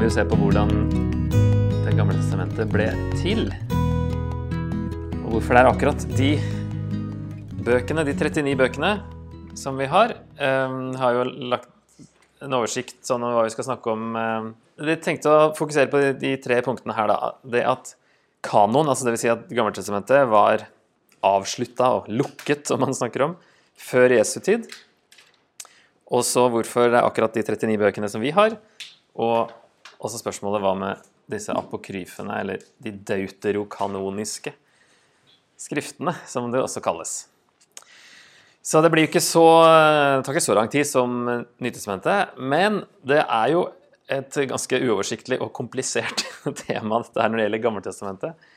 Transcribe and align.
vi 0.00 0.06
jo 0.08 0.12
se 0.14 0.22
på 0.24 0.36
hvordan 0.38 0.70
Det 1.84 1.92
gamle 1.92 2.14
testamentet 2.16 2.70
ble 2.72 2.86
til. 3.20 3.50
Og 5.18 5.26
hvorfor 5.34 5.52
det 5.52 5.60
er 5.60 5.68
akkurat 5.68 6.06
de 6.16 6.30
bøkene, 7.66 8.06
de 8.08 8.14
39 8.16 8.54
bøkene 8.56 8.94
som 9.60 9.76
vi 9.76 9.90
har. 9.92 10.14
Um, 10.40 10.94
har 10.96 11.18
jo 11.18 11.26
lagt 11.52 11.68
en 12.40 12.56
oversikt 12.56 12.96
sånn 13.04 13.26
om 13.28 13.36
hva 13.36 13.44
vi 13.44 13.52
skal 13.52 13.68
snakke 13.68 13.92
om. 13.92 14.08
Um, 14.16 14.48
vi 14.80 14.96
tenkte 15.04 15.34
å 15.34 15.52
fokusere 15.58 15.92
på 15.92 16.00
de, 16.00 16.16
de, 16.22 16.32
tre 16.40 16.62
punktene 16.64 16.96
her. 16.96 17.12
da. 17.12 17.34
Det 17.44 17.66
at 17.68 17.92
kanon, 18.46 18.88
altså 18.88 19.10
dvs. 19.10 19.26
Si 19.26 19.32
at 19.36 19.46
Gammeltestamentet 19.52 20.32
var 20.32 20.64
avslutta 21.20 21.92
og 21.98 22.08
lukket, 22.08 22.64
som 22.72 22.80
man 22.80 22.96
snakker 22.96 23.28
om, 23.28 23.36
før 23.76 24.16
Jesu 24.16 24.38
tid. 24.40 24.64
Og 26.08 26.24
så 26.24 26.48
hvorfor 26.48 26.88
det 26.88 27.02
er 27.02 27.04
akkurat 27.04 27.36
de 27.36 27.44
39 27.44 27.82
bøkene 27.84 28.08
som 28.08 28.24
vi 28.24 28.32
har. 28.32 28.56
Og 29.20 29.59
også 30.00 30.20
spørsmålet 30.22 30.64
hva 30.64 30.74
med 30.78 31.08
disse 31.30 31.54
apokryfene, 31.54 32.40
eller 32.40 32.62
de 32.82 32.92
deuterokanoniske 32.92 34.52
skriftene, 35.60 36.14
som 36.26 36.48
det 36.52 36.62
også 36.62 36.82
kalles. 36.84 37.18
Så 38.64 38.82
det 38.84 38.90
blir 38.92 39.08
ikke 39.08 39.22
så, 39.24 39.44
det 40.18 40.24
tar 40.26 40.36
ikke 40.36 40.44
så 40.44 40.56
lang 40.56 40.70
tid 40.72 40.88
som 40.88 41.20
Nytestamentet, 41.62 42.36
men 42.36 42.82
det 43.06 43.22
er 43.22 43.52
jo 43.54 43.66
et 44.10 44.40
ganske 44.50 44.80
uoversiktlig 44.82 45.38
og 45.40 45.52
komplisert 45.56 46.24
tema 46.64 47.00
dette 47.04 47.28
når 47.28 47.38
det 47.38 47.44
gjelder 47.46 47.62
Gammeltestamentet. 47.66 48.48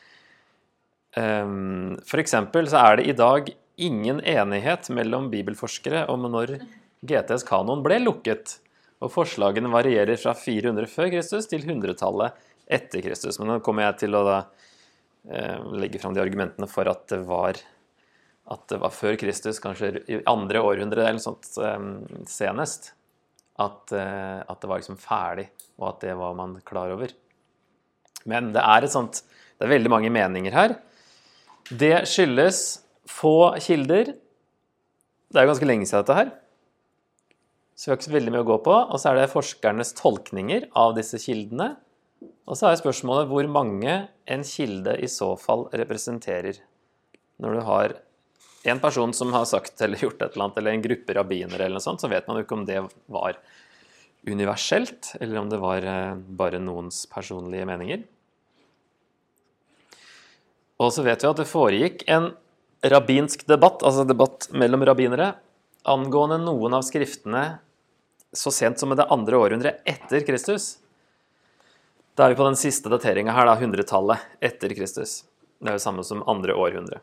Ehm, 1.19 1.99
for 2.09 2.21
eksempel 2.23 2.67
så 2.71 2.81
er 2.81 2.99
det 2.99 3.07
i 3.11 3.17
dag 3.17 3.51
ingen 3.77 4.19
enighet 4.19 4.89
mellom 4.93 5.29
bibelforskere 5.33 6.07
om 6.11 6.25
når 6.31 6.57
GTs 7.05 7.45
kanon 7.47 7.83
ble 7.85 7.99
lukket. 8.03 8.57
Og 9.03 9.11
forslagene 9.11 9.71
varierer 9.71 10.19
fra 10.19 10.33
400 10.37 10.87
før 10.91 11.11
Kristus 11.11 11.49
til 11.51 11.65
100-tallet 11.65 12.39
etter 12.71 13.03
Kristus. 13.03 13.39
Men 13.39 13.51
nå 13.51 13.59
kommer 13.65 13.89
jeg 13.89 14.05
til 14.05 14.15
å 14.15 14.23
da, 14.27 14.37
eh, 15.29 15.59
legge 15.75 15.99
fram 15.99 16.15
de 16.15 16.23
argumentene 16.23 16.69
for 16.71 16.87
at 16.87 17.07
det 17.11 17.23
var 17.27 17.59
at 18.51 18.67
det 18.67 18.79
var 18.81 18.91
før 18.91 19.15
Kristus, 19.15 19.59
kanskje 19.63 20.01
i 20.11 20.19
andre 20.27 20.59
århundre 20.59 21.05
eller 21.07 21.21
sånt 21.23 21.47
eh, 21.63 21.85
senest, 22.27 22.91
at, 23.59 23.91
eh, 23.95 24.39
at, 24.43 24.57
det 24.59 24.69
var 24.69 24.81
liksom 24.81 24.99
ferdig, 24.99 25.47
og 25.79 25.93
at 25.93 26.01
det 26.03 26.15
var 26.19 26.35
man 26.35 26.57
klar 26.67 26.91
over. 26.91 27.13
Men 28.25 28.51
det 28.55 28.63
er 28.63 28.87
sånt 28.87 29.23
Det 29.53 29.67
er 29.67 29.75
veldig 29.77 29.91
mange 29.91 30.09
meninger 30.11 30.51
her. 30.51 30.71
Det 31.69 32.07
skyldes 32.09 32.81
få 33.07 33.53
kilder. 33.61 34.09
Det 35.29 35.39
er 35.39 35.45
jo 35.45 35.51
ganske 35.53 35.67
lenge 35.69 35.85
siden 35.87 36.01
dette 36.03 36.17
her. 36.17 36.31
Så 37.75 37.87
vi 37.87 37.91
har 37.91 37.99
ikke 37.99 38.09
så 38.09 38.15
veldig 38.15 38.33
mye 38.35 38.45
å 38.45 38.49
gå 38.51 38.59
på. 38.67 38.75
Og 38.93 39.01
så 39.01 39.11
er 39.11 39.19
det 39.19 39.31
forskernes 39.33 39.95
tolkninger 39.97 40.69
av 40.79 40.93
disse 40.97 41.19
kildene. 41.21 41.73
Og 42.47 42.59
så 42.59 42.69
er 42.69 42.79
spørsmålet 42.79 43.29
hvor 43.31 43.47
mange 43.51 43.97
en 44.29 44.45
kilde 44.47 44.95
i 45.01 45.09
så 45.11 45.33
fall 45.39 45.67
representerer. 45.73 46.59
Når 47.41 47.57
du 47.57 47.61
har 47.67 47.95
en 48.63 48.79
person 48.79 49.11
som 49.15 49.33
har 49.35 49.45
sagt 49.49 49.81
eller 49.83 49.99
gjort 50.05 50.21
et 50.21 50.35
eller 50.35 50.47
annet, 50.47 50.59
eller 50.61 50.75
en 50.75 50.85
gruppe 50.85 51.15
rabbiner, 51.17 51.59
eller 51.59 51.79
noe 51.79 51.83
sånt, 51.83 52.03
så 52.03 52.11
vet 52.11 52.27
man 52.29 52.39
jo 52.39 52.45
ikke 52.45 52.57
om 52.59 52.65
det 52.67 52.79
var 53.11 53.39
universelt, 54.23 55.15
eller 55.19 55.41
om 55.41 55.49
det 55.51 55.59
var 55.59 55.83
eh, 55.83 56.15
bare 56.15 56.61
noens 56.63 57.03
personlige 57.11 57.67
meninger. 57.67 58.05
Og 60.83 60.93
så 60.95 61.03
vet 61.05 61.23
vi 61.23 61.29
at 61.29 61.39
det 61.39 61.49
foregikk 61.49 62.05
en 62.11 62.31
rabbinsk 62.83 63.45
debatt, 63.47 63.83
altså 63.83 64.05
debatt 64.07 64.49
mellom 64.55 64.83
rabbinere, 64.87 65.33
angående 65.83 66.37
noen 66.41 66.73
av 66.73 66.85
skriftene 66.87 67.43
så 68.33 68.51
sent 68.51 68.79
som 68.79 68.91
i 68.91 68.95
det 68.95 69.05
andre 69.13 69.37
århundret 69.37 69.81
etter 69.85 70.23
Kristus. 70.25 70.77
Da 72.15 72.25
er 72.25 72.33
vi 72.33 72.39
på 72.39 72.47
den 72.47 72.57
siste 72.57 72.89
dateringa 72.89 73.33
her, 73.33 73.47
da, 73.49 73.55
hundretallet 73.57 74.21
etter 74.41 74.73
Kristus. 74.77 75.23
Det 75.59 75.71
er 75.71 75.77
jo 75.77 75.83
samme 75.83 76.05
som 76.05 76.23
andre 76.29 76.55
århundre. 76.57 77.01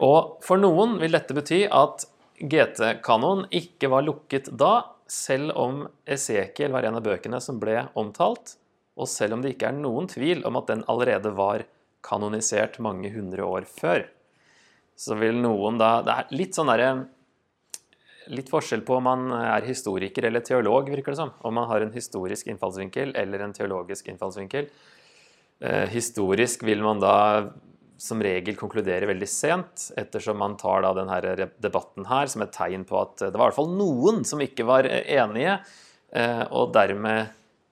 Og 0.00 0.40
for 0.44 0.60
noen 0.60 0.96
vil 1.00 1.14
dette 1.14 1.36
bety 1.36 1.64
at 1.66 2.06
GT-kanoen 2.40 3.46
ikke 3.52 3.90
var 3.92 4.06
lukket 4.06 4.48
da, 4.58 4.86
selv 5.10 5.52
om 5.58 5.82
Esekiel 6.06 6.72
var 6.72 6.86
en 6.86 6.96
av 7.00 7.04
bøkene 7.04 7.40
som 7.42 7.58
ble 7.60 7.82
omtalt, 7.98 8.54
og 8.96 9.08
selv 9.10 9.36
om 9.36 9.42
det 9.42 9.54
ikke 9.54 9.70
er 9.70 9.78
noen 9.80 10.06
tvil 10.10 10.44
om 10.48 10.58
at 10.60 10.70
den 10.70 10.84
allerede 10.90 11.32
var 11.36 11.66
kanonisert 12.06 12.78
mange 12.82 13.10
hundre 13.12 13.44
år 13.44 13.66
før. 13.68 14.06
Så 14.96 15.16
vil 15.20 15.40
noen 15.40 15.78
da 15.80 16.00
Det 16.04 16.14
er 16.14 16.34
litt 16.36 16.56
sånn 16.56 16.70
derre 16.70 16.92
litt 18.30 18.50
forskjell 18.52 18.84
på 18.86 18.96
om 18.98 19.06
man 19.08 19.32
er 19.34 19.66
historiker 19.66 20.26
eller 20.28 20.44
teolog, 20.46 20.90
virker 20.92 21.14
det 21.14 21.20
som. 21.20 21.32
Om 21.46 21.56
man 21.58 21.68
har 21.70 21.84
en 21.84 21.92
historisk 21.94 22.50
innfallsvinkel 22.50 23.14
eller 23.18 23.44
en 23.44 23.54
teologisk 23.56 24.10
innfallsvinkel. 24.12 24.70
Eh, 25.60 25.86
historisk 25.92 26.62
vil 26.64 26.82
man 26.84 27.02
da 27.02 27.16
som 28.00 28.22
regel 28.24 28.56
konkludere 28.56 29.08
veldig 29.10 29.28
sent, 29.28 29.90
ettersom 30.00 30.38
man 30.40 30.56
tar 30.60 30.86
da 30.86 30.94
denne 30.96 31.50
debatten 31.60 32.06
her 32.08 32.30
som 32.32 32.44
et 32.44 32.54
tegn 32.54 32.86
på 32.88 32.96
at 32.96 33.26
det 33.26 33.34
var 33.34 33.50
i 33.50 33.50
hvert 33.50 33.58
fall 33.58 33.74
noen 33.76 34.22
som 34.24 34.40
ikke 34.40 34.64
var 34.68 34.88
enige, 34.88 35.58
eh, 36.16 36.44
og 36.48 36.72
dermed 36.76 37.26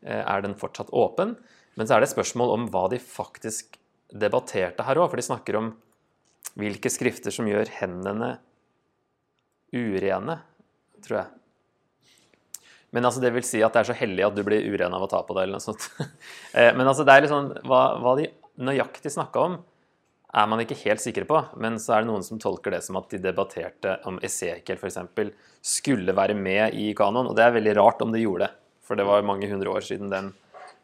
eh, 0.04 0.20
er 0.20 0.44
den 0.44 0.58
fortsatt 0.58 0.92
åpen. 0.92 1.32
Men 1.80 1.88
så 1.88 1.96
er 1.96 2.02
det 2.02 2.10
et 2.10 2.16
spørsmål 2.18 2.52
om 2.56 2.68
hva 2.74 2.88
de 2.92 3.00
faktisk 3.00 3.78
debatterte 4.12 4.84
her 4.84 5.00
òg, 5.00 5.08
for 5.08 5.20
de 5.20 5.28
snakker 5.30 5.56
om 5.60 5.72
hvilke 6.58 6.90
skrifter 6.92 7.32
som 7.32 7.48
gjør 7.48 7.70
hendene 7.78 8.34
urene, 9.74 10.38
tror 11.04 11.20
jeg. 11.22 11.38
Men 12.90 13.04
altså, 13.04 13.20
det 13.20 13.34
vil 13.34 13.44
si 13.44 13.60
at 13.64 13.74
det 13.74 13.82
er 13.82 13.88
så 13.90 13.96
hellig 13.98 14.24
at 14.24 14.36
du 14.36 14.42
blir 14.46 14.64
uren 14.64 14.94
av 14.96 15.04
å 15.04 15.10
ta 15.10 15.20
på 15.26 15.36
det, 15.36 15.44
eller 15.44 15.58
noe 15.58 15.64
sånt. 15.64 15.90
Eh, 16.58 16.72
men 16.72 16.88
altså, 16.88 17.04
det 17.04 17.12
er 17.12 17.26
liksom 17.26 17.50
hva, 17.68 17.82
hva 18.00 18.14
de 18.16 18.24
nøyaktig 18.64 19.10
snakka 19.12 19.42
om, 19.44 19.58
er 20.32 20.46
man 20.48 20.62
ikke 20.62 20.78
helt 20.80 21.02
sikre 21.02 21.26
på. 21.28 21.42
Men 21.60 21.76
så 21.80 21.94
er 21.94 22.02
det 22.02 22.08
noen 22.08 22.24
som 22.24 22.40
tolker 22.40 22.72
det 22.72 22.80
som 22.86 22.96
at 23.00 23.12
de 23.12 23.20
debatterte 23.22 23.98
om 24.08 24.16
Esekiel 24.24 24.80
f.eks. 24.80 24.98
skulle 25.60 26.16
være 26.16 26.36
med 26.36 26.76
i 26.76 26.90
kanoen, 26.96 27.28
Og 27.28 27.36
det 27.36 27.44
er 27.44 27.54
veldig 27.56 27.76
rart 27.78 28.02
om 28.04 28.12
de 28.12 28.24
gjorde 28.24 28.48
det, 28.48 28.54
for 28.84 28.96
det 28.96 29.06
var 29.08 29.28
mange 29.28 29.48
hundre 29.50 29.76
år 29.76 29.84
siden 29.84 30.08
den 30.12 30.32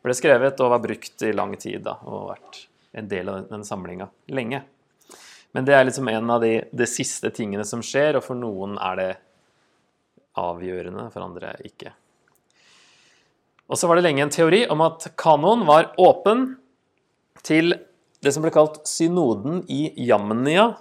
ble 0.04 0.14
skrevet 0.16 0.60
og 0.60 0.74
var 0.74 0.84
brukt 0.84 1.24
i 1.24 1.32
lang 1.32 1.56
tid 1.56 1.84
da, 1.86 1.96
og 2.04 2.34
vært 2.34 2.60
en 2.94 3.08
del 3.08 3.32
av 3.32 3.48
den 3.48 3.64
samlinga 3.64 4.10
lenge. 4.36 4.60
Men 5.54 5.66
det 5.68 5.74
er 5.76 5.86
liksom 5.86 6.08
en 6.10 6.32
av 6.34 6.42
de, 6.42 6.56
de, 6.74 6.86
siste 6.90 7.30
tingene 7.34 7.64
som 7.66 7.82
skjer, 7.84 8.18
og 8.18 8.24
for 8.26 8.38
noen 8.38 8.74
er 8.82 8.98
det 8.98 9.10
avgjørende, 10.40 11.06
for 11.14 11.22
andre 11.22 11.52
ikke. 11.62 11.92
Og 13.70 13.78
så 13.78 13.86
var 13.88 13.96
det 13.96 14.08
lenge 14.08 14.24
en 14.24 14.34
teori 14.34 14.64
om 14.70 14.82
at 14.84 15.06
kanoen 15.20 15.62
var 15.68 15.92
åpen 16.02 16.56
til 17.46 17.76
det 18.24 18.32
som 18.34 18.42
ble 18.42 18.50
kalt 18.54 18.80
synoden 18.88 19.62
i 19.70 19.86
Jamnia 20.08 20.72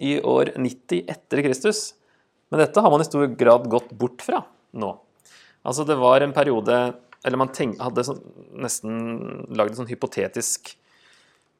i 0.00 0.16
år 0.24 0.54
90 0.56 1.04
etter 1.10 1.44
Kristus. 1.44 1.84
Men 2.48 2.64
dette 2.64 2.80
har 2.80 2.90
man 2.90 3.04
i 3.04 3.06
stor 3.06 3.28
grad 3.38 3.68
gått 3.70 3.92
bort 3.92 4.24
fra 4.24 4.40
nå. 4.72 4.90
Altså 5.68 5.84
det 5.88 5.96
var 6.00 6.20
en 6.20 6.34
periode 6.36 6.76
Eller 7.24 7.40
man 7.40 7.52
tenk, 7.56 7.78
hadde 7.80 8.02
sånn, 8.04 8.18
nesten 8.60 8.96
lagd 9.56 9.72
et 9.72 9.78
sånn 9.78 9.88
hypotetisk 9.88 10.74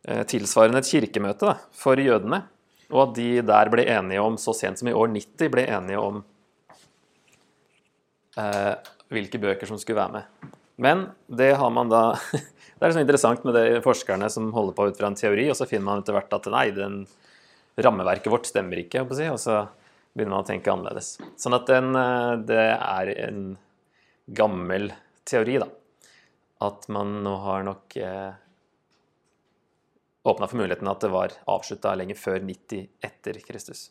eh, 0.04 0.20
tilsvarende 0.28 0.82
et 0.82 0.90
kirkemøte 0.90 1.48
da, 1.48 1.54
for 1.72 1.96
jødene 1.96 2.42
og 2.92 3.00
at 3.06 3.14
de 3.16 3.28
der 3.46 3.70
ble 3.72 3.86
enige 3.88 4.22
om, 4.22 4.36
så 4.40 4.54
sent 4.56 4.80
som 4.80 4.90
i 4.90 4.96
år 4.96 5.12
90, 5.14 5.50
ble 5.52 5.64
enige 5.66 6.00
om 6.00 6.20
eh, 8.40 8.74
hvilke 9.14 9.40
bøker 9.40 9.70
som 9.70 9.80
skulle 9.80 10.02
være 10.02 10.18
med. 10.18 10.52
Men 10.76 11.06
det 11.30 11.54
har 11.60 11.70
man 11.70 11.92
da 11.92 12.06
Det 12.74 12.82
er 12.82 12.90
liksom 12.90 13.04
interessant 13.04 13.44
med 13.46 13.54
de 13.54 13.80
forskerne 13.80 14.26
som 14.28 14.48
holder 14.52 14.74
på 14.76 14.88
ut 14.90 14.98
fra 14.98 15.08
en 15.08 15.16
teori, 15.16 15.46
og 15.48 15.56
så 15.56 15.64
finner 15.70 15.86
man 15.86 16.02
etter 16.02 16.16
hvert 16.16 16.34
at 16.36 16.48
nei, 16.52 16.64
den, 16.74 17.04
rammeverket 17.80 18.32
vårt 18.32 18.48
stemmer 18.48 18.82
ikke, 18.82 19.04
si, 19.14 19.28
og 19.30 19.38
så 19.40 19.62
begynner 20.14 20.36
man 20.36 20.44
å 20.44 20.48
tenke 20.48 20.72
annerledes. 20.72 21.14
Sånn 21.40 21.56
at 21.56 21.70
den, 21.70 21.94
eh, 21.98 22.32
det 22.46 22.66
er 22.74 23.12
en 23.28 23.40
gammel 24.26 24.92
teori, 25.26 25.58
da. 25.62 25.68
At 26.64 26.86
man 26.92 27.18
nå 27.24 27.34
har 27.44 27.64
nok 27.66 27.96
eh, 27.98 28.36
åpna 30.24 30.48
for 30.48 30.60
muligheten 30.60 30.88
at 30.88 31.04
det 31.04 31.12
var 31.12 31.34
avslutta 31.50 31.92
lenge 31.98 32.16
før 32.18 32.40
90 32.40 32.88
etter 33.04 33.38
Kristus. 33.44 33.90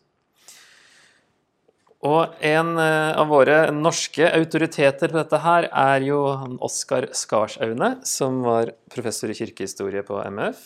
Og 2.03 2.33
en 2.43 2.73
eh, 2.81 3.15
av 3.15 3.29
våre 3.31 3.57
norske 3.71 4.27
autoriteter 4.35 5.11
på 5.11 5.21
dette 5.21 5.39
her 5.39 5.69
er 5.71 6.03
jo 6.03 6.19
Oskar 6.65 7.07
Skarsaune, 7.15 7.95
som 8.03 8.41
var 8.43 8.73
professor 8.91 9.31
i 9.31 9.37
kirkehistorie 9.37 10.03
på 10.03 10.19
MF. 10.35 10.65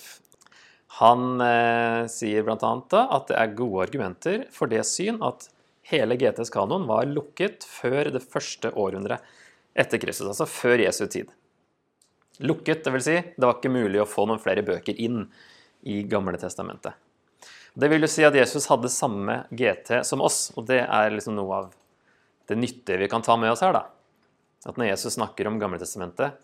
Han 0.98 1.44
eh, 1.44 2.08
sier 2.10 2.48
bl.a. 2.48 2.58
at 2.58 3.30
det 3.30 3.38
er 3.38 3.54
gode 3.60 3.86
argumenter 3.86 4.48
for 4.56 4.72
det 4.72 4.82
syn 4.90 5.22
at 5.26 5.52
hele 5.92 6.18
GTs 6.18 6.50
kanon 6.52 6.88
var 6.90 7.06
lukket 7.06 7.68
før 7.70 8.10
det 8.16 8.24
første 8.26 8.72
århundret 8.74 9.22
etter 9.78 10.02
Kristus, 10.02 10.32
altså 10.32 10.50
før 10.50 10.82
Jesu 10.82 11.06
tid. 11.06 11.30
Lukket, 12.42 12.82
dvs. 12.86 13.06
Si, 13.06 13.20
det 13.38 13.46
var 13.46 13.60
ikke 13.60 13.74
mulig 13.74 14.02
å 14.02 14.10
få 14.10 14.26
noen 14.26 14.42
flere 14.42 14.66
bøker 14.66 14.98
inn 14.98 15.28
i 15.82 16.02
Gamle 16.10 16.40
testamentet. 16.42 16.96
Det 17.78 17.90
vil 17.92 18.02
jo 18.02 18.10
si 18.10 18.24
at 18.26 18.36
Jesus 18.36 18.66
hadde 18.72 18.90
samme 18.90 19.44
GT 19.54 20.00
som 20.08 20.24
oss, 20.26 20.48
og 20.58 20.66
det 20.70 20.82
er 20.82 21.14
liksom 21.14 21.36
noe 21.38 21.60
av 21.62 21.68
det 22.50 22.58
nyttige 22.58 22.98
vi 23.04 23.10
kan 23.12 23.22
ta 23.22 23.36
med 23.38 23.52
oss 23.54 23.62
her. 23.62 23.76
da. 23.76 23.84
At 24.66 24.80
når 24.80 24.90
Jesus 24.90 25.18
snakker 25.20 25.48
om 25.48 25.60
Gamle 25.62 25.78
testamentet, 25.82 26.40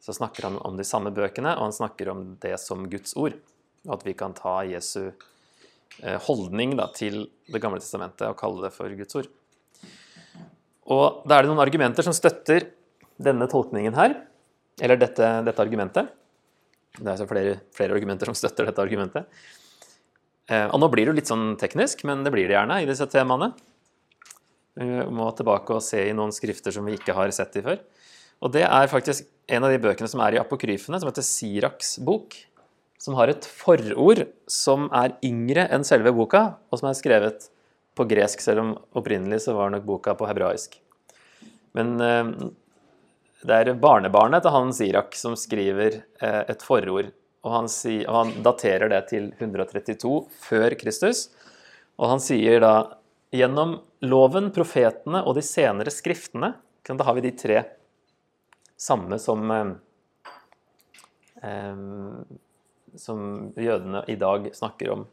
så 0.00 0.14
snakker 0.16 0.48
han 0.48 0.56
om 0.64 0.78
de 0.78 0.86
samme 0.88 1.12
bøkene, 1.12 1.52
og 1.58 1.68
han 1.68 1.76
snakker 1.76 2.08
om 2.08 2.22
det 2.40 2.54
som 2.62 2.86
Guds 2.88 3.12
ord. 3.20 3.36
Og 3.84 3.98
at 3.98 4.06
vi 4.06 4.14
kan 4.16 4.32
ta 4.36 4.62
Jesu 4.64 5.10
eh, 5.10 6.16
holdning 6.24 6.76
da, 6.78 6.88
til 6.96 7.26
Det 7.50 7.60
gamle 7.60 7.80
testamentet 7.82 8.28
og 8.28 8.38
kalle 8.38 8.64
det 8.64 8.72
for 8.72 8.92
Guds 8.96 9.16
ord. 9.20 9.28
Og 10.90 11.22
da 11.28 11.36
er 11.36 11.44
det 11.44 11.50
noen 11.50 11.62
argumenter 11.62 12.06
som 12.06 12.14
støtter 12.16 12.70
denne 13.20 13.48
tolkningen 13.50 13.94
her, 13.98 14.16
eller 14.80 15.00
dette, 15.00 15.26
dette 15.44 15.62
argumentet. 15.62 16.08
Det 16.98 17.12
er 17.12 17.28
flere, 17.30 17.56
flere, 17.76 17.94
argumenter 17.94 18.30
som 18.30 18.36
støtter 18.36 18.66
dette 18.66 18.82
argumentet. 18.82 19.42
Eh, 20.50 20.66
og 20.66 20.80
nå 20.82 20.88
blir 20.90 21.06
det 21.06 21.12
jo 21.12 21.18
litt 21.20 21.30
sånn 21.30 21.54
teknisk, 21.60 22.02
men 22.08 22.24
det 22.26 22.32
blir 22.34 22.48
det 22.50 22.56
gjerne 22.56 22.80
i 22.82 22.88
disse 22.88 23.06
temaene. 23.10 23.52
Vi 24.80 24.86
må 25.12 25.28
tilbake 25.36 25.76
og 25.76 25.84
se 25.84 26.02
i 26.08 26.16
noen 26.16 26.32
skrifter 26.34 26.74
som 26.74 26.86
vi 26.86 26.96
ikke 26.98 27.14
har 27.16 27.30
sett 27.34 27.58
i 27.60 27.64
før. 27.64 27.80
Og 28.40 28.52
det 28.54 28.64
er 28.64 28.90
faktisk 28.90 29.26
en 29.50 29.66
av 29.66 29.72
de 29.72 29.80
bøkene 29.82 30.08
som 30.08 30.22
er 30.24 30.36
i 30.36 30.40
apokryfene, 30.40 31.00
som 31.00 31.10
heter 31.10 31.26
Siraks 31.26 31.98
bok. 32.06 32.36
Som 33.00 33.16
har 33.16 33.32
et 33.32 33.46
forord 33.46 34.26
som 34.50 34.88
er 34.96 35.14
yngre 35.24 35.66
enn 35.72 35.86
selve 35.88 36.12
boka, 36.16 36.42
og 36.68 36.80
som 36.80 36.90
er 36.90 36.98
skrevet 36.98 37.48
på 37.96 38.06
gresk, 38.08 38.42
selv 38.44 38.62
om 38.62 38.72
opprinnelig 38.96 39.42
så 39.46 39.54
var 39.56 39.72
nok 39.72 39.86
boka 39.88 40.14
på 40.16 40.28
hebraisk. 40.28 40.76
Men 41.76 41.94
eh, 42.04 42.32
det 43.40 43.56
er 43.56 43.72
barnebarnet 43.80 44.44
til 44.44 44.52
han 44.52 44.72
Sirak 44.76 45.16
som 45.16 45.36
skriver 45.38 46.02
eh, 46.20 46.42
et 46.52 46.62
forord. 46.64 47.10
Og 47.40 47.52
han, 47.54 47.68
si, 47.72 48.02
og 48.04 48.16
han 48.18 48.32
daterer 48.44 48.90
det 48.92 49.00
til 49.08 49.30
132 49.38 50.10
før 50.44 50.76
Kristus. 50.80 51.28
Og 51.96 52.10
han 52.12 52.20
sier 52.20 52.60
da 52.60 52.74
gjennom 53.32 53.78
loven, 54.04 54.50
profetene 54.52 55.22
og 55.24 55.38
de 55.38 55.44
senere 55.46 55.92
skriftene 55.94 56.54
Da 56.88 57.04
har 57.06 57.14
vi 57.14 57.22
de 57.22 57.30
tre 57.38 57.62
samme 58.80 59.20
som 59.22 59.50
eh, 59.54 59.72
eh, 61.48 61.80
Som 63.00 63.24
jødene 63.56 64.04
i 64.08 64.18
dag 64.20 64.52
snakker 64.56 64.92
om 64.98 65.08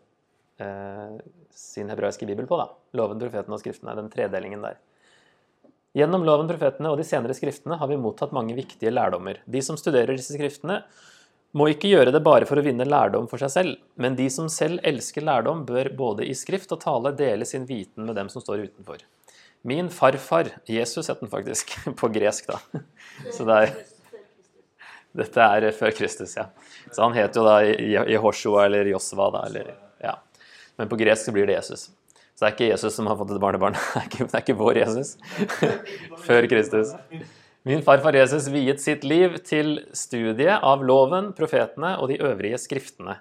sin 1.54 1.92
hebraiske 1.92 2.26
bibel 2.26 2.48
på. 2.50 2.58
da. 2.58 2.64
Loven, 2.98 3.20
profetene 3.22 3.54
og 3.54 3.62
skriftene. 3.62 3.94
Den 3.94 4.08
tredelingen 4.10 4.64
der. 4.66 4.80
Gjennom 5.98 6.22
loven, 6.28 6.46
profetene 6.46 6.92
og 6.94 7.00
de 7.00 7.06
senere 7.08 7.34
skriftene 7.34 7.80
har 7.80 7.90
vi 7.90 7.98
mottatt 7.98 8.34
mange 8.36 8.54
viktige 8.54 8.92
lærdommer. 8.94 9.40
De 9.50 9.62
som 9.66 9.80
studerer 9.80 10.14
disse 10.14 10.36
skriftene, 10.36 10.84
må 11.58 11.70
ikke 11.72 11.90
gjøre 11.90 12.12
det 12.14 12.22
bare 12.26 12.46
for 12.46 12.60
å 12.60 12.64
vinne 12.66 12.86
lærdom 12.86 13.26
for 13.32 13.42
seg 13.42 13.50
selv, 13.50 13.78
men 13.98 14.18
de 14.18 14.28
som 14.30 14.50
selv 14.52 14.84
elsker 14.86 15.26
lærdom, 15.26 15.64
bør 15.66 15.90
både 15.98 16.28
i 16.28 16.36
skrift 16.38 16.76
og 16.76 16.84
tale 16.84 17.16
dele 17.18 17.48
sin 17.50 17.66
viten 17.66 18.06
med 18.06 18.18
dem 18.20 18.30
som 18.30 18.44
står 18.44 18.68
utenfor. 18.68 19.02
Min 19.66 19.90
farfar 19.90 20.52
Jesus 20.70 21.10
het 21.10 21.24
den 21.24 21.32
faktisk, 21.32 21.74
på 22.02 22.12
gresk, 22.14 22.52
da. 22.52 22.84
Så 23.36 23.48
det 23.48 23.58
er, 23.64 23.76
dette 25.18 25.50
er 25.58 25.70
før 25.76 25.98
Kristus, 25.98 26.38
ja. 26.38 26.50
Så 26.92 27.02
han 27.08 27.18
het 27.18 27.36
jo 27.36 27.48
da 27.48 27.62
Jehoshua 27.66 28.68
eller 28.68 28.92
Josva, 28.94 29.32
da. 29.34 29.48
Eller, 29.50 29.74
ja. 30.04 30.14
Men 30.78 30.92
på 30.92 31.00
gresk 31.00 31.26
så 31.26 31.34
blir 31.34 31.50
det 31.50 31.58
Jesus. 31.58 31.90
Så 32.38 32.46
det 32.46 32.50
er 32.52 32.54
ikke 32.54 32.70
Jesus 32.70 32.94
som 32.94 33.08
har 33.10 33.18
fått 33.18 33.34
et 33.34 33.42
barnebarn. 33.42 33.74
Det 33.94 33.98
er 33.98 34.08
ikke, 34.12 34.26
det 34.28 34.36
er 34.38 34.44
ikke 34.44 34.58
vår 34.60 34.78
Jesus. 34.84 35.16
Før 36.28 36.46
Kristus. 36.52 36.94
Min 37.66 37.82
farfar 37.84 38.14
Jesus 38.14 38.46
viet 38.54 38.80
sitt 38.80 39.02
liv 39.04 39.40
til 39.42 39.80
studiet 39.98 40.62
av 40.62 40.86
loven, 40.86 41.32
profetene 41.36 41.96
og 41.98 42.14
de 42.14 42.20
øvrige 42.22 42.60
skriftene 42.62 43.18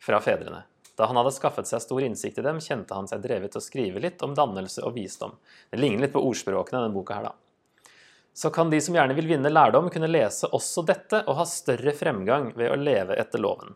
fra 0.00 0.22
fedrene. 0.22 0.62
Da 0.94 1.08
han 1.10 1.18
hadde 1.18 1.34
skaffet 1.34 1.66
seg 1.66 1.82
stor 1.82 2.06
innsikt 2.06 2.38
i 2.38 2.46
dem, 2.46 2.62
kjente 2.62 2.94
han 2.94 3.10
seg 3.10 3.24
drevet 3.24 3.52
til 3.52 3.60
å 3.60 3.64
skrive 3.64 4.02
litt 4.04 4.22
om 4.22 4.38
dannelse 4.38 4.86
og 4.86 4.94
visdom. 4.94 5.34
Det 5.72 5.80
ligner 5.80 6.06
litt 6.06 6.14
på 6.14 6.22
ordspråkene, 6.30 6.78
i 6.78 6.86
denne 6.86 6.94
boka 6.94 7.18
her, 7.18 7.30
da. 7.32 7.94
Så 8.36 8.52
kan 8.54 8.70
de 8.70 8.78
som 8.84 8.94
gjerne 8.94 9.16
vil 9.18 9.28
vinne 9.32 9.50
lærdom, 9.50 9.90
kunne 9.90 10.08
lese 10.08 10.48
også 10.54 10.86
dette 10.86 11.24
og 11.26 11.40
ha 11.40 11.46
større 11.48 11.96
fremgang 11.96 12.52
ved 12.54 12.70
å 12.70 12.78
leve 12.78 13.18
etter 13.18 13.42
loven. 13.42 13.74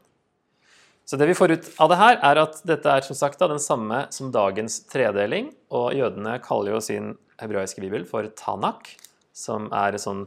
Så 1.05 1.19
det 1.21 1.29
vi 1.29 1.37
får 1.37 1.53
ut 1.53 1.67
av 1.85 1.91
det 1.93 1.99
her, 2.01 2.17
er 2.25 2.41
at 2.41 2.61
dette 2.65 2.89
er 2.89 3.05
som 3.05 3.17
sagt 3.19 3.41
da, 3.41 3.49
den 3.51 3.61
samme 3.61 4.07
som 4.15 4.33
dagens 4.33 4.81
tredeling. 4.89 5.51
Og 5.75 5.93
jødene 5.97 6.39
kaller 6.45 6.77
jo 6.77 6.81
sin 6.85 7.13
hebraiske 7.41 7.83
bibel 7.85 8.07
for 8.09 8.31
Tanak, 8.39 8.95
som 9.37 9.69
er 9.75 9.97
et 9.97 10.05
sånn 10.05 10.25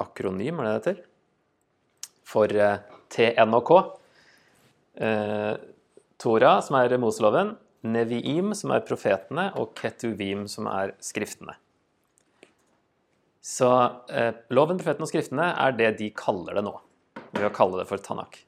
akronym, 0.00 0.60
er 0.60 0.64
det 0.64 0.70
det 0.70 0.78
heter? 0.78 1.02
For 2.32 2.54
eh, 2.56 2.78
TNOK. 3.12 3.72
Eh, 4.96 5.52
Tora, 6.22 6.54
som 6.64 6.78
er 6.80 6.96
Moseloven. 7.02 7.56
Neviim, 7.82 8.54
som 8.56 8.72
er 8.72 8.86
profetene. 8.86 9.50
Og 9.60 9.74
Ketuvim, 9.76 10.46
som 10.48 10.70
er 10.70 10.94
skriftene. 11.02 11.58
Så 13.42 13.68
eh, 14.08 14.32
loven, 14.54 14.78
profetene 14.78 15.04
og 15.04 15.10
skriftene 15.10 15.50
er 15.58 15.76
det 15.76 15.90
de 15.98 16.12
kaller 16.14 16.56
det 16.56 16.64
nå, 16.64 16.76
ved 17.34 17.48
å 17.48 17.54
kalle 17.54 17.82
det 17.82 17.88
for 17.90 18.00
Tanak. 18.00 18.38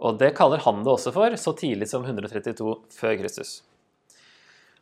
Og 0.00 0.16
det 0.20 0.32
kaller 0.36 0.62
han 0.64 0.84
det 0.84 0.92
også 0.94 1.12
for, 1.12 1.34
så 1.36 1.52
tidlig 1.56 1.90
som 1.90 2.06
132 2.06 2.76
før 2.96 3.18
Kristus. 3.20 3.58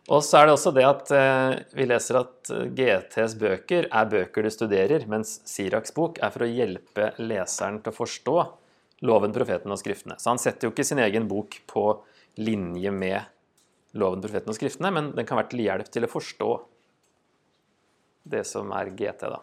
Og 0.09 0.23
så 0.25 0.39
er 0.39 0.47
det 0.49 0.55
også 0.55 0.71
det 0.73 0.85
at 0.89 1.11
eh, 1.13 1.55
vi 1.77 1.85
leser 1.89 2.21
at 2.23 2.53
eh, 2.55 2.69
GTs 2.73 3.35
bøker 3.41 3.91
er 3.93 4.07
bøker 4.09 4.47
du 4.47 4.51
studerer, 4.53 5.05
mens 5.11 5.35
Siraks 5.49 5.93
bok 5.97 6.21
er 6.25 6.33
for 6.33 6.47
å 6.47 6.49
hjelpe 6.49 7.11
leseren 7.21 7.83
til 7.83 7.93
å 7.93 7.99
forstå 7.99 8.37
loven, 9.05 9.35
profeten 9.35 9.75
og 9.75 9.81
skriftene. 9.81 10.17
Så 10.17 10.33
han 10.33 10.41
setter 10.41 10.69
jo 10.69 10.73
ikke 10.73 10.87
sin 10.87 11.03
egen 11.05 11.29
bok 11.29 11.61
på 11.69 11.85
linje 12.41 12.95
med 12.95 13.99
loven, 14.01 14.23
profeten 14.25 14.55
og 14.55 14.57
skriftene, 14.57 14.95
men 14.95 15.13
den 15.19 15.29
kan 15.29 15.43
være 15.43 15.53
til 15.53 15.67
hjelp 15.67 15.93
til 15.93 16.09
å 16.09 16.13
forstå 16.15 16.51
det 18.33 18.45
som 18.49 18.73
er 18.77 18.95
GT, 18.97 19.29
da. 19.29 19.43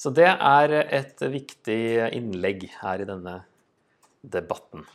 Så 0.00 0.08
det 0.16 0.30
er 0.32 0.72
et 0.80 1.20
viktig 1.20 1.80
innlegg 2.16 2.64
her 2.80 3.02
i 3.02 3.08
denne 3.08 3.42
debatten. 4.24 4.86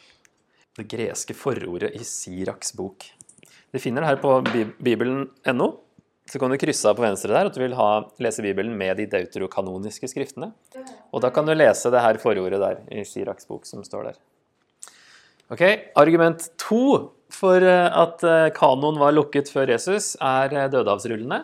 Det 0.75 0.87
greske 0.89 1.35
forordet 1.37 1.93
i 1.93 2.01
Siraks 2.01 2.73
bok. 2.75 3.05
Du 3.69 3.77
finner 3.79 4.01
det 4.01 4.15
her 4.15 4.21
på 4.23 4.39
bibelen.no. 4.81 5.67
Så 6.25 6.41
kan 6.41 6.49
du 6.49 6.57
krysse 6.57 6.89
av 6.89 6.97
på 6.97 7.05
venstre 7.05 7.29
der 7.35 7.51
at 7.51 7.53
du 7.53 7.61
vil 7.61 7.75
ha, 7.77 7.89
lese 8.17 8.41
Bibelen 8.41 8.73
med 8.79 8.97
de 8.97 9.05
deuterokanoniske 9.11 10.09
skriftene. 10.09 10.49
Og 11.13 11.21
da 11.21 11.29
kan 11.29 11.45
du 11.45 11.53
lese 11.53 11.91
det 11.93 12.01
her 12.01 12.17
forordet 12.17 12.57
der 12.63 12.81
i 12.89 13.05
Siraks 13.05 13.45
bok 13.45 13.69
som 13.69 13.85
står 13.85 14.09
der. 14.09 14.17
Ok, 15.53 15.61
Argument 16.01 16.47
to 16.57 17.11
for 17.29 17.61
eh, 17.61 17.91
at 17.93 18.23
eh, 18.25 18.47
kanon 18.57 18.97
var 18.97 19.13
lukket 19.13 19.51
før 19.53 19.69
Jesus, 19.75 20.15
er 20.17 20.49
eh, 20.55 20.71
dødehavsrullene 20.73 21.43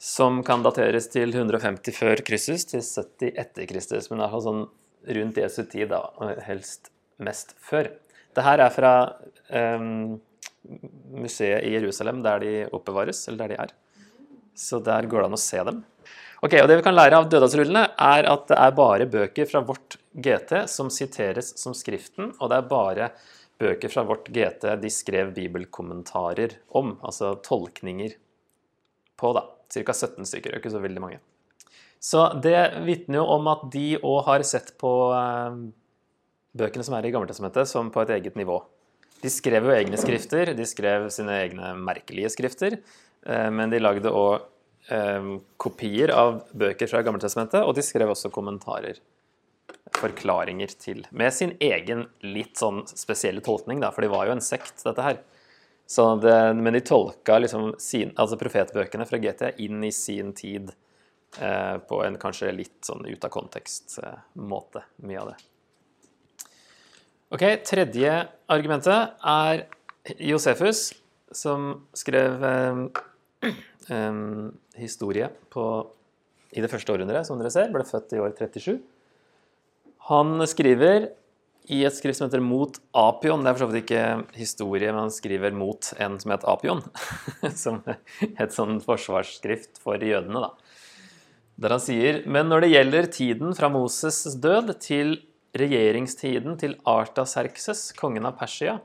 som 0.00 0.40
kan 0.46 0.62
dateres 0.64 1.10
til 1.12 1.34
150 1.34 1.92
før 1.92 2.22
Kristus 2.24 2.64
til 2.70 2.80
70 2.80 3.34
etter 3.42 3.68
Kristus. 3.68 4.08
Men 4.08 4.22
iallfall 4.22 4.46
sånn 4.46 4.62
rundt 5.18 5.40
Jesu 5.40 5.62
tid, 5.68 5.90
da, 5.92 6.00
og 6.16 6.40
helst 6.46 6.88
mest 7.20 7.52
før. 7.60 7.90
Det 8.32 8.44
her 8.46 8.62
er 8.64 8.72
fra 8.72 8.94
um, 9.52 10.16
museet 11.20 11.66
i 11.68 11.74
Jerusalem, 11.74 12.22
der 12.24 12.40
de 12.40 12.54
oppbevares, 12.72 13.26
eller 13.28 13.44
der 13.44 13.52
de 13.52 13.60
er. 13.66 13.76
Så 14.56 14.80
der 14.84 15.08
går 15.10 15.24
det 15.24 15.30
an 15.30 15.36
å 15.36 15.40
se 15.40 15.60
dem. 15.68 15.84
Ok, 16.40 16.56
og 16.62 16.68
Det 16.70 16.78
vi 16.78 16.86
kan 16.86 16.96
lære 16.96 17.20
av 17.20 17.28
dødhavsrullene, 17.28 17.84
er 18.00 18.30
at 18.30 18.48
det 18.48 18.56
er 18.56 18.76
bare 18.76 19.10
bøker 19.12 19.48
fra 19.50 19.60
vårt 19.60 19.98
GT 20.16 20.62
som 20.72 20.88
siteres 20.92 21.52
som 21.60 21.76
Skriften, 21.76 22.32
og 22.40 22.48
det 22.48 22.56
er 22.56 22.72
bare 22.72 23.12
bøker 23.60 23.92
fra 23.92 24.06
vårt 24.08 24.32
GT 24.32 24.64
de 24.80 24.92
skrev 24.92 25.34
bibelkommentarer 25.36 26.56
om, 26.80 26.94
altså 27.04 27.34
tolkninger 27.44 28.16
på, 29.20 29.34
da. 29.36 29.44
Ca. 29.70 29.94
17 29.94 30.26
stykker, 30.26 30.56
ikke 30.58 30.72
så 30.72 30.82
veldig 30.82 31.02
mange. 31.02 31.20
Så 32.00 32.24
det 32.42 32.58
vitner 32.86 33.20
jo 33.20 33.26
om 33.36 33.48
at 33.52 33.66
de 33.72 33.98
òg 33.98 34.22
har 34.26 34.44
sett 34.48 34.72
på 34.80 34.90
eh, 35.14 35.58
bøkene 36.56 36.86
som 36.86 36.96
er 36.96 37.06
i 37.06 37.12
Gammeltestamentet, 37.14 37.68
som 37.68 37.92
på 37.92 38.02
et 38.02 38.14
eget 38.16 38.38
nivå. 38.40 38.56
De 39.20 39.28
skrev 39.28 39.68
jo 39.68 39.74
egne 39.74 40.00
skrifter, 40.00 40.54
de 40.56 40.66
skrev 40.68 41.10
sine 41.12 41.36
egne 41.44 41.74
merkelige 41.76 42.32
skrifter, 42.32 42.78
eh, 43.26 43.48
men 43.52 43.72
de 43.72 43.82
lagde 43.82 44.12
òg 44.16 44.40
eh, 44.88 45.32
kopier 45.60 46.14
av 46.16 46.40
bøker 46.56 46.88
fra 46.90 47.04
Gammeltestamentet, 47.04 47.60
og 47.60 47.76
de 47.76 47.84
skrev 47.84 48.14
også 48.14 48.32
kommentarer. 48.32 49.02
Forklaringer 50.00 50.72
til. 50.80 51.04
Med 51.12 51.34
sin 51.36 51.52
egen 51.60 52.06
litt 52.24 52.56
sånn 52.58 52.86
spesielle 52.88 53.44
tolkning, 53.44 53.84
da, 53.84 53.92
for 53.92 54.06
de 54.06 54.10
var 54.12 54.30
jo 54.30 54.38
en 54.38 54.44
sekt, 54.44 54.80
dette 54.86 55.04
her. 55.04 55.20
Det, 55.90 56.54
men 56.54 56.72
de 56.72 56.80
tolka 56.80 57.38
liksom 57.38 57.72
sin, 57.82 58.12
altså 58.14 58.38
profetbøkene 58.38 59.06
fra 59.08 59.18
GT 59.18 59.48
inn 59.64 59.82
i 59.82 59.90
sin 59.90 60.30
tid 60.38 60.70
eh, 61.40 61.76
på 61.82 61.98
en 62.06 62.18
kanskje 62.20 62.52
litt 62.54 62.78
sånn 62.86 63.02
ut 63.08 63.24
av 63.26 63.32
kontekst-måte, 63.34 64.84
eh, 64.84 65.06
mye 65.08 65.24
av 65.24 65.32
det. 65.32 65.38
Ok, 67.34 67.42
Tredje 67.66 68.12
argumentet 68.50 69.18
er 69.34 69.64
Josefus, 70.30 70.92
som 71.34 71.72
skrev 71.94 72.46
eh, 72.46 72.86
historie 74.78 75.26
på, 75.50 75.64
i 76.54 76.62
det 76.62 76.70
første 76.70 76.94
århundret, 76.94 77.26
som 77.26 77.38
dere 77.42 77.50
ser. 77.50 77.74
Ble 77.74 77.82
født 77.86 78.14
i 78.14 78.22
år 78.22 78.34
37. 78.38 78.78
Han 80.06 80.46
skriver 80.46 81.10
i 81.68 81.82
et 81.84 81.94
skrift 81.94 82.18
som 82.18 82.28
heter 82.28 82.42
Mot 82.44 82.78
Apion. 82.96 83.42
Det 83.44 83.50
er 83.50 83.56
for 83.56 83.64
så 83.64 83.70
vidt 83.70 83.84
ikke 83.84 84.38
historie, 84.38 84.90
men 84.92 85.04
han 85.04 85.14
skriver 85.14 85.54
mot 85.56 85.92
en 86.00 86.18
som 86.22 86.34
het 86.34 86.46
Apion. 86.48 86.82
som 87.62 87.82
et 87.86 88.54
sånn 88.56 88.80
forsvarsskrift 88.84 89.82
for 89.82 90.00
jødene, 90.02 90.46
da. 90.46 90.54
Der 91.60 91.74
han 91.76 91.82
sier 91.84 92.22
Men 92.24 92.48
når 92.48 92.64
det 92.64 92.72
gjelder 92.72 93.10
tiden 93.12 93.52
fra 93.56 93.68
Moses' 93.72 94.38
død 94.40 94.72
til 94.80 95.18
regjeringstiden 95.56 96.56
til 96.60 96.78
Artaserkses, 96.88 97.90
kongen 97.98 98.28
av 98.28 98.38
Persia, 98.40 98.78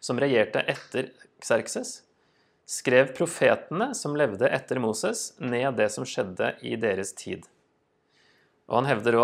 som 0.00 0.20
regjerte 0.20 0.62
etter 0.70 1.10
Xerxes, 1.44 1.98
skrev 2.64 3.12
profetene 3.16 3.90
som 3.96 4.16
levde 4.16 4.48
etter 4.48 4.80
Moses, 4.80 5.32
ned 5.38 5.76
det 5.76 5.90
som 5.92 6.06
skjedde 6.08 6.54
i 6.64 6.78
deres 6.80 7.12
tid. 7.18 7.44
Og 8.64 8.78
han 8.78 8.86
hevder, 8.88 9.18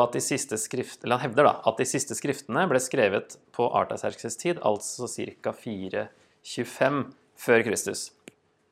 skrift, 0.60 1.06
han 1.08 1.22
hevder 1.22 1.46
da, 1.48 1.52
at 1.64 1.78
de 1.80 1.86
siste 1.88 2.16
skriftene 2.16 2.66
ble 2.68 2.80
skrevet 2.82 3.38
på 3.56 3.70
Artaserkses 3.72 4.36
tid, 4.36 4.60
altså 4.60 5.08
ca. 5.08 5.54
425 5.56 7.00
før 7.40 7.64
Kristus. 7.64 8.10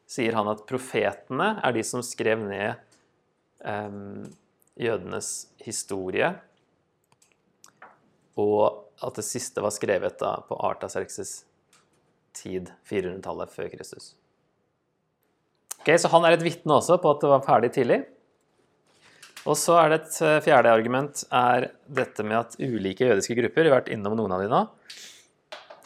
Sier 0.09 0.37
han 0.37 0.49
at 0.49 0.67
profetene 0.69 1.55
er 1.65 1.73
de 1.77 1.85
som 1.85 2.05
skrev 2.05 2.45
ned 2.45 2.77
eh, 3.65 3.97
jødenes 4.77 5.33
historie, 5.65 6.35
og 8.39 8.85
at 9.03 9.17
det 9.19 9.25
siste 9.27 9.65
var 9.65 9.73
skrevet 9.75 10.21
da 10.21 10.37
på 10.47 10.59
Artaserkses 10.69 11.43
tid, 12.37 12.71
400-tallet 12.87 13.51
før 13.51 13.73
Kristus. 13.73 14.13
Ok, 15.81 15.95
Så 15.97 16.11
han 16.13 16.27
er 16.27 16.37
et 16.37 16.45
vitne 16.45 16.77
også 16.77 16.99
på 17.01 17.15
at 17.15 17.25
det 17.25 17.33
var 17.33 17.45
ferdig 17.47 17.73
tidlig. 17.75 18.03
Og 19.47 19.57
så 19.57 19.77
er 19.81 19.93
det 19.93 20.01
et 20.01 20.17
eh, 20.27 20.41
fjerde 20.45 20.73
argument 20.75 21.23
er 21.35 21.71
dette 21.87 22.25
med 22.27 22.39
at 22.41 22.57
ulike 22.59 23.07
jødiske 23.07 23.37
grupper 23.39 23.69
har 23.69 23.79
vært 23.79 23.93
innom 23.95 24.17
noen 24.19 24.35
av 24.35 24.43
de 24.43 24.49
nå. 24.51 24.65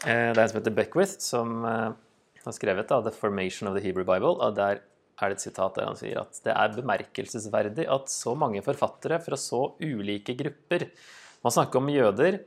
Eh, 0.07 0.31
det 0.33 0.39
er 0.39 0.43
en 0.45 0.51
som 0.51 0.59
heter 0.59 0.75
Beckwith, 0.77 1.19
som 1.23 1.61
eh, 1.69 1.91
har 2.47 2.57
skrevet 2.57 2.89
da, 2.91 3.01
'The 3.03 3.15
Formation 3.15 3.69
of 3.71 3.77
the 3.77 3.85
Hebrew 3.85 4.07
Bible'. 4.09 4.39
og 4.39 4.57
Der 4.57 4.81
er 4.83 5.31
det 5.31 5.39
et 5.39 5.45
sitat 5.45 5.77
der 5.77 5.87
han 5.87 5.99
sier 5.99 6.23
at 6.25 6.41
det 6.43 6.55
er 6.57 6.75
bemerkelsesverdig 6.75 7.87
at 7.87 8.11
så 8.11 8.35
mange 8.35 8.63
forfattere 8.65 9.21
fra 9.23 9.39
så 9.39 9.75
ulike 9.79 10.35
grupper 10.35 10.89
Man 11.43 11.51
snakker 11.51 11.81
om 11.81 11.91
jøder. 11.91 12.39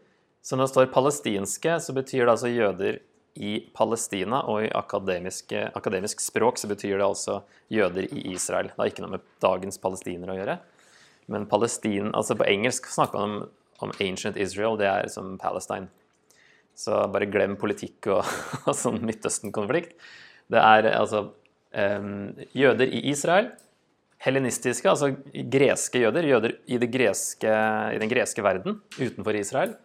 Så 0.42 0.56
når 0.56 0.68
det 0.68 0.72
står 0.72 0.94
palestinske, 0.94 1.80
så 1.84 1.92
betyr 1.92 2.24
det 2.24 2.32
altså 2.32 2.48
jøder 2.48 3.00
i 3.36 3.58
Palestina, 3.76 4.40
og 4.48 4.64
i 4.64 4.70
akademisk 4.72 6.22
språk 6.24 6.58
så 6.62 6.70
betyr 6.72 6.96
det 6.96 7.04
altså 7.04 7.42
jøder 7.68 8.08
i 8.08 8.32
Israel. 8.32 8.70
Det 8.72 8.80
har 8.80 8.92
ikke 8.92 9.04
noe 9.04 9.18
med 9.18 9.26
dagens 9.44 9.82
palestinere 9.84 10.32
å 10.32 10.38
gjøre. 10.40 10.56
Men 11.32 11.48
Palestin, 11.50 12.12
altså 12.14 12.38
på 12.38 12.48
engelsk 12.48 12.88
snakker 12.92 13.20
man 13.20 13.38
om, 13.38 13.54
om 13.86 13.94
ancient 14.04 14.38
Israel, 14.38 14.78
det 14.80 14.90
er 14.90 15.10
som 15.12 15.36
Palestine. 15.42 15.90
Så 16.76 16.98
bare 17.12 17.30
glem 17.32 17.56
politikk 17.60 18.12
og, 18.14 18.28
og 18.68 18.74
sånn 18.78 19.02
Midtøsten-konflikt. 19.08 19.96
Det 20.52 20.62
er 20.62 20.92
altså 20.94 21.30
um, 21.74 22.36
jøder 22.54 22.92
i 22.92 23.02
Israel, 23.10 23.50
helenistiske, 24.26 24.90
altså 24.90 25.12
greske 25.52 26.02
jøder, 26.02 26.28
jøder 26.30 26.56
i, 26.68 26.78
greske, 26.90 27.56
i 27.96 28.02
den 28.02 28.12
greske 28.12 28.44
verden 28.46 28.80
utenfor 28.98 29.38
Israel. 29.38 29.76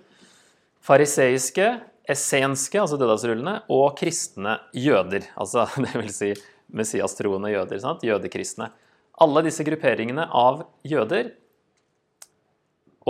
Fariseiske, 0.84 1.74
essenske, 2.10 2.80
altså 2.80 2.98
dødagsrullene, 3.00 3.58
og 3.72 3.94
kristne 4.00 4.58
jøder. 4.76 5.28
Altså 5.40 5.66
det 5.84 5.92
vil 5.96 6.12
si 6.14 6.30
messiastroende 6.76 7.52
jøder. 7.52 7.80
Sant? 7.82 8.04
Jødekristne. 8.06 8.70
Alle 9.20 9.42
disse 9.44 9.64
grupperingene 9.66 10.24
av 10.32 10.62
jøder 10.86 11.34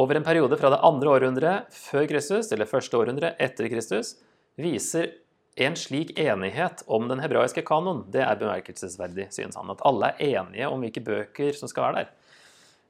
over 0.00 0.18
en 0.18 0.26
periode 0.26 0.56
fra 0.58 0.70
det 0.72 0.80
andre 0.86 1.12
århundret 1.12 1.74
før 1.74 2.06
Kristus 2.10 2.50
eller 2.54 2.70
første 2.70 2.98
århundret 2.98 3.38
etter 3.42 3.68
Kristus 3.70 4.16
viser 4.58 5.12
en 5.60 5.76
slik 5.76 6.12
enighet 6.18 6.82
om 6.86 7.08
den 7.10 7.20
hebraiske 7.22 7.62
kanon. 7.66 8.04
Det 8.10 8.22
er 8.24 8.38
bemerkelsesverdig, 8.40 9.28
synes 9.34 9.58
han. 9.58 9.70
At 9.70 9.82
alle 9.86 10.12
er 10.14 10.38
enige 10.40 10.70
om 10.70 10.82
hvilke 10.82 11.02
bøker 11.04 11.54
som 11.58 11.70
skal 11.70 11.88
være 11.88 12.00
der. 12.00 12.12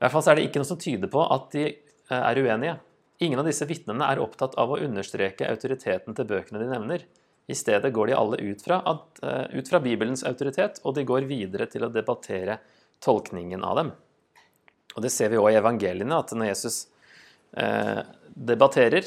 I 0.00 0.04
hvert 0.04 0.14
fall 0.14 0.28
er 0.30 0.38
det 0.38 0.44
ikke 0.48 0.62
noe 0.62 0.70
som 0.70 0.80
tyder 0.80 1.12
på 1.12 1.24
at 1.34 1.48
de 1.52 1.64
eh, 1.66 2.20
er 2.20 2.40
uenige. 2.40 2.76
Ingen 3.20 3.40
av 3.42 3.48
disse 3.48 3.66
vitnene 3.68 4.06
er 4.08 4.20
opptatt 4.22 4.54
av 4.60 4.72
å 4.72 4.78
understreke 4.80 5.48
autoriteten 5.50 6.16
til 6.16 6.28
bøkene 6.28 6.62
de 6.62 6.68
nevner. 6.70 7.04
I 7.50 7.56
stedet 7.58 7.90
går 7.92 8.08
de 8.08 8.16
alle 8.16 8.38
ut 8.40 8.62
fra, 8.64 8.78
at, 8.86 9.20
uh, 9.20 9.44
ut 9.52 9.68
fra 9.68 9.80
Bibelens 9.82 10.22
autoritet, 10.24 10.78
og 10.86 10.94
de 10.96 11.04
går 11.04 11.26
videre 11.28 11.66
til 11.68 11.84
å 11.84 11.90
debattere 11.92 12.60
tolkningen 13.02 13.64
av 13.64 13.80
dem. 13.80 13.90
Og 14.96 15.02
Det 15.04 15.12
ser 15.12 15.30
vi 15.32 15.38
òg 15.40 15.52
i 15.54 15.60
evangeliene, 15.60 16.18
at 16.18 16.32
når 16.34 16.50
Jesus 16.50 16.80
eh, 17.56 18.02
debatterer 18.34 19.06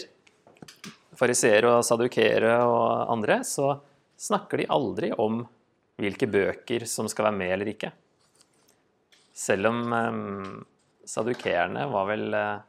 fariseere 1.18 1.76
og 1.78 1.86
sadukere 1.86 2.56
og 2.66 3.12
andre, 3.14 3.42
så 3.46 3.76
snakker 4.20 4.62
de 4.62 4.70
aldri 4.72 5.12
om 5.20 5.44
hvilke 6.02 6.28
bøker 6.32 6.88
som 6.90 7.10
skal 7.12 7.30
være 7.30 7.40
med 7.40 7.54
eller 7.56 7.74
ikke. 7.74 7.92
Selv 9.34 9.70
om 9.70 9.98
eh, 9.98 10.22
sadukeerne 11.10 11.88
var 11.92 12.10
vel 12.10 12.28
eh, 12.40 12.64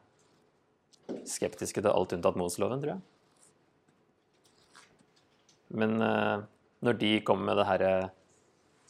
skeptiske 1.28 1.80
til 1.82 1.92
alt 1.92 2.16
unntatt 2.16 2.38
Moseloven, 2.40 2.82
tror 2.82 2.96
jeg. 2.96 3.04
Men 5.74 5.96
uh, 6.02 6.44
når 6.84 6.98
de 7.00 7.14
kommer 7.26 7.50
med 7.50 7.58
det 7.58 7.68
her 7.68 7.84
eh, 7.88 8.12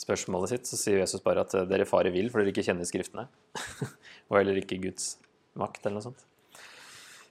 spørsmålet 0.00 0.54
sitt, 0.54 0.68
så 0.68 0.78
sier 0.78 1.00
Jesus 1.02 1.22
bare 1.24 1.44
at 1.44 1.54
eh, 1.56 1.66
dere 1.70 1.86
farer 1.88 2.14
vill 2.14 2.30
for 2.32 2.42
dere 2.42 2.54
ikke 2.54 2.66
kjenner 2.66 2.88
Skriftene. 2.88 3.26
og 4.28 4.38
heller 4.38 4.58
ikke 4.60 4.80
Guds 4.82 5.14
makt, 5.58 5.84
eller 5.84 5.98
noe 6.00 6.08
sånt. 6.08 6.26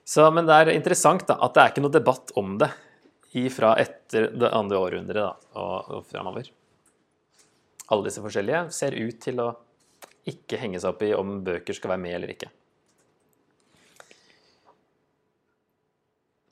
Så, 0.03 0.25
men 0.36 0.48
det 0.48 0.55
er 0.55 0.74
interessant 0.74 1.25
da, 1.29 1.38
at 1.43 1.55
det 1.55 1.63
er 1.63 1.72
ikke 1.72 1.84
noe 1.86 1.96
debatt 1.96 2.34
om 2.39 2.58
det 2.62 2.72
fra 3.50 3.72
etter 3.82 4.27
det 4.38 4.50
andre 4.53 4.77
århundret 4.77 5.24
da, 5.24 5.32
og, 5.58 5.88
og 5.89 6.03
framover. 6.05 6.51
Alle 7.89 8.05
disse 8.05 8.22
forskjellige 8.22 8.67
ser 8.75 8.93
ut 8.93 9.17
til 9.24 9.41
å 9.41 9.48
ikke 10.29 10.60
henge 10.62 10.79
seg 10.79 10.93
opp 10.93 11.01
i 11.03 11.15
om 11.17 11.39
bøker 11.43 11.75
skal 11.75 11.96
være 11.96 12.03
med 12.03 12.17
eller 12.17 12.34
ikke. 12.36 12.51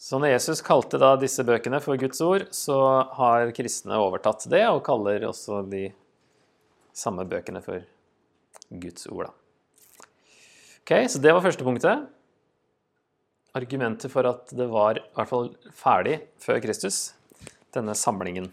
Så 0.02 0.18
når 0.18 0.32
Jesus 0.34 0.64
kalte 0.66 0.98
da 0.98 1.12
disse 1.22 1.44
bøkene 1.46 1.78
for 1.84 2.00
Guds 2.02 2.22
ord, 2.26 2.48
så 2.58 2.76
har 3.20 3.52
kristne 3.54 4.00
overtatt 4.02 4.48
det 4.50 4.64
og 4.66 4.80
kaller 4.88 5.28
også 5.28 5.60
de 5.70 5.92
samme 6.98 7.22
bøkene 7.30 7.62
for 7.62 7.84
Guds 8.82 9.06
ord. 9.12 9.30
Da. 9.30 10.08
Ok, 10.82 10.94
Så 11.06 11.22
det 11.22 11.36
var 11.36 11.46
første 11.46 11.68
punktet. 11.68 12.08
Argumentet 13.54 14.10
for 14.10 14.26
at 14.26 14.50
det 14.58 14.66
var 14.72 14.98
i 14.98 15.04
hvert 15.20 15.30
fall 15.30 15.52
ferdig 15.78 16.18
før 16.42 16.58
Kristus, 16.64 17.14
denne 17.76 17.94
samlingen. 17.94 18.50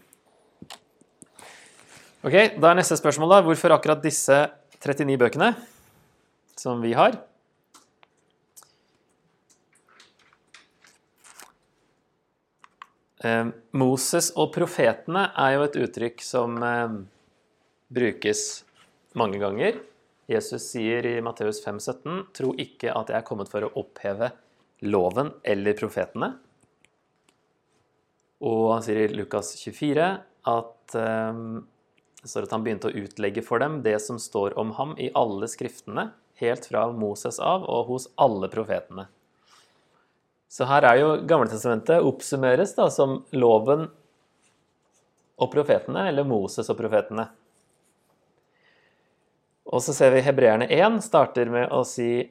Ok, 2.21 2.59
Da 2.61 2.69
er 2.69 2.77
neste 2.77 2.99
spørsmål 2.99 3.33
da, 3.33 3.41
hvorfor 3.41 3.73
akkurat 3.73 4.05
disse 4.05 4.37
39 4.85 5.17
bøkene 5.17 5.55
som 6.59 6.77
vi 6.85 6.93
har? 6.93 7.17
Moses 13.75 14.29
og 14.39 14.53
profetene 14.55 15.25
er 15.35 15.57
jo 15.57 15.63
et 15.65 15.77
uttrykk 15.83 16.21
som 16.23 16.55
eh, 16.63 16.93
brukes 17.91 18.43
mange 19.19 19.41
ganger. 19.41 19.81
Jesus 20.29 20.69
sier 20.71 21.05
i 21.09 21.17
Matteus 21.25 21.59
5,17.: 21.65 22.29
Tro 22.37 22.53
ikke 22.55 22.93
at 22.95 23.11
jeg 23.11 23.19
er 23.19 23.27
kommet 23.27 23.51
for 23.51 23.65
å 23.65 23.73
oppheve 23.81 24.31
loven 24.85 25.33
eller 25.43 25.75
profetene. 25.75 26.31
Og 28.39 28.69
han 28.71 28.85
sier 28.85 29.01
i 29.03 29.11
Lukas 29.11 29.51
24 29.59 30.07
at 30.53 30.95
eh, 30.95 31.43
at 32.19 32.51
han 32.51 32.63
begynte 32.65 32.89
å 32.89 32.97
utlegge 32.99 33.43
for 33.43 33.63
dem 33.63 33.81
det 33.83 33.95
som 34.03 34.19
står 34.19 34.57
om 34.59 34.73
ham 34.75 34.95
i 34.99 35.07
alle 35.15 35.47
skriftene, 35.47 36.09
helt 36.39 36.65
fra 36.67 36.89
Moses 36.91 37.39
av 37.39 37.63
og 37.63 37.91
hos 37.91 38.07
alle 38.19 38.49
profetene. 38.51 39.07
Så 40.49 40.65
her 40.65 40.85
er 40.89 40.97
jo 40.97 41.09
Gamletestamentet 41.29 42.05
oppsummeres 42.05 42.73
da 42.77 42.87
som 42.91 43.19
loven 43.37 43.85
og 45.39 45.51
profetene, 45.53 46.07
eller 46.09 46.25
Moses 46.27 46.67
og 46.71 46.77
profetene. 46.79 47.29
Og 49.69 49.83
så 49.85 49.93
ser 49.93 50.15
vi 50.15 50.25
hebreerne 50.25 50.65
1 50.73 50.97
starter 51.05 51.51
med 51.53 51.69
å 51.69 51.83
si 51.85 52.25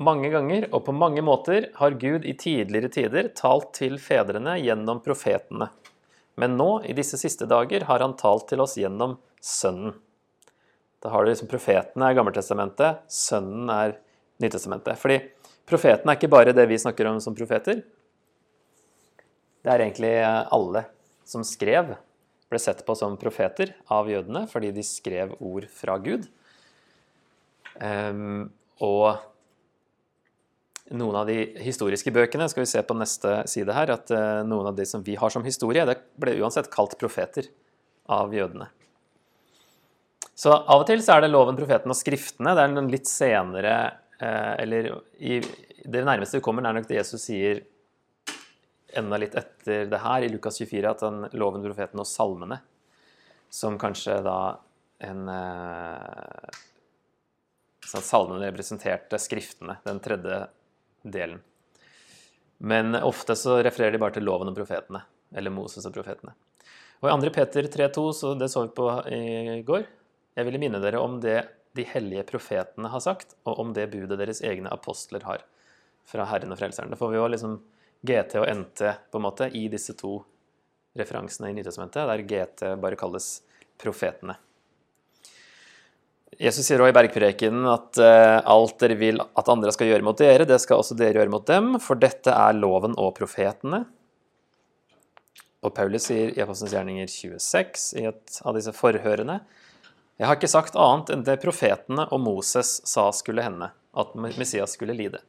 mange 0.00 0.30
ganger 0.32 0.70
og 0.70 0.86
på 0.86 0.94
mange 0.96 1.20
måter 1.24 1.68
har 1.76 1.98
Gud 2.00 2.24
i 2.24 2.32
tidligere 2.40 2.88
tider 2.92 3.28
talt 3.36 3.74
til 3.76 3.98
fedrene 4.00 4.56
gjennom 4.62 5.02
profetene. 5.04 5.68
Men 6.40 6.56
nå, 6.56 6.70
i 6.88 6.96
disse 6.96 7.20
siste 7.20 7.44
dager, 7.44 7.84
har 7.84 8.00
han 8.00 8.16
talt 8.16 8.48
til 8.48 8.62
oss 8.64 8.78
gjennom 8.80 9.18
Sønnen. 9.44 9.92
Da 11.00 11.12
har 11.12 11.24
du 11.24 11.30
liksom 11.30 11.48
profetene 11.48 12.08
er 12.08 12.16
Gammeltestamentet, 12.16 13.04
Sønnen 13.12 13.68
er 13.72 13.98
Nytestamentet. 14.40 14.96
Fordi 15.00 15.18
Profetene 15.68 16.12
er 16.12 16.18
ikke 16.18 16.32
bare 16.32 16.54
det 16.56 16.66
vi 16.70 16.78
snakker 16.80 17.08
om 17.10 17.20
som 17.22 17.36
profeter. 17.36 17.82
Det 19.60 19.70
er 19.70 19.84
egentlig 19.84 20.14
alle 20.24 20.84
som 21.28 21.44
skrev, 21.46 21.94
ble 22.50 22.58
sett 22.58 22.80
på 22.86 22.96
som 22.98 23.18
profeter 23.20 23.74
av 23.92 24.08
jødene 24.10 24.46
fordi 24.50 24.72
de 24.74 24.84
skrev 24.86 25.36
ord 25.38 25.68
fra 25.70 25.98
Gud. 26.02 26.26
Um, 27.78 28.48
og 28.82 29.20
noen 30.90 31.20
av 31.20 31.28
de 31.30 31.38
historiske 31.62 32.10
bøkene 32.12 32.48
skal 32.50 32.64
vi 32.64 32.72
se 32.72 32.82
på 32.82 32.96
neste 32.98 33.36
side 33.50 33.76
her, 33.76 33.92
at 33.94 34.10
uh, 34.10 34.42
noen 34.42 34.72
av 34.72 34.76
de 34.78 34.88
som 34.88 35.04
vi 35.06 35.14
har 35.20 35.30
som 35.30 35.46
historie, 35.46 35.86
det 35.86 36.00
ble 36.18 36.34
uansett 36.40 36.72
kalt 36.72 36.98
profeter 36.98 37.46
av 38.10 38.34
jødene. 38.34 38.66
Så 40.40 40.52
av 40.56 40.80
og 40.80 40.86
til 40.88 41.02
så 41.04 41.18
er 41.18 41.26
det 41.26 41.34
loven, 41.34 41.58
profeten 41.58 41.92
og 41.92 41.98
skriftene. 41.98 42.54
Det 42.56 42.64
er 42.64 42.72
en 42.72 42.90
litt 42.90 43.08
senere 43.10 43.74
eh, 43.76 43.96
Eller 44.20 44.90
i, 45.16 45.38
det 45.84 46.04
nærmeste 46.04 46.38
vi 46.38 46.44
kommer, 46.44 46.66
er 46.66 46.76
nok 46.76 46.88
det 46.88 46.98
Jesus 46.98 47.22
sier 47.24 47.62
enda 48.98 49.18
litt 49.20 49.36
etter 49.38 49.86
det 49.90 50.00
her, 50.02 50.24
i 50.26 50.30
Lukas 50.32 50.58
24, 50.60 50.90
at 50.90 51.04
den 51.04 51.22
loven, 51.38 51.62
profeten 51.64 52.02
og 52.02 52.08
salmene, 52.08 52.60
som 53.50 53.78
kanskje 53.80 54.18
da 54.26 54.40
en 55.06 55.28
eh, 55.32 56.58
sånn 57.90 58.04
Salmene 58.06 58.50
representerte 58.50 59.18
skriftene, 59.18 59.78
den 59.86 60.02
tredje 60.04 60.42
delen. 61.02 61.40
Men 62.60 62.94
ofte 62.98 63.36
så 63.38 63.56
refererer 63.64 63.96
de 63.96 64.02
bare 64.02 64.18
til 64.18 64.26
loven 64.26 64.50
og 64.50 64.58
profetene, 64.58 65.00
eller 65.32 65.54
Moses 65.54 65.86
og 65.88 65.94
profetene. 65.96 66.34
Og 67.00 67.08
i 67.08 67.14
2. 67.16 67.32
Peter 67.32 67.70
3,2, 67.72 68.04
så 68.12 68.34
det 68.36 68.50
så 68.52 68.66
vi 68.66 68.74
på 68.76 68.90
i 69.08 69.62
går, 69.66 69.86
jeg 70.36 70.46
ville 70.46 70.60
minne 70.60 70.82
dere 70.82 71.00
om 71.00 71.16
det 71.22 71.38
de 71.76 71.86
hellige 71.86 72.26
profetene 72.28 72.90
har 72.90 73.02
sagt, 73.04 73.36
og 73.46 73.60
om 73.62 73.74
det 73.76 73.90
budet 73.92 74.18
deres 74.18 74.42
egne 74.46 74.72
apostler 74.72 75.24
har 75.26 75.44
fra 76.08 76.26
Herren 76.26 76.52
og 76.52 76.58
Frelseren. 76.58 76.90
Da 76.90 76.98
får 76.98 77.12
vi 77.12 77.20
jo 77.20 77.30
liksom 77.30 77.56
GT 78.06 78.36
og 78.40 78.48
NT 78.50 78.84
på 79.12 79.20
en 79.20 79.26
måte 79.26 79.50
i 79.54 79.66
disse 79.70 79.94
to 79.98 80.18
referansene 80.98 81.52
i 81.52 81.56
Nytestamentet, 81.56 82.08
der 82.08 82.24
GT 82.26 82.64
bare 82.82 82.98
kalles 82.98 83.40
profetene. 83.80 84.36
Jesus 86.40 86.64
sier 86.64 86.80
også 86.80 86.94
i 86.94 86.96
bergprekenen 86.96 87.66
at 87.68 87.98
uh, 88.00 88.38
alt 88.48 88.78
dere 88.80 88.96
vil 88.96 89.20
at 89.20 89.48
andre 89.52 89.72
skal 89.74 89.90
gjøre 89.90 90.06
mot 90.06 90.18
dere, 90.18 90.46
det 90.48 90.60
skal 90.62 90.80
også 90.80 90.96
dere 90.98 91.18
gjøre 91.18 91.32
mot 91.32 91.46
dem, 91.46 91.74
for 91.82 92.00
dette 92.00 92.32
er 92.32 92.56
loven 92.56 92.94
og 92.98 93.12
profetene. 93.18 93.82
Og 95.60 95.74
Paulus 95.76 96.06
sier 96.08 96.32
i 96.32 96.40
Apostelens 96.40 96.72
gjerninger 96.72 97.10
26 97.12 97.90
i 98.00 98.06
et 98.08 98.38
av 98.46 98.56
disse 98.56 98.72
forhørene 98.72 99.42
Jeg 100.20 100.28
har 100.28 100.36
ikke 100.36 100.50
sagt 100.52 100.74
annet 100.76 101.10
enn 101.14 101.22
det 101.24 101.38
profetene 101.40 102.04
og 102.12 102.20
Moses 102.20 102.74
sa 102.84 103.06
skulle 103.16 103.40
hende, 103.40 103.70
at 103.72 104.10
Messias 104.20 104.74
skulle 104.76 104.92
lide. 104.92 105.22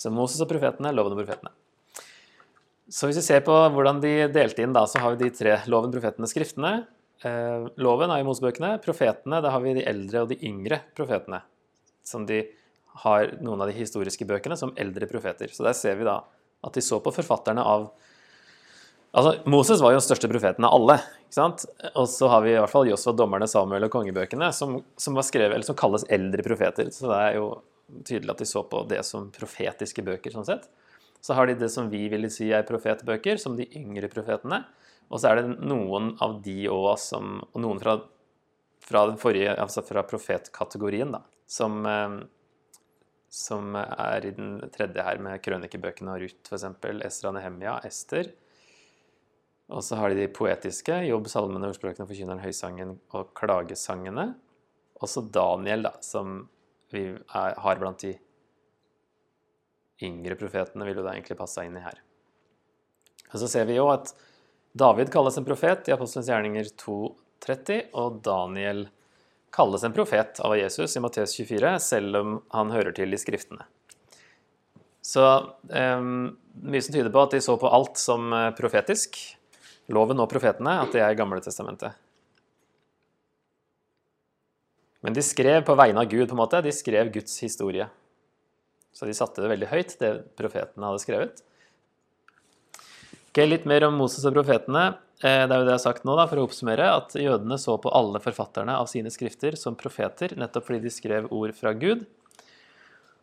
Så 0.00 0.08
Moses 0.08 0.40
og 0.40 0.48
profetene, 0.48 0.94
loven 0.96 1.12
og 1.12 1.20
profetene. 1.20 1.52
Så 2.90 3.06
hvis 3.06 3.20
vi 3.20 3.26
ser 3.26 3.42
på 3.44 3.52
hvordan 3.74 4.00
de 4.00 4.14
delte 4.32 4.64
inn, 4.64 4.72
da, 4.72 4.86
så 4.88 5.02
har 5.02 5.12
vi 5.12 5.26
de 5.26 5.34
tre 5.36 5.58
loven, 5.68 5.92
profetene, 5.92 6.30
skriftene. 6.30 6.72
Eh, 7.20 7.68
loven 7.84 8.10
er 8.10 8.22
i 8.22 8.26
Mosebøkene. 8.26 8.78
Profetene, 8.82 9.42
da 9.44 9.52
har 9.52 9.60
vi 9.62 9.76
de 9.76 9.84
eldre 9.86 10.24
og 10.24 10.32
de 10.32 10.40
yngre 10.48 10.80
profetene. 10.96 11.42
Som 12.00 12.24
de 12.26 12.40
har 13.04 13.36
noen 13.44 13.60
av 13.60 13.68
de 13.68 13.76
historiske 13.76 14.24
bøkene 14.26 14.56
som 14.58 14.72
eldre 14.80 15.06
profeter. 15.10 15.52
Så 15.52 15.68
der 15.68 15.76
ser 15.76 16.00
vi 16.00 16.08
da 16.08 16.22
at 16.64 16.74
de 16.76 16.82
så 16.84 16.96
på 17.04 17.12
forfatterne 17.12 17.60
av 17.60 17.90
Altså, 19.10 19.32
Moses 19.50 19.80
var 19.82 19.90
jo 19.90 19.98
den 19.98 20.06
største 20.06 20.28
profeten 20.30 20.66
av 20.66 20.74
alle. 20.76 21.00
ikke 21.24 21.34
sant? 21.34 21.64
Og 21.98 22.06
så 22.10 22.28
har 22.30 22.44
vi 22.44 22.52
i 22.52 22.58
hvert 22.60 22.70
fall 22.70 22.86
Josfa, 22.86 23.14
dommerne, 23.16 23.48
Samuel 23.50 23.88
og 23.88 23.92
kongebøkene, 23.94 24.52
som, 24.54 24.78
som, 24.94 25.16
var 25.18 25.26
skrevet, 25.26 25.56
eller 25.56 25.66
som 25.66 25.78
kalles 25.78 26.06
eldre 26.12 26.44
profeter. 26.46 26.92
Så 26.94 27.10
det 27.10 27.18
er 27.18 27.38
jo 27.40 27.48
tydelig 28.06 28.36
at 28.36 28.44
de 28.44 28.46
så 28.46 28.62
på 28.70 28.84
det 28.90 29.00
som 29.08 29.26
profetiske 29.34 30.04
bøker. 30.06 30.34
sånn 30.34 30.46
sett. 30.46 30.68
Så 31.20 31.34
har 31.34 31.50
de 31.50 31.58
det 31.58 31.68
som 31.74 31.90
vi 31.90 32.04
ville 32.12 32.30
si 32.32 32.52
er 32.54 32.66
profetbøker, 32.68 33.40
som 33.40 33.56
de 33.58 33.66
yngre 33.76 34.08
profetene. 34.12 34.62
Og 35.10 35.18
så 35.18 35.32
er 35.32 35.40
det 35.40 35.58
noen 35.58 36.14
av 36.22 36.38
de 36.44 36.68
òg 36.70 36.92
som 37.02 37.40
Og 37.50 37.58
noen 37.64 37.80
fra, 37.82 37.96
fra, 38.84 39.08
den 39.10 39.18
forrige, 39.18 39.56
altså 39.58 39.82
fra 39.82 40.04
profetkategorien, 40.06 41.10
da, 41.10 41.24
som, 41.50 41.82
eh, 41.86 42.14
som 43.26 43.74
er 43.74 44.28
i 44.28 44.30
den 44.38 44.70
tredje 44.70 45.02
her, 45.02 45.18
med 45.18 45.42
krønikebøkene 45.42 46.14
og 46.14 46.22
Ruth, 46.22 46.46
f.eks. 46.46 46.70
Estra 47.10 47.34
Nehemia, 47.34 47.80
Ester. 47.84 48.30
Og 49.70 49.84
så 49.86 49.98
har 50.00 50.10
de 50.10 50.24
de 50.24 50.30
poetiske, 50.34 50.96
Jobb, 51.06 51.28
salmene, 51.30 51.70
ordspråkene, 51.70 52.08
forkynneren, 52.08 52.42
høysangen 52.42 52.96
og 53.14 53.30
klagesangene. 53.38 54.32
Og 55.00 55.08
så 55.08 55.22
Daniel, 55.22 55.86
da, 55.86 55.92
som 56.04 56.42
vi 56.90 57.06
er, 57.14 57.54
har 57.62 57.80
blant 57.80 58.02
de 58.02 58.16
yngre 60.04 60.36
profetene 60.40 60.86
vil 60.88 60.98
jo 60.98 61.04
da 61.04 61.14
egentlig 61.14 61.38
passe 61.38 61.62
inn 61.64 61.76
i 61.78 61.84
her. 61.84 62.00
Og 63.30 63.38
Så 63.38 63.50
ser 63.52 63.68
vi 63.68 63.78
jo 63.78 63.86
at 63.92 64.12
David 64.76 65.10
kalles 65.12 65.36
en 65.38 65.46
profet 65.46 65.88
i 65.88 65.94
Apostelens 65.94 66.30
gjerninger 66.30 66.72
2.30, 66.80 67.90
og 67.98 68.20
Daniel 68.26 68.86
kalles 69.54 69.84
en 69.86 69.94
profet 69.94 70.40
av 70.46 70.54
Jesus 70.58 70.96
i 70.96 71.02
Matteus 71.02 71.34
24, 71.36 71.74
selv 71.82 72.20
om 72.20 72.38
han 72.54 72.72
hører 72.74 72.94
til 72.96 73.14
i 73.14 73.18
Skriftene. 73.20 73.66
Så 75.02 75.24
um, 75.72 76.36
mye 76.60 76.82
som 76.84 76.94
tyder 76.94 77.10
på 77.12 77.22
at 77.24 77.34
de 77.34 77.40
så 77.42 77.56
på 77.58 77.70
alt 77.72 77.98
som 77.98 78.30
eh, 78.36 78.50
profetisk. 78.54 79.16
Loven 79.90 80.22
og 80.22 80.30
profetene, 80.30 80.78
at 80.84 80.94
det 80.94 81.02
er 81.02 81.18
Gamle 81.18 81.40
testamentet. 81.42 81.96
Men 85.00 85.16
de 85.16 85.24
skrev 85.24 85.64
på 85.66 85.76
vegne 85.78 86.02
av 86.02 86.10
Gud, 86.10 86.26
på 86.28 86.36
en 86.36 86.42
måte. 86.42 86.60
De 86.62 86.72
skrev 86.74 87.10
Guds 87.14 87.38
historie. 87.42 87.86
Så 88.92 89.08
de 89.08 89.14
satte 89.16 89.40
det 89.42 89.50
veldig 89.50 89.70
høyt, 89.70 89.94
det 90.00 90.10
profetene 90.38 90.90
hadde 90.90 91.02
skrevet. 91.02 91.44
Ok, 93.30 93.40
Litt 93.46 93.66
mer 93.70 93.86
om 93.86 93.96
Moses 93.96 94.26
og 94.28 94.34
profetene. 94.36 94.90
Eh, 95.22 95.44
det 95.46 95.54
er 95.54 95.60
jo 95.60 95.66
det 95.68 95.74
jeg 95.74 95.78
har 95.78 95.84
sagt 95.86 96.06
nå, 96.08 96.16
da, 96.18 96.26
for 96.28 96.40
å 96.40 96.46
oppsummere, 96.48 96.88
at 96.98 97.14
jødene 97.16 97.58
så 97.60 97.76
på 97.80 97.92
alle 97.96 98.20
forfatterne 98.22 98.74
av 98.76 98.88
sine 98.90 99.12
skrifter 99.12 99.56
som 99.60 99.76
profeter, 99.78 100.34
nettopp 100.40 100.66
fordi 100.66 100.82
de 100.84 100.92
skrev 100.92 101.30
ord 101.32 101.54
fra 101.56 101.72
Gud. 101.76 102.06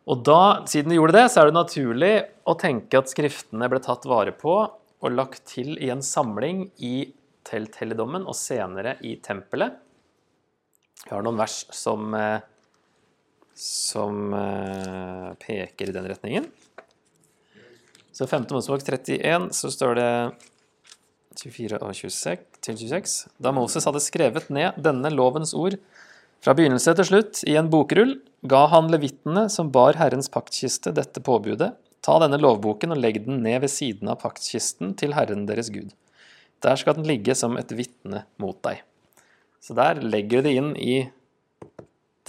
Og 0.08 0.22
da, 0.24 0.64
siden 0.70 0.94
de 0.94 0.96
gjorde 0.96 1.18
det, 1.18 1.26
så 1.28 1.42
er 1.42 1.50
det 1.50 1.58
naturlig 1.58 2.12
å 2.48 2.54
tenke 2.58 3.02
at 3.02 3.10
skriftene 3.12 3.68
ble 3.68 3.82
tatt 3.84 4.06
vare 4.08 4.32
på 4.32 4.56
og 4.98 5.14
lagt 5.14 5.44
til 5.52 5.76
i 5.78 5.90
en 5.94 6.02
samling 6.04 6.66
i 6.82 7.10
telthelligdommen 7.48 8.26
og 8.28 8.36
senere 8.36 8.96
i 9.06 9.16
tempelet. 9.24 9.78
Vi 11.04 11.12
har 11.14 11.22
noen 11.24 11.38
vers 11.38 11.62
som 11.74 12.14
eh, 12.18 12.40
som 13.58 14.34
eh, 14.34 15.32
peker 15.42 15.90
i 15.90 15.94
den 15.94 16.06
retningen. 16.06 16.46
Så 18.14 18.26
5. 18.26 18.46
Mosebok 18.50 18.84
31 18.86 19.50
så 19.54 19.70
står 19.70 19.98
det 19.98 20.10
24 21.38 21.80
og 21.82 21.94
26 21.94 22.44
til 22.62 22.78
26. 22.78 23.16
Da 23.42 23.52
Moses 23.54 23.86
hadde 23.86 24.02
skrevet 24.02 24.48
ned 24.54 24.78
denne 24.82 25.10
lovens 25.14 25.54
ord 25.58 25.74
fra 26.42 26.54
begynnelse 26.54 26.94
til 26.98 27.08
slutt 27.08 27.42
i 27.50 27.56
en 27.58 27.70
bokrull, 27.70 28.20
ga 28.46 28.64
han 28.70 28.90
levittene 28.92 29.48
som 29.50 29.72
bar 29.74 29.98
Herrens 29.98 30.30
paktkiste, 30.30 30.94
dette 30.94 31.22
påbudet. 31.22 31.72
Ta 32.04 32.18
denne 32.22 32.38
lovboken 32.40 32.94
og 32.94 33.00
legg 33.00 33.24
den 33.26 33.42
ned 33.44 33.62
ved 33.64 33.72
siden 33.72 34.10
av 34.10 34.20
paktkisten 34.22 34.94
til 34.98 35.16
Herren 35.16 35.46
deres 35.48 35.70
Gud. 35.74 35.90
Der 36.62 36.78
skal 36.78 36.96
den 36.98 37.06
ligge 37.06 37.34
som 37.38 37.56
et 37.58 37.72
vitne 37.74 38.24
mot 38.42 38.58
deg. 38.66 38.82
Så 39.62 39.74
der 39.78 40.00
legger 40.02 40.42
de 40.46 40.54
inn 40.58 40.70
i 40.78 40.96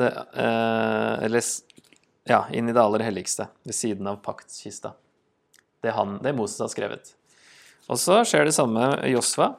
eh, 0.02 1.16
Eller 1.26 1.46
ja, 2.30 2.44
inn 2.54 2.70
i 2.70 2.74
det 2.76 2.82
aller 2.82 3.06
helligste, 3.06 3.48
ved 3.66 3.78
siden 3.78 4.10
av 4.10 4.20
paktkista. 4.26 4.94
Det, 5.82 5.94
han, 5.96 6.20
det 6.22 6.36
Moses 6.38 6.62
har 6.62 6.70
skrevet. 6.70 7.14
Og 7.90 7.98
så 7.98 8.20
skjer 8.28 8.46
det 8.46 8.54
samme 8.54 8.92
med 8.92 9.10
Josva. 9.10 9.54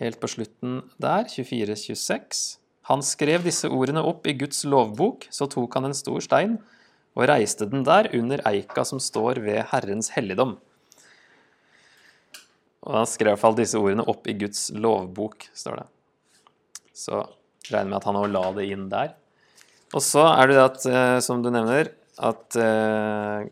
Helt 0.00 0.18
på 0.18 0.30
slutten 0.32 0.80
der, 1.02 1.28
24-26. 1.28 2.40
Han 2.90 3.04
skrev 3.04 3.44
disse 3.46 3.68
ordene 3.70 4.02
opp 4.02 4.26
i 4.26 4.34
Guds 4.34 4.64
lovbok, 4.66 5.28
så 5.30 5.46
tok 5.50 5.76
han 5.76 5.90
en 5.90 5.94
stor 5.94 6.24
stein 6.24 6.56
og 7.16 7.26
reiste 7.28 7.66
den 7.68 7.82
der 7.86 8.08
under 8.16 8.42
eika 8.48 8.84
som 8.86 9.00
står 9.02 9.40
ved 9.44 9.64
Herrens 9.72 10.12
helligdom. 10.14 10.56
Og 12.86 12.96
han 12.96 13.08
skrev 13.08 13.32
i 13.32 13.34
hvert 13.34 13.42
fall 13.42 13.58
disse 13.58 13.80
ordene 13.80 14.06
opp 14.08 14.28
i 14.30 14.36
Guds 14.40 14.70
lovbok, 14.72 15.48
står 15.56 15.82
det. 15.82 15.88
Så 16.96 17.24
regner 17.70 17.90
med 17.90 17.98
at 18.00 18.06
han 18.08 18.20
òg 18.20 18.30
la 18.32 18.44
det 18.56 18.68
inn 18.72 18.86
der. 18.92 19.16
Og 19.90 20.04
så 20.04 20.22
er 20.30 20.48
det 20.48 20.56
det 20.56 20.64
at, 20.64 20.86
eh, 20.86 21.18
som 21.24 21.42
du 21.42 21.50
nevner, 21.52 21.90
at 22.20 22.56
eh, 22.60 23.48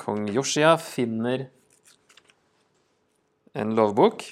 kong 0.00 0.26
Joshia 0.34 0.74
finner 0.82 1.46
en 3.58 3.74
lovbok 3.78 4.24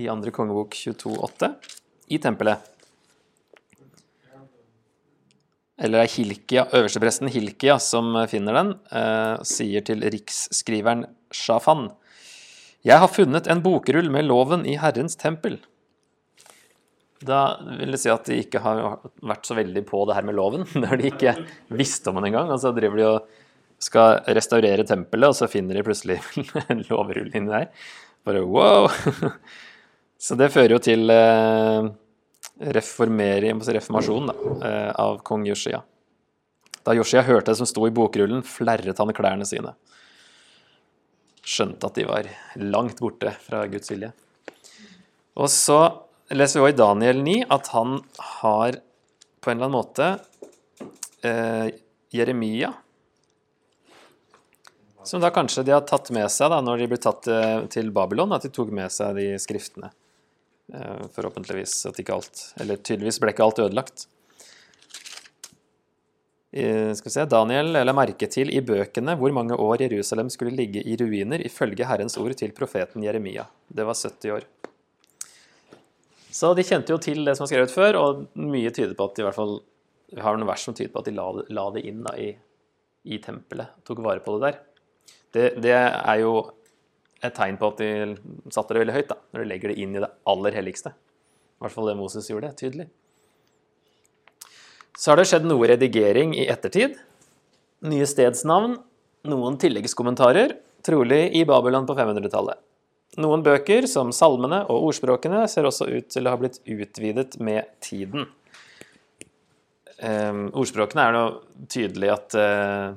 i 0.00 0.08
andre 0.10 0.32
kongebok 0.34 0.74
22,8 0.78 1.52
i 2.10 2.18
tempelet. 2.22 2.66
Eller 5.80 6.02
det 6.02 6.06
er 6.06 6.14
Hilkia, 6.14 6.66
øverstepresten 6.76 7.30
Hilkia 7.32 7.78
som 7.80 8.12
finner 8.28 8.58
den, 8.58 8.74
eh, 8.92 9.40
sier 9.48 9.84
til 9.86 10.04
riksskriveren 10.04 11.06
Shafan 11.32 11.90
Jeg 12.84 13.00
har 13.00 13.08
funnet 13.08 13.48
en 13.48 13.62
bokrull 13.64 14.10
med 14.12 14.24
loven 14.28 14.66
i 14.68 14.76
Herrens 14.80 15.16
tempel. 15.16 15.58
Da 17.20 17.60
vil 17.76 17.92
det 17.92 18.00
si 18.00 18.08
at 18.08 18.24
de 18.24 18.38
ikke 18.40 18.62
har 18.64 19.00
vært 19.20 19.48
så 19.48 19.56
veldig 19.58 19.82
på 19.88 20.06
det 20.08 20.16
her 20.16 20.24
med 20.24 20.36
loven, 20.38 20.64
når 20.82 21.00
de 21.00 21.10
ikke 21.10 21.34
visste 21.68 22.08
om 22.08 22.20
den 22.20 22.30
engang. 22.30 22.52
Og 22.52 22.60
så 22.62 22.72
driver 22.76 22.96
de 23.00 23.08
og 23.08 23.34
skal 23.80 24.20
restaurere 24.36 24.84
tempelet, 24.88 25.32
og 25.32 25.36
så 25.36 25.48
finner 25.48 25.76
de 25.76 25.84
plutselig 25.84 26.20
en 26.72 26.84
lovrull 26.88 27.32
inni 27.32 27.52
der. 27.52 27.68
Bare 28.24 28.44
wow! 28.44 28.88
Så 30.20 30.36
det 30.36 30.50
fører 30.52 30.74
jo 30.74 30.78
til 30.84 31.08
eh, 31.08 31.86
reformasjon 32.60 34.26
da, 34.30 34.34
eh, 34.68 34.90
av 35.00 35.22
kong 35.24 35.46
Joshia. 35.48 35.82
Da 36.84 36.94
Joshia 36.96 37.22
hørte 37.22 37.52
det 37.52 37.56
som 37.60 37.68
sto 37.68 37.86
i 37.86 37.92
bokrullen, 37.94 38.42
flerret 38.44 38.98
han 38.98 39.12
klærne 39.16 39.46
sine. 39.48 39.74
Skjønte 41.40 41.88
at 41.88 41.96
de 41.96 42.06
var 42.08 42.28
langt 42.56 43.00
borte 43.00 43.32
fra 43.40 43.64
Guds 43.66 43.90
vilje. 43.92 44.12
Og 45.40 45.48
så 45.48 45.80
leser 46.30 46.60
vi 46.60 46.66
også 46.66 46.74
i 46.74 46.78
Daniel 46.78 47.22
9 47.24 47.36
at 47.50 47.72
han 47.74 48.00
har 48.42 48.80
på 49.40 49.50
en 49.50 49.56
eller 49.56 49.70
annen 49.70 49.78
måte 49.78 50.08
eh, 51.24 51.70
Jeremia. 52.12 52.72
Som 55.04 55.22
da 55.24 55.30
kanskje 55.32 55.64
de 55.64 55.72
har 55.72 55.86
tatt 55.88 56.10
med 56.12 56.28
seg 56.32 56.52
da, 56.52 56.60
når 56.60 56.82
de 56.82 56.90
ble 56.92 57.00
tatt 57.00 57.28
eh, 57.32 57.64
til 57.72 57.88
Babylon, 57.94 58.36
at 58.36 58.44
de 58.44 58.52
tok 58.52 58.72
med 58.76 58.92
seg 58.92 59.16
de 59.16 59.32
skriftene. 59.40 59.92
Eh, 60.74 61.06
forhåpentligvis 61.14 61.74
at 61.90 61.98
ikke 61.98 62.14
alt 62.14 62.42
Eller 62.62 62.78
tydeligvis 62.78 63.18
ble 63.22 63.32
ikke 63.34 63.46
alt 63.46 63.58
ødelagt. 63.64 64.06
I, 66.50 66.64
skal 66.98 67.06
vi 67.06 67.14
se, 67.14 67.24
Daniel 67.30 67.76
la 67.78 67.94
merke 67.94 68.26
til 68.30 68.50
i 68.50 68.62
bøkene 68.66 69.14
hvor 69.18 69.30
mange 69.34 69.54
år 69.54 69.84
Jerusalem 69.84 70.30
skulle 70.34 70.54
ligge 70.58 70.82
i 70.82 70.96
ruiner 70.98 71.42
ifølge 71.46 71.86
Herrens 71.86 72.18
ord 72.18 72.34
til 72.38 72.54
profeten 72.54 73.04
Jeremia. 73.06 73.46
Det 73.70 73.86
var 73.86 73.94
70 73.94 74.34
år. 74.34 74.46
Så 76.30 76.52
de 76.54 76.64
kjente 76.66 76.94
jo 76.94 76.98
til 77.02 77.22
det 77.26 77.36
som 77.36 77.44
var 77.44 77.52
skrevet 77.52 77.74
før, 77.74 77.98
og 77.98 78.24
mye 78.38 78.70
tyder 78.74 78.96
på 78.98 79.06
at 79.06 79.16
de 79.16 79.22
i 79.22 79.26
hvert 79.26 79.38
fall 79.38 79.56
har 80.18 80.38
noen 80.38 80.50
vers 80.50 80.66
som 80.66 80.74
tyder 80.74 80.90
på 80.94 81.02
at 81.02 81.10
de 81.10 81.14
la, 81.14 81.26
la 81.54 81.66
det 81.74 81.84
inn 81.86 82.02
da, 82.06 82.16
i, 82.18 82.32
i 83.10 83.18
tempelet. 83.22 83.78
Tok 83.86 84.02
vare 84.02 84.22
på 84.24 84.34
det 84.36 84.48
der. 84.48 84.60
Det, 85.30 85.44
det, 85.62 85.74
er 85.74 86.16
jo 86.22 86.34
et 87.20 87.36
tegn 87.36 87.58
på 87.60 87.68
at 87.72 87.82
de 87.82 88.50
satte 88.52 88.74
det 88.74 88.82
veldig 88.84 88.96
høyt, 88.96 89.10
da, 89.10 89.18
når 89.32 89.42
de 89.42 89.50
legger 89.50 89.72
det 89.72 89.82
inn 89.82 89.96
i 89.96 90.02
det 90.02 90.10
aller 90.32 90.56
helligste. 90.56 90.94
I 90.94 91.64
hvert 91.64 91.74
fall 91.74 91.90
det 91.90 91.98
Moses 91.98 92.30
gjorde, 92.30 92.52
tydelig. 92.56 92.88
Så 94.96 95.12
har 95.12 95.20
det 95.20 95.28
skjedd 95.28 95.46
noe 95.48 95.68
redigering 95.68 96.32
i 96.36 96.48
ettertid. 96.52 96.96
Nye 97.88 98.08
stedsnavn, 98.08 98.78
noen 99.28 99.60
tilleggskommentarer, 99.60 100.56
trolig 100.84 101.22
i 101.36 101.44
Babylon 101.48 101.86
på 101.88 101.96
500-tallet. 101.96 102.60
Noen 103.20 103.42
bøker, 103.42 103.88
som 103.90 104.12
salmene 104.14 104.62
og 104.70 104.90
ordspråkene, 104.90 105.42
ser 105.50 105.66
også 105.68 105.88
ut 105.90 106.10
til 106.12 106.28
å 106.28 106.34
ha 106.34 106.40
blitt 106.40 106.60
utvidet 106.62 107.36
med 107.42 107.66
tiden. 107.82 108.28
Um, 110.00 110.46
ordspråkene 110.56 111.04
er 111.04 111.16
nå 111.16 111.24
tydelig 111.68 112.12
at 112.14 112.36
uh, 112.38 112.94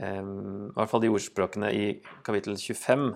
um, 0.00 0.70
I 0.70 0.76
hvert 0.78 0.92
fall 0.92 1.02
de 1.04 1.12
ordspråkene 1.12 1.72
i 1.76 1.84
kapittel 2.26 2.56
25 2.58 3.10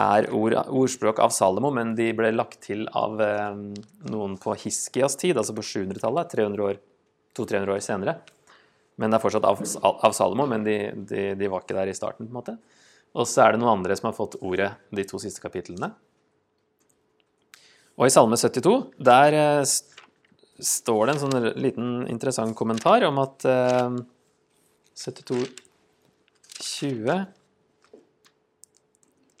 er 0.00 0.28
ord, 0.36 0.54
ordspråk 0.68 1.18
av 1.24 1.32
Salomo, 1.34 1.72
men 1.74 1.96
de 1.98 2.12
ble 2.14 2.30
lagt 2.34 2.60
til 2.68 2.84
av 2.94 3.18
um, 3.18 3.70
noen 4.12 4.36
på 4.40 4.54
Hiskias 4.62 5.18
tid, 5.18 5.40
altså 5.40 5.56
på 5.56 5.66
700-tallet, 5.66 6.36
200-300 7.34 7.74
år 7.74 7.82
senere. 7.82 8.20
Men 9.00 9.10
det 9.10 9.18
er 9.18 9.24
fortsatt 9.24 9.48
av, 9.48 9.64
av 9.90 10.14
Salomo, 10.14 10.46
men 10.46 10.66
de, 10.66 10.76
de, 11.08 11.32
de 11.40 11.50
var 11.50 11.64
ikke 11.64 11.78
der 11.78 11.90
i 11.90 11.96
starten. 11.96 12.28
på 12.28 12.30
en 12.30 12.38
måte. 12.42 12.56
Og 13.16 13.26
så 13.26 13.42
er 13.42 13.54
det 13.54 13.62
noen 13.62 13.80
andre 13.80 13.96
som 13.98 14.10
har 14.10 14.16
fått 14.16 14.38
ordet 14.38 14.70
de 14.94 15.04
to 15.08 15.18
siste 15.22 15.42
kapitlene. 15.42 15.90
Og 18.00 18.06
i 18.06 18.12
Salme 18.12 18.38
72 18.40 18.74
der 19.02 19.36
eh, 19.36 19.72
står 20.60 21.02
det 21.06 21.14
en 21.14 21.22
sånn 21.24 21.48
liten 21.60 21.90
interessant 22.08 22.56
kommentar 22.56 23.04
om 23.08 23.18
at 23.20 23.44
eh, 23.48 23.98
72 25.00 25.42
20 26.60 27.26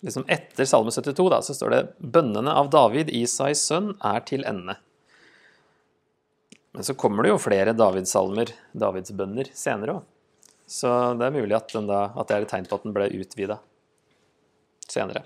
Liksom 0.00 0.24
etter 0.32 0.64
Salme 0.64 0.90
72 0.90 1.26
da, 1.28 1.42
så 1.44 1.54
står 1.54 1.70
det 1.74 1.80
'Bønnene 2.00 2.54
av 2.56 2.70
David, 2.72 3.10
Isais 3.12 3.60
sønn, 3.60 3.92
er 4.00 4.22
til 4.24 4.46
ende'. 4.48 4.78
Men 6.72 6.86
så 6.86 6.94
kommer 6.94 7.26
det 7.26 7.32
jo 7.32 7.42
flere 7.42 7.74
Davidssalmer, 7.76 8.52
Davidsbønner, 8.72 9.50
senere 9.52 9.98
òg. 9.98 10.06
Så 10.70 10.88
det 11.18 11.26
er 11.26 11.34
mulig 11.34 11.56
at, 11.56 11.72
da, 11.74 12.00
at, 12.14 12.28
det 12.28 12.36
er 12.36 12.46
et 12.46 12.52
tegn 12.54 12.68
på 12.70 12.78
at 12.78 12.86
den 12.86 12.94
ble 12.94 13.08
utvida 13.18 13.58
senere. 14.86 15.24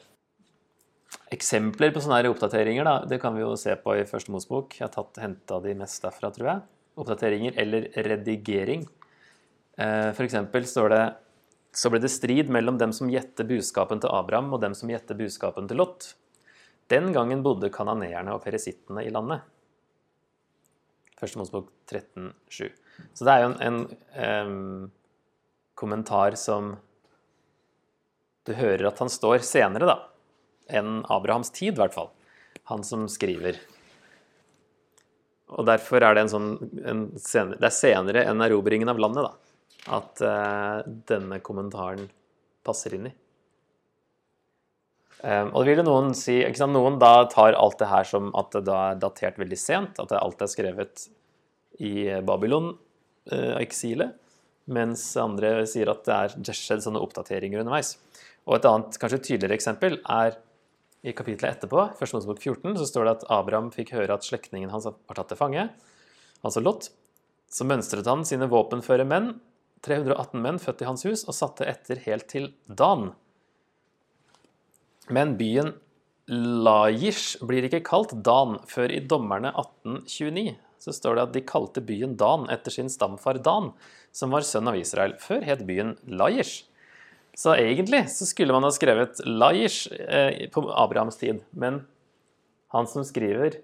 Eksempler 1.35 1.92
på 1.92 2.00
sånne 2.00 2.30
oppdateringer 2.33 2.88
da, 2.88 2.94
det 3.09 3.20
kan 3.22 3.37
vi 3.37 3.44
jo 3.44 3.52
se 3.61 3.76
på 3.76 3.94
i 3.98 4.07
Første 4.09 4.33
Mosbok. 4.33 4.78
Jeg 4.80 4.88
har 4.88 5.20
henta 5.20 5.61
de 5.61 5.74
mest 5.76 6.02
derfra, 6.02 6.33
tror 6.33 6.48
jeg. 6.48 6.64
Oppdateringer 6.96 7.61
eller 7.61 7.90
redigering. 8.09 8.88
F.eks. 9.76 10.16
for 10.16 10.24
eksempel 10.24 10.66
står 10.70 10.92
det 10.94 11.04
så 11.74 11.90
ble 11.90 12.00
det 12.02 12.12
strid 12.12 12.50
mellom 12.54 12.78
dem 12.78 12.92
som 12.94 13.10
gjette 13.10 13.46
budskapen 13.48 14.02
til 14.02 14.12
Abraham, 14.14 14.52
og 14.54 14.62
dem 14.62 14.76
som 14.78 14.90
gjette 14.92 15.16
budskapen 15.18 15.66
til 15.70 15.80
Lot. 15.82 16.12
Den 16.92 17.10
gangen 17.14 17.42
bodde 17.42 17.72
kananeerne 17.74 18.34
og 18.34 18.44
peresittene 18.44 19.02
i 19.06 19.12
landet. 19.12 19.42
Første 21.18 21.40
Mosebok 21.40 21.70
13,7. 21.90 22.70
Så 23.14 23.26
det 23.26 23.34
er 23.34 23.42
jo 23.42 23.50
en, 23.50 23.58
en 23.64 24.48
um, 24.48 24.90
kommentar 25.74 26.37
som 26.38 26.76
Du 28.44 28.52
hører 28.52 28.90
at 28.90 28.98
han 29.00 29.08
står 29.08 29.40
senere, 29.46 29.88
da. 29.88 29.96
Enn 30.68 31.00
Abrahams 31.10 31.50
tid, 31.50 31.72
i 31.72 31.80
hvert 31.80 31.94
fall. 31.96 32.10
Han 32.70 32.84
som 32.84 33.06
skriver. 33.08 33.56
Og 35.54 35.64
derfor 35.68 36.04
er 36.04 36.14
det 36.14 36.26
en 36.26 36.32
sånn 36.32 36.50
en 36.84 37.06
senere, 37.20 37.58
Det 37.60 37.70
er 37.70 37.76
senere 37.76 38.26
enn 38.28 38.44
erobringen 38.44 38.92
av 38.92 39.00
landet, 39.00 39.24
da. 39.24 39.43
At 39.92 40.23
uh, 40.25 40.81
denne 41.09 41.40
kommentaren 41.44 42.07
passer 42.64 42.94
inn 42.97 43.11
i. 43.11 43.14
Um, 45.25 45.51
og 45.57 45.64
vil 45.68 45.81
noen 45.85 46.12
si 46.16 46.38
ikke 46.42 46.61
sant, 46.61 46.77
Noen 46.77 46.99
da 47.01 47.25
tar 47.33 47.57
alt 47.57 47.79
det 47.81 47.88
her 47.88 48.09
som 48.09 48.31
at 48.37 48.51
det 48.53 48.64
da 48.68 48.81
er 48.90 49.01
datert 49.01 49.40
veldig 49.40 49.61
sent. 49.61 50.01
At 50.01 50.12
alt 50.16 50.42
er 50.44 50.53
skrevet 50.53 51.09
i 51.81 52.09
Babylon-eksilet. 52.25 54.14
Uh, 54.14 54.20
mens 54.64 55.03
andre 55.20 55.59
sier 55.68 55.90
at 55.92 56.07
det 56.09 56.14
er 56.16 56.57
skjedd 56.57 56.85
sånne 56.87 57.03
oppdateringer 57.05 57.61
underveis. 57.61 57.99
Og 58.49 58.59
Et 58.59 58.68
annet 58.68 58.99
kanskje 59.01 59.20
tydeligere 59.20 59.57
eksempel 59.59 59.99
er 60.01 60.38
i 61.05 61.12
kapitlet 61.12 61.59
etterpå, 61.59 61.83
1. 62.01 62.12
Mosebok 62.16 62.40
14, 62.40 62.79
så 62.81 62.87
står 62.88 63.05
det 63.05 63.14
at 63.18 63.27
Abraham 63.37 63.68
fikk 63.73 63.92
høre 63.92 64.16
at 64.16 64.25
slektningen 64.25 64.73
hans 64.73 64.87
var 64.88 65.18
tatt 65.18 65.29
til 65.33 65.40
fange, 65.40 65.66
altså 66.40 66.62
Lot. 66.64 66.88
Så 67.53 67.66
mønstret 67.68 68.09
han 68.09 68.25
sine 68.25 68.49
våpenføre 68.49 69.05
menn, 69.05 69.35
318 69.85 70.42
menn 70.42 70.61
født 70.62 70.83
i 70.83 70.88
hans 70.88 71.05
hus, 71.07 71.25
og 71.29 71.37
satte 71.37 71.68
etter 71.68 72.01
helt 72.07 72.29
til 72.33 72.51
Dan. 72.66 73.12
Men 75.12 75.37
byen 75.40 75.75
Laish 76.29 77.42
blir 77.44 77.66
ikke 77.68 77.83
kalt 77.85 78.14
Dan 78.25 78.57
før 78.68 78.92
i 78.92 79.03
dommerne 79.05 79.51
1829 79.53 80.55
så 80.85 80.92
står 80.92 81.16
det 81.16 81.25
at 81.25 81.35
de 81.35 81.42
kalte 81.49 81.81
byen 81.85 82.16
Dan 82.20 82.47
etter 82.53 82.73
sin 82.73 82.90
stamfar 82.92 83.40
Dan, 83.44 83.70
som 84.12 84.35
var 84.35 84.44
sønn 84.44 84.68
av 84.68 84.77
Israel. 84.77 85.14
Før 85.20 85.44
het 85.47 85.64
byen 85.68 85.94
Laish. 86.05 86.66
Så 87.35 87.55
egentlig 87.57 88.05
så 88.12 88.29
skulle 88.29 88.55
man 88.55 88.66
ha 88.66 88.73
skrevet 88.75 89.23
Laish 89.25 89.88
eh, 89.97 90.44
på 90.53 90.66
Abrahams 90.68 91.16
tid, 91.18 91.40
men 91.51 91.81
han 92.75 92.88
som 92.90 93.07
skriver, 93.07 93.57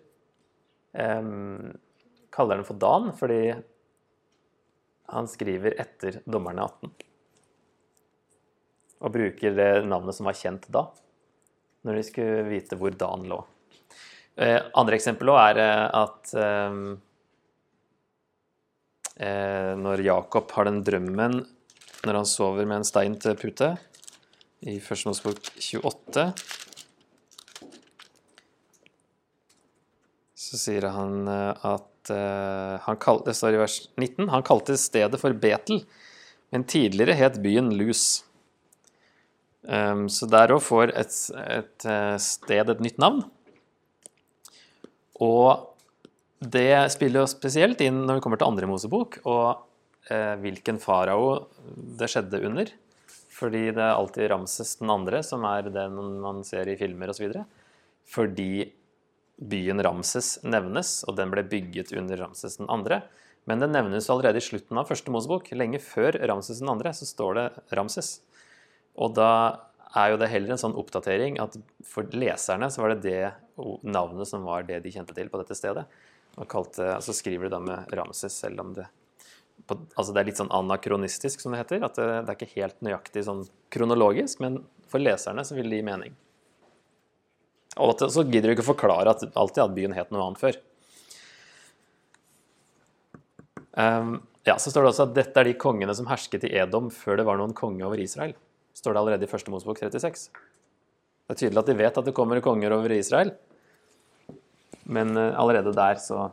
eh, 0.97 1.29
kaller 2.33 2.61
den 2.61 2.67
for 2.67 2.81
Dan 2.81 3.13
fordi 3.19 3.43
han 5.11 5.29
skriver 5.31 5.77
etter 5.81 6.20
dommerne 6.25 6.64
18. 6.66 6.90
Og 9.01 9.14
bruker 9.14 9.55
det 9.57 9.70
navnet 9.88 10.16
som 10.16 10.29
var 10.29 10.37
kjent 10.38 10.68
da, 10.73 10.87
når 11.87 11.96
de 11.96 12.07
skulle 12.07 12.49
vite 12.51 12.77
hvor 12.81 12.94
dagen 12.94 13.29
lå. 13.31 13.40
Eh, 14.40 14.61
andre 14.79 14.96
eksempel 14.96 15.33
er 15.35 15.61
eh, 15.61 15.87
at 16.01 16.35
eh, 16.40 16.73
når 19.81 20.01
Jakob 20.07 20.53
har 20.57 20.68
den 20.68 20.81
drømmen 20.87 21.40
når 22.07 22.16
han 22.16 22.29
sover 22.29 22.64
med 22.64 22.81
en 22.81 22.87
stein 22.88 23.18
til 23.20 23.37
pute, 23.37 23.75
i 24.64 24.79
Første 24.81 25.09
Mosebok 25.09 25.40
28, 25.57 26.25
så 30.51 30.59
sier 30.59 30.89
han 30.91 31.29
eh, 31.31 31.67
at 31.71 32.11
eh, 32.11 32.75
han 32.87 32.99
kal, 33.03 33.23
Det 33.27 33.37
står 33.39 33.55
i 33.55 33.63
vers 33.63 33.77
19 33.95 34.33
han 34.33 34.47
kalte 34.47 34.79
stedet 34.81 35.21
for 35.23 35.37
Betel, 35.37 35.85
men 36.51 36.67
tidligere 36.67 37.15
het 37.15 37.39
byen 37.43 37.71
Lus. 37.79 38.25
Um, 39.63 40.09
så 40.09 40.27
der 40.27 40.51
òg 40.55 40.63
får 40.65 40.91
et, 40.99 41.17
et, 41.37 41.85
eh, 41.87 42.17
sted 42.19 42.73
et 42.73 42.83
nytt 42.83 42.99
navn. 42.99 43.23
Og 45.21 45.69
det 46.41 46.91
spiller 46.97 47.23
jo 47.23 47.31
spesielt 47.31 47.83
inn 47.85 48.07
når 48.07 48.19
vi 48.19 48.25
kommer 48.25 48.41
til 48.41 48.49
andre 48.49 48.67
Mosebok, 48.71 49.21
og 49.29 50.11
eh, 50.11 50.35
hvilken 50.41 50.81
farao 50.83 51.45
det 52.01 52.09
skjedde 52.11 52.43
under. 52.49 52.73
Fordi 53.41 53.69
det 53.77 53.87
alltid 53.87 54.31
Ramses 54.33 54.75
den 54.81 54.91
andre 54.93 55.23
som 55.25 55.45
er 55.49 55.71
den 55.73 56.01
man 56.25 56.43
ser 56.45 56.69
i 56.69 56.79
filmer 56.81 57.13
osv. 57.13 57.37
Fordi 58.11 58.65
byen 59.40 59.81
Ramses 59.83 60.37
nevnes, 60.44 61.00
og 61.09 61.16
den 61.18 61.33
ble 61.33 61.44
bygget 61.48 61.94
under 61.96 62.20
Ramses 62.20 62.59
den 62.61 62.68
andre. 62.72 63.03
Men 63.48 63.62
den 63.62 63.72
nevnes 63.72 64.11
allerede 64.12 64.38
i 64.40 64.44
slutten 64.44 64.79
av 64.79 64.90
første 64.90 65.12
Mosebok. 65.12 65.48
Lenge 65.57 65.81
før 65.83 66.18
Ramses 66.29 66.61
den 66.61 66.70
andre 66.72 66.92
så 66.96 67.09
står 67.09 67.38
det 67.38 67.46
Ramses. 67.76 68.18
Og 69.00 69.14
da 69.16 69.33
er 69.96 70.12
jo 70.12 70.20
det 70.20 70.31
heller 70.31 70.55
en 70.55 70.61
sånn 70.61 70.76
oppdatering 70.79 71.40
at 71.42 71.57
for 71.87 72.07
leserne 72.14 72.68
så 72.70 72.85
var 72.85 72.94
det 72.94 73.09
det 73.09 73.72
navnet 73.83 74.29
som 74.29 74.44
var 74.46 74.68
det 74.68 74.79
de 74.85 74.92
kjente 74.94 75.16
til 75.16 75.33
på 75.33 75.40
dette 75.40 75.57
stedet. 75.59 75.87
Og 76.38 76.46
kalte, 76.50 76.92
så 77.03 77.14
skriver 77.16 77.48
de 77.48 77.55
da 77.57 77.61
med 77.64 77.94
Ramses, 77.96 78.37
selv 78.44 78.62
om 78.62 78.74
det 78.76 78.87
på, 79.66 79.76
altså 79.94 80.14
det 80.14 80.22
er 80.22 80.29
litt 80.31 80.40
sånn 80.40 80.53
anakronistisk, 80.55 81.42
som 81.42 81.55
det 81.55 81.62
heter. 81.64 81.85
At 81.87 81.98
det, 81.98 82.09
det 82.24 82.33
er 82.33 82.38
ikke 82.38 82.55
helt 82.55 82.79
nøyaktig 82.87 83.24
sånn 83.26 83.44
kronologisk, 83.72 84.40
men 84.44 84.61
for 84.90 85.03
leserne 85.03 85.44
så 85.46 85.57
vil 85.59 85.70
det 85.70 85.81
gi 85.81 85.87
mening. 85.87 86.16
Og 87.81 88.03
så 88.12 88.25
gidder 88.29 88.51
du 88.51 88.57
ikke 88.57 88.71
forklare 88.73 89.14
at 89.14 89.25
alltid 89.33 89.64
at 89.64 89.77
byen 89.77 89.97
het 89.97 90.12
noe 90.12 90.27
annet 90.27 90.43
før. 90.43 90.59
Um, 93.81 94.19
ja, 94.45 94.57
Så 94.59 94.73
står 94.73 94.85
det 94.85 94.93
også 94.93 95.07
at 95.09 95.16
dette 95.16 95.40
er 95.40 95.51
de 95.51 95.59
kongene 95.61 95.95
som 95.97 96.09
hersket 96.11 96.47
i 96.49 96.55
Edom 96.59 96.88
før 96.93 97.21
det 97.21 97.27
var 97.29 97.38
noen 97.40 97.55
konge 97.57 97.85
over 97.87 98.01
Israel. 98.01 98.35
står 98.75 98.95
det 98.95 99.01
allerede 99.01 99.25
i 99.27 99.31
første 99.31 99.51
Mosebok 99.53 99.79
36. 99.79 100.31
Det 100.33 101.35
er 101.35 101.38
tydelig 101.38 101.61
at 101.61 101.71
de 101.71 101.79
vet 101.79 101.99
at 101.99 102.05
det 102.05 102.14
kommer 102.16 102.40
konger 102.40 102.73
over 102.73 102.90
Israel, 102.90 103.35
men 104.85 105.16
uh, 105.16 105.38
allerede 105.38 105.75
der 105.77 106.01
så 106.03 106.31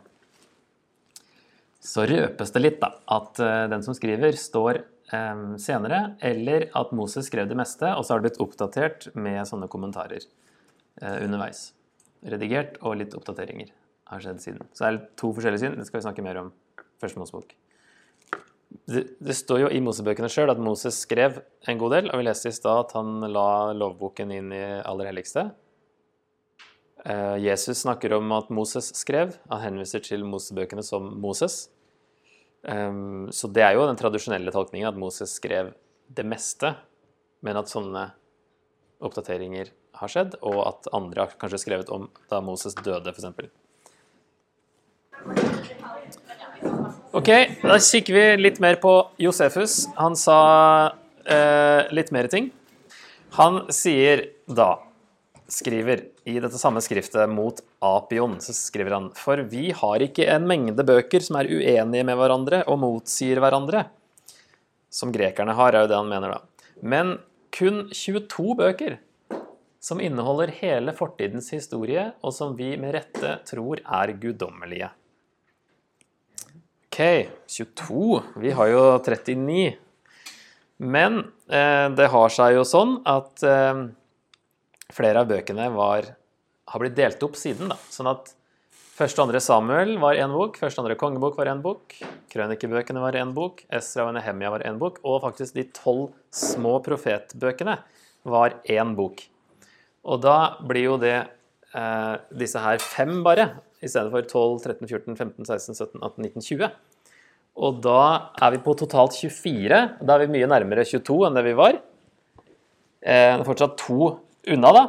så 1.88 2.04
røpes 2.10 2.52
det 2.52 2.62
litt 2.62 2.80
da, 2.82 2.90
at 3.16 3.40
uh, 3.40 3.68
den 3.72 3.84
som 3.86 3.96
skriver, 3.96 4.34
står 4.36 4.82
um, 5.14 5.56
senere, 5.62 6.18
eller 6.20 6.68
at 6.76 6.92
Moses 6.92 7.30
skrev 7.30 7.48
det 7.48 7.56
meste, 7.56 7.94
og 7.94 8.04
så 8.04 8.14
har 8.14 8.20
det 8.20 8.32
blitt 8.32 8.42
oppdatert 8.44 9.08
med 9.16 9.46
sånne 9.48 9.70
kommentarer 9.72 10.26
underveis. 11.02 11.72
Redigert 12.26 12.80
og 12.82 12.98
litt 13.00 13.14
oppdateringer 13.18 13.70
har 14.10 14.24
skjedd 14.24 14.42
siden. 14.42 14.68
Så 14.74 14.84
det 14.84 14.90
er 14.90 15.00
to 15.20 15.32
forskjellige 15.36 15.66
syn. 15.66 15.78
Det 15.78 15.88
skal 15.88 16.00
vi 16.00 16.06
snakke 16.08 16.26
mer 16.26 16.40
om 16.42 16.52
første 17.02 17.22
Mosebok. 17.22 17.54
Det, 18.88 19.04
det, 19.24 19.36
står 19.36 19.62
jo 19.66 19.70
i 19.72 19.80
Mosebøkene 19.84 20.30
sjøl 20.32 20.52
at 20.52 20.60
Moses 20.60 20.98
skrev 21.06 21.40
en 21.68 21.80
god 21.80 21.94
del, 21.96 22.10
og 22.12 22.20
vi 22.20 22.28
leste 22.28 22.52
i 22.52 22.56
stad 22.56 22.82
at 22.86 22.94
han 22.98 23.24
la 23.32 23.74
lovboken 23.76 24.34
inn 24.36 24.52
i 24.56 24.64
aller 24.82 25.12
helligste. 25.12 25.48
Eh, 27.08 27.38
Jesus 27.46 27.84
snakker 27.86 28.18
om 28.18 28.32
at 28.36 28.52
Moses 28.52 28.92
skrev. 28.98 29.38
Han 29.52 29.64
henviser 29.64 30.04
til 30.04 30.26
Mosebøkene 30.28 30.84
som 30.84 31.14
Moses. 31.22 31.68
Um, 32.68 33.30
så 33.32 33.48
det 33.54 33.64
er 33.64 33.78
jo 33.78 33.86
den 33.88 34.00
tradisjonelle 34.00 34.52
tolkningen 34.52 34.90
at 34.90 34.98
Moses 35.00 35.38
skrev 35.38 35.70
det 36.12 36.26
meste, 36.28 36.74
men 37.46 37.60
at 37.60 37.70
sånne 37.72 38.10
oppdateringer 39.04 39.70
har 40.00 40.12
skjedd, 40.12 40.38
og 40.46 40.60
at 40.68 40.90
andre 40.96 41.26
har 41.26 41.38
kanskje 41.42 41.62
skrevet 41.66 41.90
om 41.94 42.10
da 42.32 42.42
Moses 42.44 42.76
døde, 42.78 43.14
f.eks. 43.14 43.50
Ok, 47.18 47.30
da 47.64 47.78
kikker 47.82 48.14
vi 48.14 48.26
litt 48.42 48.60
mer 48.64 48.78
på 48.82 48.94
Josefus. 49.22 49.86
Han 49.98 50.16
sa 50.20 50.40
eh, 51.26 51.88
litt 51.96 52.12
mer 52.14 52.30
ting. 52.32 52.52
Han 53.38 53.64
sier 53.74 54.28
da, 54.46 54.76
skriver 55.50 56.04
i 56.28 56.38
dette 56.44 56.60
samme 56.60 56.82
skriftet 56.84 57.30
mot 57.32 57.60
Apion, 57.86 58.36
så 58.44 58.54
skriver 58.56 58.98
han 58.98 59.10
For 59.16 59.40
vi 59.50 59.72
har 59.76 60.04
ikke 60.04 60.28
en 60.34 60.48
mengde 60.50 60.84
bøker 60.88 61.24
som 61.24 61.40
er 61.40 61.50
uenige 61.50 62.06
med 62.08 62.20
hverandre 62.20 62.64
og 62.68 62.82
motsier 62.84 63.42
hverandre. 63.44 63.86
Som 64.92 65.12
grekerne 65.16 65.56
har, 65.58 65.74
er 65.74 65.86
jo 65.86 65.92
det 65.92 66.00
han 66.00 66.12
mener, 66.12 66.38
da. 66.38 66.70
Men 66.82 67.18
kun 67.56 67.88
22 67.96 68.58
bøker 68.60 68.98
som 69.88 70.02
inneholder 70.04 70.52
hele 70.60 70.92
fortidens 70.92 71.48
historie, 71.54 72.10
og 72.20 72.34
som 72.36 72.56
vi 72.60 72.74
med 72.80 72.92
rette 72.98 73.38
tror 73.48 73.80
er 73.80 74.12
guddommelige. 74.20 74.90
Ok, 76.90 77.00
22. 77.48 78.24
Vi 78.44 78.52
har 78.58 78.72
jo 78.74 78.82
39. 79.06 79.78
Men 80.84 81.20
eh, 81.48 81.86
det 81.96 82.10
har 82.12 82.34
seg 82.36 82.58
jo 82.58 82.66
sånn 82.68 82.98
at 83.08 83.46
eh, 83.48 83.86
flere 84.98 85.24
av 85.24 85.32
bøkene 85.32 85.70
var, 85.72 86.10
har 86.68 86.84
blitt 86.84 86.98
delt 86.98 87.24
opp 87.24 87.40
siden. 87.40 87.72
da. 87.72 87.80
Sånn 87.94 88.12
at 88.12 88.34
første 88.98 89.24
og 89.24 89.30
andre 89.30 89.44
Samuel 89.46 89.96
var 90.04 90.20
én 90.20 90.36
bok, 90.36 90.60
første 90.60 90.82
og 90.82 90.88
andre 90.88 91.00
kongebok 91.00 91.40
var 91.40 91.54
én 91.54 91.64
bok, 91.64 91.96
krønikebøkene 92.34 93.08
var 93.08 93.22
én 93.24 93.32
bok, 93.38 93.64
Esra 93.72 94.10
og 94.10 94.18
Nehemia 94.20 94.52
var 94.58 94.68
én 94.68 94.84
bok, 94.84 95.00
og 95.08 95.24
faktisk 95.30 95.56
de 95.56 95.70
tolv 95.80 96.12
små 96.34 96.76
profetbøkene 96.84 97.80
var 98.28 98.60
én 98.68 98.98
bok. 99.00 99.24
Og 100.08 100.22
da 100.24 100.38
blir 100.64 100.88
jo 100.88 100.98
det 101.02 101.16
eh, 101.20 102.14
disse 102.40 102.62
her 102.64 102.80
fem 102.84 103.20
bare, 103.26 103.50
i 103.84 103.90
stedet 103.92 104.10
for 104.14 104.26
12, 104.26 104.62
13, 104.64 104.88
14, 104.90 105.18
15, 105.20 105.46
16, 105.46 105.76
17, 105.76 106.00
18, 106.02 106.30
19, 106.42 106.46
20. 106.48 106.72
Og 107.58 107.82
da 107.82 108.02
er 108.42 108.54
vi 108.54 108.62
på 108.64 108.76
totalt 108.78 109.18
24. 109.18 109.82
Da 110.02 110.16
er 110.16 110.24
vi 110.24 110.34
mye 110.38 110.50
nærmere 110.50 110.86
22 110.88 111.18
enn 111.28 111.38
det 111.38 111.46
vi 111.48 111.58
var. 111.58 111.78
Eh, 111.78 113.34
det 113.34 113.42
er 113.42 113.48
fortsatt 113.48 113.78
to 113.82 114.14
unna, 114.48 114.74
da. 114.74 114.84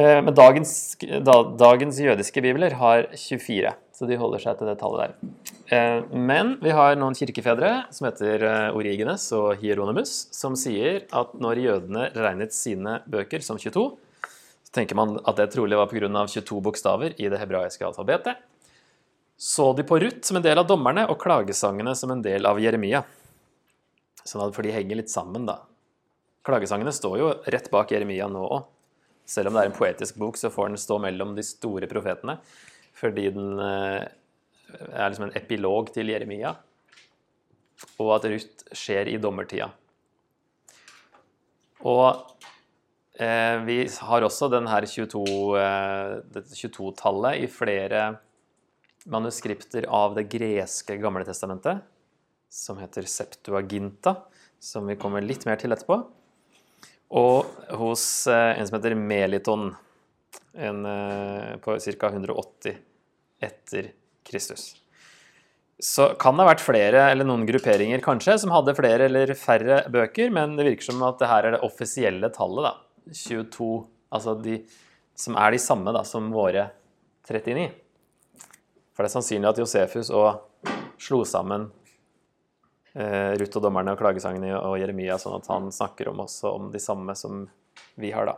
Eh, 0.00 0.18
men 0.24 0.32
dagens, 0.36 0.72
da, 1.00 1.36
dagens, 1.60 2.00
jødiske 2.00 2.42
bibler 2.44 2.76
har 2.80 3.08
24, 3.12 3.74
så 3.92 4.08
de 4.08 4.18
holder 4.20 4.44
seg 4.44 4.58
til 4.58 4.70
det 4.70 4.76
tallet 4.80 5.02
der. 5.02 5.32
Eh, 5.76 6.12
men 6.16 6.54
vi 6.62 6.72
har 6.74 6.96
noen 6.98 7.16
kirkefedre 7.18 7.72
som 7.92 8.08
heter 8.08 8.46
Origenes 8.72 9.26
og 9.36 9.60
Hieronymus, 9.60 10.14
som 10.34 10.56
sier 10.58 11.04
at 11.12 11.34
når 11.36 11.64
jødene 11.66 12.08
regnet 12.16 12.56
sine 12.56 13.00
bøker 13.10 13.44
som 13.44 13.60
22, 13.60 13.90
så 14.64 14.78
tenker 14.78 14.96
man 14.96 15.18
at 15.20 15.36
det 15.36 15.50
trolig 15.52 15.76
var 15.76 15.90
pga. 15.90 16.08
22 16.08 16.62
bokstaver 16.64 17.18
i 17.18 17.28
det 17.28 17.42
hebraiske 17.42 17.84
alfabetet 17.84 18.40
så 19.40 19.72
de 19.72 19.82
på 19.88 19.98
Ruth 19.98 20.20
som 20.20 20.36
en 20.36 20.44
del 20.44 20.58
av 20.60 20.66
dommerne 20.68 21.06
og 21.08 21.16
klagesangene 21.22 21.94
som 21.96 22.10
en 22.12 22.20
del 22.20 22.44
av 22.44 22.58
Jeremia. 22.60 23.00
Sånn 24.20 24.52
for 24.52 24.66
de 24.66 24.74
henger 24.74 24.98
litt 24.98 25.08
sammen, 25.08 25.46
da. 25.48 25.62
Klagesangene 26.44 26.92
står 26.92 27.14
jo 27.16 27.30
rett 27.48 27.70
bak 27.72 27.88
Jeremia 27.94 28.28
nå 28.28 28.42
òg. 28.44 28.66
Selv 29.30 29.50
om 29.50 29.56
det 29.56 29.62
er 29.62 29.70
en 29.70 29.76
poetisk 29.76 30.18
bok, 30.18 30.38
så 30.40 30.50
får 30.50 30.72
den 30.72 30.80
stå 30.80 30.98
mellom 31.02 31.36
de 31.36 31.44
store 31.46 31.86
profetene. 31.90 32.38
Fordi 32.98 33.28
den 33.34 33.60
eh, 33.62 34.08
er 34.90 35.06
liksom 35.12 35.28
en 35.28 35.36
epilog 35.38 35.92
til 35.94 36.10
Jeremia. 36.10 36.56
Og 38.02 38.10
at 38.16 38.26
Ruth 38.32 38.74
skjer 38.76 39.08
i 39.12 39.20
dommertida. 39.22 39.70
Og 41.88 42.08
eh, 43.16 43.56
vi 43.64 43.78
har 44.10 44.26
også 44.26 44.50
denne 44.52 44.82
22-tallet 44.84 46.50
22-tallet 46.52 47.46
i 47.46 47.48
flere 47.48 48.02
manuskripter 49.08 49.86
av 49.88 50.14
det 50.18 50.26
greske 50.28 50.98
Gamle 51.00 51.24
testamentet, 51.24 51.80
som 52.52 52.76
heter 52.82 53.06
Septuaginta, 53.08 54.16
som 54.60 54.84
vi 54.90 54.98
kommer 55.00 55.24
litt 55.24 55.46
mer 55.48 55.56
til 55.60 55.72
etterpå. 55.72 56.02
Og 57.10 57.46
hos 57.80 58.04
eh, 58.30 58.58
en 58.58 58.68
som 58.68 58.76
heter 58.78 58.94
Meliton, 58.98 59.72
en, 60.54 60.84
eh, 60.86 61.56
på 61.62 61.78
ca. 61.78 62.10
180 62.12 62.76
etter 63.40 63.90
Kristus. 64.26 64.76
Så 65.80 66.10
kan 66.20 66.36
det 66.36 66.44
ha 66.44 66.50
vært 66.52 66.62
flere 66.62 67.06
eller 67.10 67.24
noen 67.24 67.46
grupperinger 67.48 68.02
kanskje 68.04 68.36
som 68.42 68.52
hadde 68.52 68.76
flere 68.76 69.08
eller 69.08 69.32
færre 69.38 69.80
bøker, 69.90 70.28
men 70.34 70.58
det 70.58 70.66
virker 70.68 70.90
som 70.90 71.02
at 71.08 71.18
det 71.22 71.30
her 71.30 71.48
er 71.48 71.56
det 71.56 71.64
offisielle 71.64 72.28
tallet. 72.34 72.68
da, 72.68 73.14
22, 73.16 73.70
altså 74.12 74.36
de 74.44 74.60
som 75.16 75.36
er 75.40 75.54
de 75.54 75.60
samme 75.60 75.92
da, 75.96 76.04
som 76.04 76.28
våre 76.32 76.68
39. 77.28 77.70
For 78.92 79.02
det 79.02 79.10
er 79.10 79.16
sannsynlig 79.16 79.50
at 79.50 79.60
Josefus 79.60 80.12
òg 80.12 80.68
slo 81.00 81.22
sammen 81.24 81.70
Ruth 82.94 83.58
og 83.58 83.62
dommerne 83.62 83.94
og 83.94 84.00
klagesangene 84.00 84.56
og 84.58 84.78
Jeremia, 84.80 85.18
sånn 85.20 85.38
at 85.38 85.50
han 85.52 85.68
snakker 85.74 86.10
om 86.10 86.24
også 86.24 86.50
om 86.56 86.70
de 86.72 86.80
samme 86.82 87.14
som 87.18 87.44
vi 88.00 88.10
har, 88.14 88.26
da. 88.26 88.36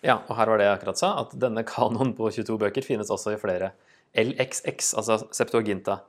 Ja, 0.00 0.16
og 0.26 0.32
her 0.38 0.48
var 0.48 0.58
det 0.58 0.66
jeg 0.66 0.78
akkurat 0.78 1.00
sa, 1.00 1.12
at 1.20 1.34
denne 1.36 1.62
kanoen 1.68 2.14
på 2.16 2.30
22 2.32 2.56
bøker 2.60 2.84
finnes 2.84 3.12
også 3.12 3.34
i 3.34 3.40
flere 3.40 3.74
LXX, 4.16 4.94
altså 4.98 5.20
Septuaginta, 5.36 6.00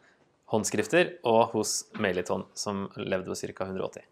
håndskrifter, 0.52 1.18
og 1.28 1.52
hos 1.54 1.82
Meliton, 2.02 2.48
som 2.58 2.88
levde 2.98 3.30
på 3.30 3.38
ca. 3.38 3.68
180 3.68 4.08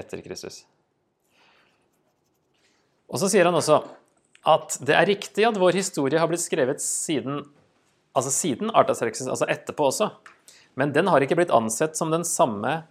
etter 0.00 0.22
Kristus. 0.24 0.62
Og 3.12 3.20
så 3.20 3.28
sier 3.28 3.44
han 3.44 3.56
også 3.58 3.82
at 4.48 4.78
det 4.82 4.94
er 4.96 5.06
riktig 5.12 5.44
at 5.46 5.58
vår 5.60 5.76
historie 5.76 6.18
har 6.18 6.30
blitt 6.30 6.42
skrevet 6.42 6.80
siden, 6.82 7.44
altså 8.16 8.32
siden 8.34 8.72
Artaxerxes, 8.74 9.28
altså 9.28 9.46
etterpå 9.52 9.90
også. 9.92 10.08
Men 10.78 10.92
den 10.94 11.10
har 11.12 11.24
ikke 11.24 11.36
blitt 11.38 11.52
ansett 11.54 11.98
som 11.98 12.12
den 12.12 12.24
samme, 12.24 12.82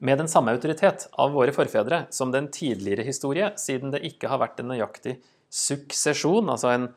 med 0.00 0.18
den 0.18 0.30
samme 0.32 0.54
autoritet 0.56 1.08
av 1.20 1.34
våre 1.36 1.52
forfedre 1.52 2.06
som 2.14 2.32
den 2.32 2.48
tidligere 2.52 3.04
historie, 3.04 3.50
siden 3.60 3.92
det 3.92 4.04
ikke 4.08 4.30
har 4.32 4.40
vært 4.40 4.62
en 4.62 4.70
nøyaktig 4.72 5.18
suksesjon, 5.52 6.48
altså 6.48 6.72
en 6.72 6.88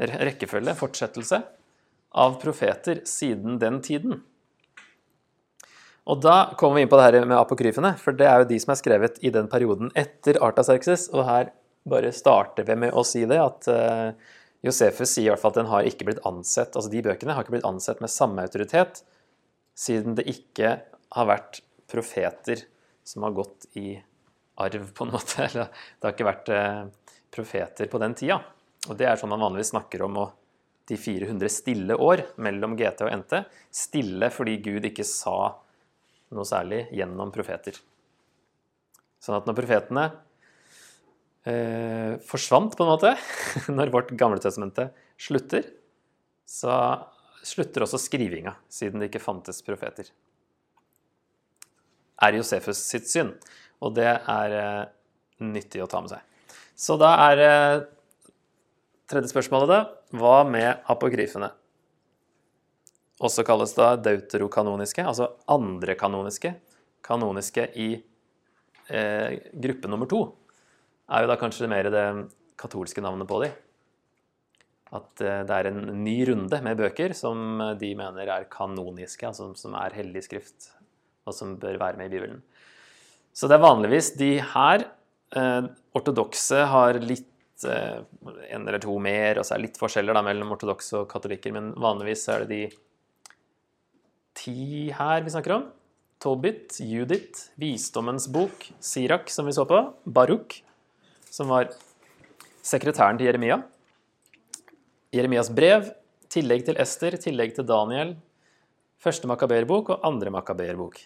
rekkefølge, 0.00 0.76
fortsettelse, 0.78 1.42
av 2.16 2.38
profeter 2.40 3.02
siden 3.08 3.58
den 3.60 3.82
tiden. 3.84 4.22
Og 6.06 6.22
da 6.22 6.54
kommer 6.56 6.78
vi 6.78 6.86
inn 6.86 6.90
på 6.90 6.98
det 7.00 7.08
her 7.08 7.26
med 7.26 7.36
apokryfene, 7.36 7.96
for 7.98 8.16
det 8.16 8.28
er 8.30 8.42
jo 8.42 8.50
de 8.52 8.58
som 8.62 8.72
er 8.72 8.80
skrevet 8.80 9.18
i 9.26 9.32
den 9.34 9.50
perioden 9.50 9.90
etter 9.98 10.38
Artaxerxes, 10.44 11.08
og 11.12 11.26
her 11.26 11.50
bare 11.86 12.12
starter 12.14 12.66
vi 12.66 12.76
med 12.86 12.94
å 12.94 13.02
si 13.06 13.24
det, 13.26 13.40
at 13.42 13.68
uh, 13.70 14.36
Josefus 14.66 15.12
sier 15.12 15.28
i 15.28 15.32
hvert 15.32 15.42
fall 15.42 15.54
at 15.54 15.60
den 15.60 15.70
har 15.70 15.88
ikke 15.88 16.06
blitt 16.08 16.22
ansett, 16.26 16.72
altså 16.72 16.90
de 16.92 17.02
bøkene 17.04 17.34
har 17.34 17.44
ikke 17.44 17.56
blitt 17.58 17.68
ansett 17.68 18.02
med 18.02 18.12
samme 18.12 18.46
autoritet, 18.46 19.02
siden 19.76 20.16
det 20.18 20.26
ikke 20.32 20.72
har 21.16 21.28
vært 21.28 21.60
profeter 21.90 22.64
som 23.06 23.26
har 23.26 23.36
gått 23.36 23.68
i 23.78 23.94
arv, 24.62 24.88
på 24.92 25.06
en 25.06 25.12
måte. 25.16 25.46
Eller 25.46 25.70
det 25.70 26.08
har 26.08 26.16
ikke 26.16 26.28
vært 26.30 26.52
uh, 26.52 27.12
profeter 27.32 27.90
på 27.92 28.00
den 28.02 28.16
tida. 28.18 28.40
Og 28.88 28.98
det 28.98 29.08
er 29.08 29.20
sånn 29.20 29.32
man 29.34 29.44
vanligvis 29.44 29.74
snakker 29.74 30.04
om 30.06 30.18
de 30.86 30.98
400 31.00 31.50
stille 31.50 31.96
år 31.98 32.22
mellom 32.42 32.76
GT 32.78 33.02
og 33.06 33.14
NT. 33.22 33.40
Stille 33.74 34.30
fordi 34.34 34.58
Gud 34.62 34.86
ikke 34.86 35.06
sa 35.06 35.56
noe 36.34 36.46
særlig 36.46 36.86
gjennom 36.94 37.32
profeter. 37.34 37.78
Sånn 39.22 39.38
at 39.38 39.48
når 39.48 39.56
profetene 39.58 40.04
eh, 41.50 42.14
forsvant, 42.26 42.76
på 42.78 42.86
en 42.86 42.92
måte, 42.92 43.12
når 43.78 43.92
vårt 43.94 44.14
Gamle 44.18 44.38
Testamente 44.42 44.88
slutter, 45.18 45.66
så 46.46 46.76
slutter 47.44 47.84
også 47.84 48.00
skrivinga, 48.00 48.54
siden 48.72 49.02
det 49.02 49.10
ikke 49.10 49.24
fantes 49.24 49.60
profeter. 49.66 50.08
Er 52.22 52.38
Josefus 52.38 52.80
sitt 52.80 53.10
syn. 53.10 53.34
Og 53.84 53.92
det 53.96 54.08
er 54.08 54.54
eh, 54.56 54.86
nyttig 55.44 55.82
å 55.84 55.90
ta 55.90 56.00
med 56.00 56.14
seg. 56.14 56.24
Så 56.76 56.96
da 57.00 57.12
er 57.28 57.42
eh, 57.44 57.84
tredje 59.10 59.32
spørsmålet 59.32 59.72
det. 59.72 59.80
Hva 60.16 60.38
med 60.48 60.86
apokryfene? 60.92 61.50
Også 63.26 63.44
kalles 63.48 63.72
da 63.76 63.94
deuterokanoniske, 64.00 65.04
altså 65.04 65.30
andrekanoniske. 65.52 66.52
Kanoniske 67.04 67.68
i 67.80 67.90
eh, 67.96 69.36
gruppe 69.52 69.92
nummer 69.92 70.08
to 70.10 70.24
er 71.06 71.22
jo 71.22 71.30
da 71.30 71.38
kanskje 71.38 71.68
mer 71.70 71.88
det 71.92 72.06
katolske 72.58 73.04
navnet 73.04 73.28
på 73.30 73.38
de. 73.44 73.52
At 74.94 75.22
eh, 75.24 75.42
det 75.46 75.54
er 75.56 75.70
en 75.70 75.80
ny 76.04 76.18
runde 76.28 76.60
med 76.62 76.78
bøker 76.78 77.14
som 77.16 77.62
de 77.80 77.92
mener 77.98 78.30
er 78.30 78.50
kanoniske, 78.50 79.26
altså 79.26 79.50
som 79.58 79.74
er 79.78 79.96
hellig 79.98 80.22
skrift, 80.28 80.70
og 81.26 81.34
som 81.34 81.56
bør 81.62 81.80
være 81.82 81.98
med 81.98 82.10
i 82.10 82.14
Bibelen. 82.18 82.44
Så 83.36 83.50
det 83.50 83.58
er 83.58 83.66
vanligvis 83.66 84.14
de 84.16 84.30
her. 84.54 84.86
Eh, 85.36 85.66
ortodokse 85.98 86.62
har 86.70 87.00
litt 87.02 87.66
eh, 87.66 87.98
en 88.54 88.62
eller 88.62 88.80
to 88.80 88.94
mer, 89.02 89.40
og 89.40 89.44
så 89.44 89.56
er 89.56 89.60
det 89.60 89.70
litt 89.70 89.80
forskjeller 89.80 90.16
da, 90.16 90.22
mellom 90.24 90.54
ortodokse 90.54 91.02
og 91.02 91.10
katolikker, 91.10 91.52
men 91.56 91.74
vanligvis 91.82 92.28
er 92.32 92.46
det 92.46 92.52
de 92.54 92.62
ti 94.36 94.88
her 94.94 95.24
vi 95.26 95.34
snakker 95.34 95.56
om. 95.58 95.66
Tobit, 96.22 96.78
Judith, 96.80 97.50
Visdommens 97.60 98.28
bok, 98.32 98.70
Sirak, 98.80 99.28
som 99.32 99.48
vi 99.48 99.52
så 99.52 99.66
på, 99.68 99.82
Baruk, 100.08 100.62
som 101.28 101.50
var 101.52 101.68
sekretæren 102.64 103.20
til 103.20 103.28
Jeremia. 103.28 103.60
Jeremias 105.14 105.50
brev, 105.54 105.90
tillegg 106.32 106.64
til 106.66 106.78
Ester, 106.82 107.16
tillegg 107.20 107.54
til 107.56 107.66
Daniel, 107.68 108.16
første 109.02 109.28
makaberbok 109.30 109.92
og 109.94 110.06
andre 110.06 110.32
makaberbok. 110.34 110.98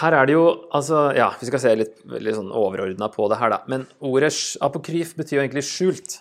Her 0.00 0.14
er 0.14 0.28
det 0.28 0.34
jo 0.36 0.44
altså, 0.70 1.08
Ja, 1.16 1.32
vi 1.40 1.48
skal 1.48 1.62
se 1.62 1.72
litt, 1.78 1.96
litt 2.22 2.36
sånn 2.36 2.52
overordna 2.54 3.08
på 3.10 3.26
det 3.30 3.40
her, 3.40 3.50
da. 3.54 3.60
Men 3.70 3.86
ordet 3.98 4.32
apokryf 4.62 5.16
betyr 5.18 5.40
jo 5.40 5.42
egentlig 5.42 5.66
skjult. 5.66 6.20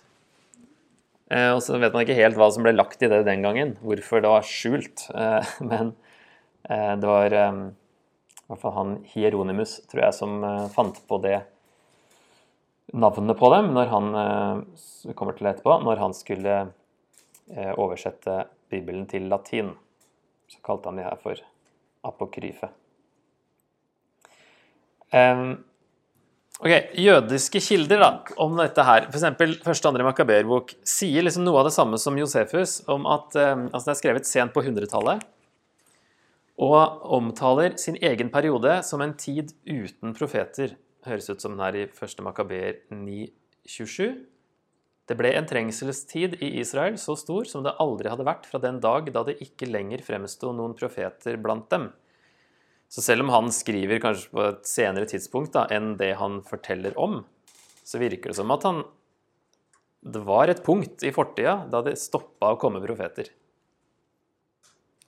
Eh, 1.29 1.51
og 1.53 1.61
så 1.61 1.77
vet 1.77 1.93
man 1.93 2.05
ikke 2.05 2.17
helt 2.17 2.39
hva 2.39 2.49
som 2.53 2.65
ble 2.65 2.73
lagt 2.73 3.03
i 3.05 3.09
det 3.11 3.21
den 3.27 3.45
gangen, 3.45 3.75
hvorfor 3.85 4.23
det 4.25 4.31
var 4.31 4.47
skjult. 4.47 5.05
Eh, 5.13 5.53
men 5.71 5.93
eh, 6.65 6.95
det 6.97 7.09
var 7.09 7.37
eh, 7.37 7.61
i 7.69 8.49
hvert 8.49 8.63
fall 8.63 8.77
han 8.79 8.97
Hieronymus, 9.11 9.75
tror 9.91 10.07
jeg, 10.07 10.17
som 10.17 10.41
eh, 10.41 10.67
fant 10.73 10.97
på 11.05 11.21
det 11.21 11.37
navnet 12.93 13.37
på 13.39 13.51
dem 13.53 13.71
når 13.75 13.93
han 13.93 14.09
eh, 14.23 15.13
kommer 15.17 15.37
til 15.37 15.51
etterpå, 15.51 15.79
når 15.85 16.03
han 16.03 16.17
skulle 16.17 16.59
oversette 17.49 18.43
Bibelen 18.69 19.07
til 19.09 19.23
latin. 19.25 19.71
Så 20.45 20.59
kalte 20.61 20.91
han 20.91 20.99
de 20.99 21.05
her 21.07 21.17
for 21.17 21.39
apokryfe. 22.05 22.69
Um, 25.09 25.63
ok, 26.59 26.73
Jødiske 27.01 27.61
kilder 27.65 28.01
da, 28.03 28.09
om 28.37 28.57
dette 28.59 28.85
her, 28.85 29.07
f.eks. 29.09 29.63
første 29.65 29.89
andre 29.89 30.05
makaberbok, 30.05 30.75
sier 30.85 31.25
liksom 31.25 31.45
noe 31.47 31.61
av 31.61 31.69
det 31.69 31.75
samme 31.75 31.97
som 32.01 32.17
Josefus, 32.19 32.79
om 32.89 33.07
at 33.09 33.37
um, 33.37 33.67
altså 33.71 33.89
det 33.89 33.95
er 33.95 34.01
skrevet 34.03 34.29
sent 34.29 34.53
på 34.53 34.63
100-tallet, 34.65 35.25
og 36.59 37.09
omtaler 37.15 37.77
sin 37.79 37.97
egen 38.03 38.29
periode 38.33 38.81
som 38.85 39.01
en 39.01 39.15
tid 39.17 39.53
uten 39.63 40.13
profeter. 40.17 40.75
Høres 41.07 41.29
ut 41.31 41.39
som 41.39 41.55
den 41.55 41.63
er 41.63 41.77
i 41.79 41.85
1. 41.87 42.19
makaber 42.25 42.81
9.27. 42.91 44.19
Det 45.09 45.15
ble 45.17 45.31
en 45.33 45.47
trengselstid 45.49 46.35
i 46.43 46.51
Israel 46.59 46.99
så 47.01 47.15
stor 47.17 47.47
som 47.49 47.63
det 47.65 47.77
aldri 47.81 48.11
hadde 48.11 48.27
vært 48.27 48.45
fra 48.49 48.59
den 48.61 48.81
dag 48.83 49.07
da 49.15 49.23
det 49.25 49.39
ikke 49.41 49.69
lenger 49.69 50.03
fremsto 50.05 50.51
noen 50.53 50.75
profeter 50.77 51.39
blant 51.41 51.69
dem. 51.71 51.87
Så 52.89 53.01
selv 53.05 53.23
om 53.25 53.31
han 53.33 53.49
skriver 53.53 54.01
kanskje 54.03 54.29
på 54.33 54.43
et 54.43 54.69
senere 54.69 55.09
tidspunkt 55.09 55.55
da, 55.55 55.65
enn 55.71 55.95
det 55.97 56.15
han 56.19 56.39
forteller 56.45 56.97
om, 56.99 57.23
så 57.85 58.01
virker 58.01 58.33
det 58.33 58.37
som 58.41 58.53
at 58.53 58.65
han 58.67 58.83
Det 59.99 60.21
var 60.23 60.47
et 60.47 60.61
punkt 60.63 61.03
i 61.03 61.11
fortida 61.11 61.65
da 61.67 61.81
det 61.83 61.97
stoppa 61.99 62.53
å 62.53 62.59
komme 62.59 62.79
profeter. 62.79 63.27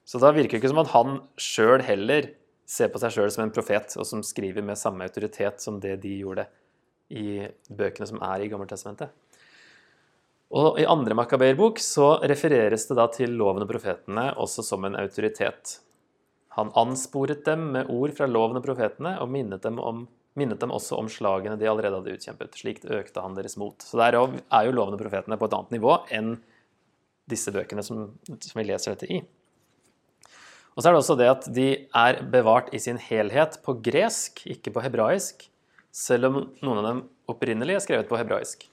Så 0.04 0.20
da 0.20 0.34
virker 0.36 0.58
det 0.58 0.60
ikke 0.60 0.72
som 0.74 0.82
at 0.82 0.92
han 0.92 1.22
sjøl 1.40 1.80
heller 1.88 2.34
ser 2.72 2.92
på 2.92 3.02
seg 3.02 3.16
sjøl 3.16 3.32
som 3.34 3.44
en 3.46 3.54
profet, 3.54 3.98
og 4.00 4.08
som 4.08 4.24
skriver 4.24 4.64
med 4.64 4.80
samme 4.80 5.04
autoritet 5.08 5.60
som 5.64 5.80
det 5.84 5.98
de 6.06 6.14
gjorde 6.22 6.48
i 7.12 7.44
bøkene 7.68 8.08
som 8.08 8.22
er 8.24 8.46
i 8.46 8.50
Gammeltestamentet. 8.52 9.12
Og 10.52 10.80
I 10.80 10.88
andre 10.88 11.16
Makaberbok 11.16 11.80
så 11.80 12.18
refereres 12.28 12.88
det 12.90 12.98
da 13.00 13.08
til 13.12 13.36
loven 13.40 13.64
og 13.64 13.70
profetene 13.72 14.32
også 14.40 14.64
som 14.68 14.88
en 14.88 14.98
autoritet. 15.00 15.78
Han 16.58 16.74
ansporet 16.76 17.46
dem 17.48 17.70
med 17.76 17.92
ord 17.92 18.12
fra 18.18 18.28
loven 18.28 18.60
og 18.60 18.66
profetene 18.66 19.14
og 19.24 19.32
minnet 19.32 19.64
dem, 19.64 19.80
om, 19.80 20.04
minnet 20.36 20.60
dem 20.60 20.74
også 20.76 21.00
om 21.00 21.08
slagene 21.12 21.56
de 21.60 21.70
allerede 21.72 22.02
hadde 22.02 22.16
utkjempet. 22.18 22.58
Slikt 22.60 22.88
økte 22.88 23.24
han 23.24 23.38
deres 23.38 23.56
mot. 23.60 23.80
Så 23.80 24.00
der 24.00 24.18
er 24.20 24.68
jo 24.68 24.76
loven 24.76 24.98
og 24.98 25.00
profetene 25.00 25.40
på 25.40 25.48
et 25.48 25.56
annet 25.56 25.78
nivå 25.78 25.96
enn 26.12 26.34
disse 27.32 27.54
bøkene 27.56 27.84
som, 27.88 28.10
som 28.28 28.60
vi 28.60 28.68
leser 28.68 28.96
dette 28.96 29.08
i. 29.08 29.22
Og 30.76 30.82
så 30.82 30.88
er 30.90 30.96
det 30.96 31.02
også 31.02 31.18
det 31.20 31.30
at 31.32 31.48
de 31.52 31.70
er 31.84 32.22
bevart 32.32 32.70
i 32.76 32.80
sin 32.80 33.00
helhet 33.02 33.58
på 33.66 33.76
gresk, 33.84 34.44
ikke 34.48 34.72
på 34.76 34.84
hebraisk, 34.86 35.48
selv 35.92 36.30
om 36.30 36.38
noen 36.64 36.80
av 36.80 36.86
dem 36.88 37.02
opprinnelig 37.32 37.76
er 37.76 37.84
skrevet 37.84 38.12
på 38.12 38.20
hebraisk. 38.20 38.68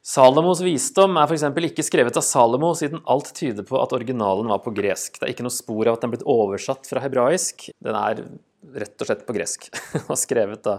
Salomos 0.00 0.62
visdom 0.64 1.18
er 1.20 1.28
f.eks. 1.28 1.44
ikke 1.68 1.84
skrevet 1.84 2.16
av 2.16 2.24
Salomo, 2.24 2.72
siden 2.74 3.02
alt 3.10 3.34
tyder 3.36 3.66
på 3.68 3.76
at 3.82 3.92
originalen 3.92 4.48
var 4.48 4.62
på 4.64 4.72
gresk. 4.74 5.18
Det 5.18 5.26
er 5.26 5.34
ikke 5.34 5.44
noe 5.44 5.54
spor 5.54 5.84
av 5.84 5.98
at 5.98 6.02
den 6.02 6.08
er 6.08 6.14
blitt 6.16 6.30
oversatt 6.32 6.88
fra 6.88 7.02
hebraisk. 7.04 7.68
Den 7.84 7.98
er 7.98 8.24
rett 8.80 8.96
og 8.96 9.10
slett 9.10 9.26
på 9.28 9.36
gresk, 9.36 9.68
og 10.10 10.16
skrevet 10.18 10.64
da 10.64 10.78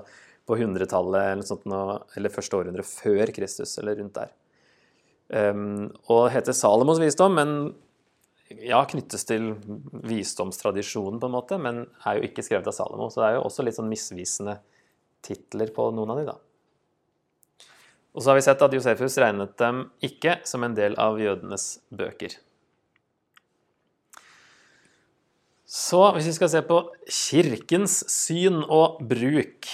på 0.50 0.58
100-tallet 0.58 1.36
eller, 1.38 2.02
eller 2.17 2.34
første 2.34 2.58
århundre 2.58 2.86
før 2.88 3.32
Kristus, 3.36 3.78
eller 3.80 4.00
rundt 4.02 4.17
der. 4.17 4.34
Um, 5.32 5.91
og 6.12 6.26
heter 6.34 6.58
Salomos 6.58 7.00
visdom, 7.00 7.38
men 7.38 7.54
ja, 8.66 8.82
knyttes 8.90 9.26
til 9.30 9.54
visdomstradisjonen, 10.08 11.20
på 11.22 11.30
en 11.30 11.36
måte, 11.36 11.58
men 11.62 11.84
er 12.08 12.20
jo 12.20 12.28
ikke 12.28 12.44
skrevet 12.46 12.70
av 12.70 12.76
Salomo. 12.76 13.10
Så 13.12 13.24
det 13.24 13.30
er 13.30 13.38
jo 13.38 13.48
også 13.48 13.66
litt 13.66 13.78
sånn 13.78 13.92
misvisende 13.92 14.60
titler 15.26 15.72
på 15.76 15.90
noen 15.96 16.14
av 16.14 16.22
de, 16.22 16.30
da. 16.32 16.38
Og 18.12 18.24
så 18.24 18.32
har 18.32 18.40
vi 18.40 18.44
sett 18.44 18.64
at 18.66 18.74
Josefus 18.76 19.18
regnet 19.24 19.54
dem 19.62 19.86
ikke 20.04 20.42
som 20.48 20.66
en 20.68 20.76
del 20.76 20.98
av 21.00 21.20
jødenes 21.22 21.78
bøker. 21.96 22.36
Så 25.72 26.02
hvis 26.18 26.28
vi 26.28 26.36
skal 26.36 26.52
se 26.52 26.62
på 26.68 26.82
kirkens 27.08 28.02
syn 28.12 28.60
og 28.66 29.00
bruk, 29.08 29.70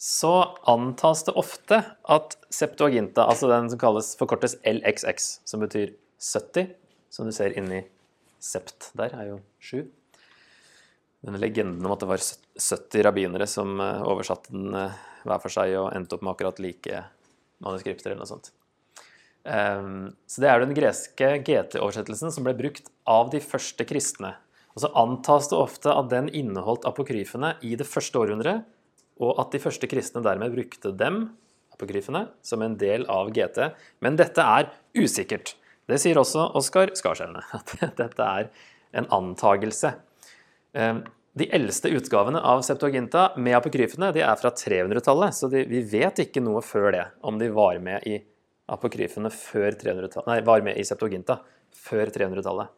så 0.00 0.32
antas 0.72 1.26
det 1.26 1.34
ofte 1.36 1.82
at 2.08 2.38
Septuaginta, 2.48 3.26
altså 3.28 3.50
den 3.50 3.68
som 3.68 3.82
kalles 3.82 4.14
forkortes 4.16 4.56
LXX, 4.64 5.28
som 5.44 5.60
betyr 5.60 5.92
70, 6.16 6.72
som 7.10 7.26
du 7.28 7.34
ser 7.34 7.56
inni 7.58 7.82
sept 8.40 8.92
der, 8.96 9.12
er 9.12 9.32
jo 9.32 9.40
sju. 9.60 9.82
Denne 11.20 11.40
legenden 11.42 11.84
om 11.84 11.92
at 11.92 12.00
det 12.00 12.08
var 12.08 12.22
70 12.22 13.04
rabbinere 13.04 13.48
som 13.50 13.74
eh, 13.82 14.04
oversatte 14.08 14.54
den 14.54 14.72
eh, 14.76 14.96
hver 15.26 15.42
for 15.42 15.52
seg 15.52 15.74
og 15.76 15.90
endte 15.92 16.16
opp 16.16 16.24
med 16.24 16.32
akkurat 16.32 16.62
like 16.62 17.02
manuskripter 17.60 18.12
eller 18.12 18.22
noe 18.22 18.30
sånt. 18.30 18.54
Um, 19.40 20.12
så 20.28 20.42
det 20.42 20.48
er 20.50 20.60
den 20.60 20.76
greske 20.76 21.28
GT-oversettelsen 21.44 22.32
som 22.32 22.44
ble 22.44 22.54
brukt 22.56 22.90
av 23.08 23.30
de 23.32 23.40
første 23.44 23.84
kristne. 23.88 24.34
Og 24.76 24.84
så 24.84 24.90
antas 24.96 25.48
det 25.50 25.58
ofte 25.58 25.92
at 25.92 26.10
den 26.12 26.28
inneholdt 26.36 26.86
apokryfene 26.88 27.54
i 27.66 27.74
det 27.76 27.88
første 27.88 28.20
århundret, 28.20 28.66
og 29.20 29.40
at 29.42 29.52
de 29.52 29.60
første 29.60 29.88
kristne 29.90 30.22
dermed 30.24 30.54
brukte 30.54 30.92
dem, 30.96 31.22
apokryfene, 31.74 32.26
som 32.44 32.62
en 32.64 32.76
del 32.80 33.06
av 33.12 33.32
GT. 33.36 33.72
Men 34.04 34.16
dette 34.20 34.44
er 34.44 34.70
usikkert. 34.96 35.54
Det 35.90 36.00
sier 36.02 36.18
også 36.20 36.50
Oskar 36.58 36.92
Skarskjellene, 36.98 37.42
at 37.56 37.74
dette 38.00 38.26
er 38.26 38.50
en 38.96 39.08
antagelse. 39.14 39.94
Um, 40.74 41.02
de 41.38 41.46
eldste 41.54 41.90
utgavene 41.94 42.40
av 42.42 42.64
Septuaginta 42.66 43.30
med 43.38 43.54
apokryfene 43.58 44.10
de 44.14 44.24
er 44.26 44.38
fra 44.40 44.50
300-tallet, 44.50 45.36
så 45.36 45.50
de, 45.50 45.62
vi 45.70 45.82
vet 45.86 46.24
ikke 46.24 46.42
noe 46.42 46.62
før 46.64 46.90
det, 46.94 47.04
om 47.22 47.38
de 47.38 47.50
var 47.54 47.78
med 47.82 48.06
i 48.10 48.18
apokryfene 48.70 49.30
før 49.34 49.76
300 49.78 50.26
nei, 50.26 50.40
var 50.46 50.62
med 50.66 50.78
i 50.78 50.84
Septuaginta 50.86 51.38
før 51.74 52.10
300-tallet. 52.14 52.74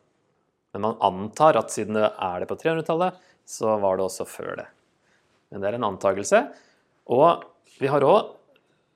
Men 0.73 0.87
man 0.87 1.01
antar 1.05 1.59
at 1.61 1.73
siden 1.73 1.97
det 1.99 2.09
er 2.13 2.43
det 2.43 2.49
på 2.49 2.57
300-tallet, 2.61 3.17
så 3.49 3.77
var 3.81 3.99
det 3.99 4.07
også 4.07 4.29
før 4.29 4.55
det. 4.63 4.69
Men 5.53 5.61
det 5.61 5.69
er 5.69 5.77
en 5.77 5.91
antakelse. 5.91 6.45
Og 7.13 7.45
vi 7.81 7.91
har 7.93 8.05
òg 8.07 8.31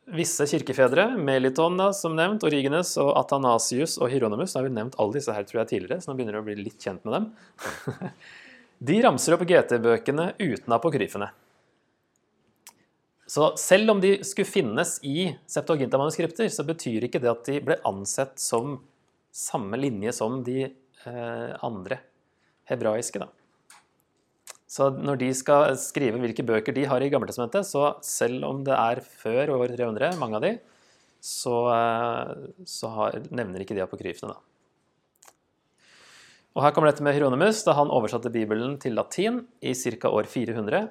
visse 0.06 0.46
kirkefedre, 0.46 1.08
Meliton 1.18 1.78
da, 1.80 1.90
som 1.96 2.14
nevnt, 2.16 2.44
Origenes 2.46 2.92
og 3.02 3.12
Athanasius 3.18 3.96
og 3.98 4.10
Hieronymus. 4.12 4.52
da 4.52 4.60
har 4.60 4.68
vi 4.68 4.74
nevnt 4.76 4.98
alle 5.02 5.18
disse 5.18 5.34
her 5.34 5.46
tror 5.46 5.62
jeg 5.62 5.72
tidligere, 5.72 6.00
så 6.00 6.10
nå 6.10 6.16
begynner 6.18 6.38
du 6.38 6.42
å 6.42 6.46
bli 6.46 6.58
litt 6.60 6.78
kjent 6.82 7.04
med 7.06 7.16
dem. 7.16 8.12
De 8.86 8.98
ramser 9.00 9.34
opp 9.34 9.42
GT-bøkene 9.48 10.34
uten 10.36 10.74
apokryfene. 10.76 11.30
Så 13.26 13.48
selv 13.58 13.90
om 13.90 14.00
de 14.02 14.12
skulle 14.22 14.46
finnes 14.46 14.98
i 15.02 15.30
Septuaginta-manuskripter, 15.50 16.46
så 16.52 16.62
betyr 16.68 17.08
ikke 17.08 17.22
det 17.24 17.32
at 17.32 17.48
de 17.48 17.56
ble 17.64 17.78
ansett 17.88 18.36
som 18.38 18.76
samme 19.34 19.80
linje 19.80 20.12
som 20.14 20.38
de 20.46 20.60
eh, 20.68 21.56
andre 21.66 21.98
hebraiske. 22.70 23.18
da. 23.24 23.32
Så 24.66 24.88
når 24.90 25.20
de 25.20 25.28
skal 25.38 25.76
skrive 25.78 26.18
hvilke 26.18 26.44
bøker 26.46 26.74
de 26.74 26.88
har 26.90 27.02
i 27.02 27.10
Gammeltestamentet, 27.12 27.68
så 27.68 27.94
selv 28.04 28.44
om 28.48 28.64
det 28.66 28.74
er 28.74 29.02
før 29.04 29.54
år 29.60 29.76
300, 29.76 30.18
mange 30.18 30.40
av 30.40 30.42
de, 30.42 30.56
så, 31.22 31.54
eh, 31.70 32.50
så 32.66 32.90
har, 32.96 33.20
nevner 33.30 33.62
ikke 33.62 33.78
de 33.78 33.84
apokryfene, 33.84 34.34
da. 34.34 34.42
Og 36.56 36.62
her 36.64 36.72
kommer 36.72 36.88
dette 36.88 37.04
med 37.04 37.12
Hieronymus. 37.12 37.60
Da 37.66 37.74
han 37.76 37.92
oversatte 37.92 38.32
Bibelen 38.32 38.78
til 38.80 38.96
latin 38.96 39.42
i 39.60 39.74
ca. 39.76 40.08
år 40.08 40.24
400, 40.24 40.86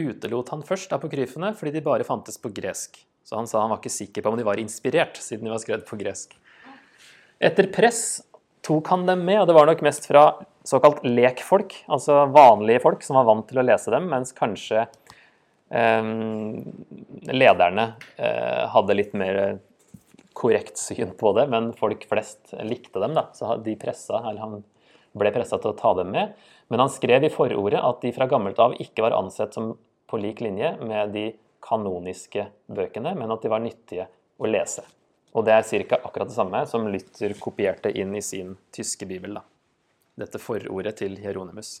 utelot 0.00 0.48
han 0.50 0.64
først 0.64 0.94
apokryfene 0.96 1.52
fordi 1.54 1.74
de 1.74 1.84
bare 1.84 2.06
fantes 2.08 2.40
på 2.40 2.50
gresk. 2.56 2.96
Så 3.24 3.36
han 3.36 3.48
sa 3.48 3.60
han 3.60 3.72
var 3.72 3.82
ikke 3.82 3.92
sikker 3.92 4.24
på 4.24 4.32
om 4.32 4.38
de 4.40 4.46
var 4.48 4.60
inspirert, 4.60 5.20
siden 5.20 5.44
de 5.44 5.52
var 5.52 5.60
skrevet 5.60 5.84
på 5.88 5.98
gresk. 6.00 6.32
Etter 7.36 7.68
press 7.72 8.22
tok 8.64 8.88
han 8.92 9.06
dem 9.08 9.24
med, 9.26 9.42
og 9.42 9.48
det 9.48 9.56
var 9.56 9.68
nok 9.68 9.84
mest 9.84 10.08
fra 10.08 10.24
såkalt 10.64 11.02
lekfolk, 11.04 11.76
altså 11.92 12.24
vanlige 12.32 12.82
folk 12.84 13.04
som 13.04 13.18
var 13.20 13.28
vant 13.28 13.46
til 13.50 13.60
å 13.60 13.66
lese 13.66 13.92
dem, 13.92 14.08
mens 14.12 14.32
kanskje 14.36 14.86
eh, 15.68 16.10
lederne 17.34 17.86
eh, 18.16 18.64
hadde 18.72 18.96
litt 18.96 19.12
mer 19.20 19.40
korrekt 20.34 20.80
syn 20.80 21.12
på 21.18 21.32
det, 21.36 21.46
men 21.52 21.72
folk 21.78 22.08
flest 22.10 22.56
likte 22.66 23.00
dem, 23.00 23.14
da. 23.16 23.28
Så 23.36 23.54
de 23.62 23.76
pressa, 23.78 24.18
eller 24.24 24.42
han 24.42 24.62
ble 25.14 25.30
pressa 25.34 25.60
til 25.62 25.70
å 25.70 25.78
ta 25.78 25.94
dem 26.00 26.10
med. 26.14 26.34
Men 26.72 26.82
han 26.82 26.92
skrev 26.92 27.26
i 27.26 27.32
forordet 27.32 27.78
at 27.78 28.02
de 28.02 28.12
fra 28.16 28.26
gammelt 28.30 28.58
av 28.58 28.74
ikke 28.82 29.04
var 29.04 29.14
ansett 29.16 29.54
som 29.54 29.74
på 30.10 30.18
lik 30.20 30.42
linje 30.44 30.74
med 30.82 31.14
de 31.14 31.28
kanoniske 31.64 32.48
bøkene, 32.66 33.14
men 33.16 33.30
at 33.32 33.44
de 33.44 33.52
var 33.52 33.62
nyttige 33.62 34.08
å 34.42 34.50
lese. 34.50 34.84
Og 35.34 35.46
det 35.46 35.54
er 35.54 35.86
ca. 35.88 35.98
akkurat 35.98 36.30
det 36.30 36.36
samme 36.36 36.60
som 36.70 36.86
Luther 36.86 37.34
kopierte 37.40 37.90
inn 37.90 38.14
i 38.14 38.22
sin 38.22 38.54
tyske 38.74 39.06
bibel. 39.10 39.34
Da. 39.34 39.42
Dette 40.24 40.38
forordet 40.38 41.00
til 41.02 41.18
Hieronymus. 41.18 41.80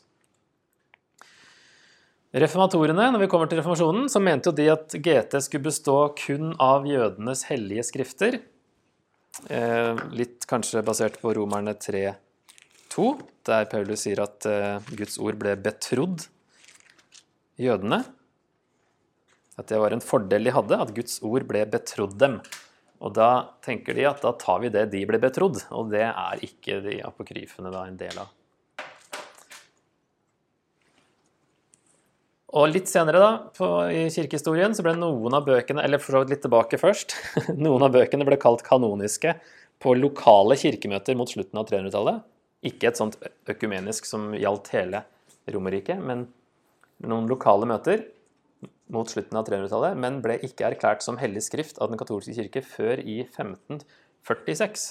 Reformatorene, 2.34 3.12
når 3.14 3.22
vi 3.22 3.28
kommer 3.30 3.46
til 3.46 3.60
reformasjonen, 3.60 4.08
så 4.10 4.18
mente 4.18 4.50
jo 4.50 4.56
de 4.58 4.66
at 4.72 4.96
GT 4.98 5.38
skulle 5.44 5.68
bestå 5.68 5.98
kun 6.18 6.50
av 6.58 6.88
jødenes 6.88 7.44
hellige 7.46 7.84
skrifter. 7.86 8.40
Eh, 9.46 10.02
litt 10.18 10.42
kanskje 10.50 10.82
basert 10.82 11.20
på 11.22 11.30
Romerne 11.38 11.76
3,2, 11.78 13.06
der 13.46 13.70
Paulus 13.70 14.02
sier 14.02 14.24
at 14.26 14.48
eh, 14.50 14.82
Guds 14.98 15.20
ord 15.22 15.38
ble 15.38 15.54
betrodd 15.62 16.26
jødene. 17.62 18.02
At 19.54 19.70
det 19.70 19.78
var 19.78 19.94
en 19.94 20.02
fordel 20.02 20.50
de 20.50 20.54
hadde, 20.54 20.80
at 20.82 20.90
Guds 20.96 21.20
ord 21.22 21.46
ble 21.46 21.62
betrodd 21.70 22.18
dem. 22.18 22.40
Og 23.04 23.12
da 23.12 23.28
tenker 23.64 23.96
de 23.96 24.06
at 24.08 24.22
da 24.24 24.32
tar 24.40 24.62
vi 24.62 24.70
det 24.72 24.86
de 24.94 25.02
ble 25.08 25.20
betrodd, 25.20 25.60
og 25.76 25.92
det 25.92 26.06
er 26.06 26.44
ikke 26.46 26.80
de 26.86 27.02
apokryfene 27.04 27.72
da 27.72 27.84
en 27.88 27.98
del 28.00 28.16
av. 28.22 28.32
Og 32.54 32.70
litt 32.70 32.86
senere 32.86 33.18
da, 33.18 33.30
på, 33.56 33.66
i 33.90 34.06
kirkehistorien 34.14 34.76
så 34.76 34.84
ble 34.86 34.94
noen 34.96 35.34
av 35.36 35.44
bøkene, 35.44 35.82
eller 35.82 36.00
for 36.00 36.14
så 36.14 36.22
vidt 36.22 36.36
litt 36.36 36.44
tilbake 36.46 36.78
først, 36.80 37.16
noen 37.66 37.82
av 37.82 37.92
bøkene 37.96 38.26
ble 38.26 38.38
kalt 38.40 38.62
kanoniske 38.64 39.34
på 39.82 39.96
lokale 39.98 40.56
kirkemøter 40.56 41.18
mot 41.18 41.28
slutten 41.28 41.60
av 41.60 41.66
300-tallet. 41.68 42.22
Ikke 42.64 42.88
et 42.88 43.00
sånt 43.00 43.18
økumenisk 43.50 44.06
som 44.08 44.30
gjaldt 44.38 44.70
hele 44.72 45.02
Romerriket, 45.50 45.98
men 46.00 46.28
noen 47.04 47.26
lokale 47.28 47.66
møter 47.68 48.06
mot 48.92 49.10
slutten 49.10 49.38
av 49.38 49.46
300-tallet, 49.48 49.96
men 50.00 50.20
ble 50.24 50.38
ikke 50.46 50.68
erklært 50.68 51.04
som 51.04 51.18
hellig 51.20 51.44
skrift 51.46 51.80
av 51.82 51.90
den 51.90 52.00
katolske 52.00 52.34
kirke 52.36 52.62
før 52.66 53.00
i 53.00 53.22
1546. 53.24 54.86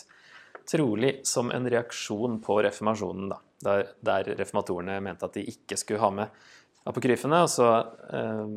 Trolig 0.70 1.14
som 1.28 1.52
en 1.52 1.68
reaksjon 1.70 2.40
på 2.44 2.60
reformasjonen, 2.64 3.32
da, 3.34 3.40
der, 3.66 3.90
der 4.06 4.32
reformatorene 4.40 5.00
mente 5.04 5.28
at 5.28 5.36
de 5.38 5.46
ikke 5.52 5.78
skulle 5.80 6.04
ha 6.04 6.12
med 6.16 6.44
apokryfene. 6.90 7.44
Og 7.44 7.52
så 7.52 7.70
eh, 8.16 8.56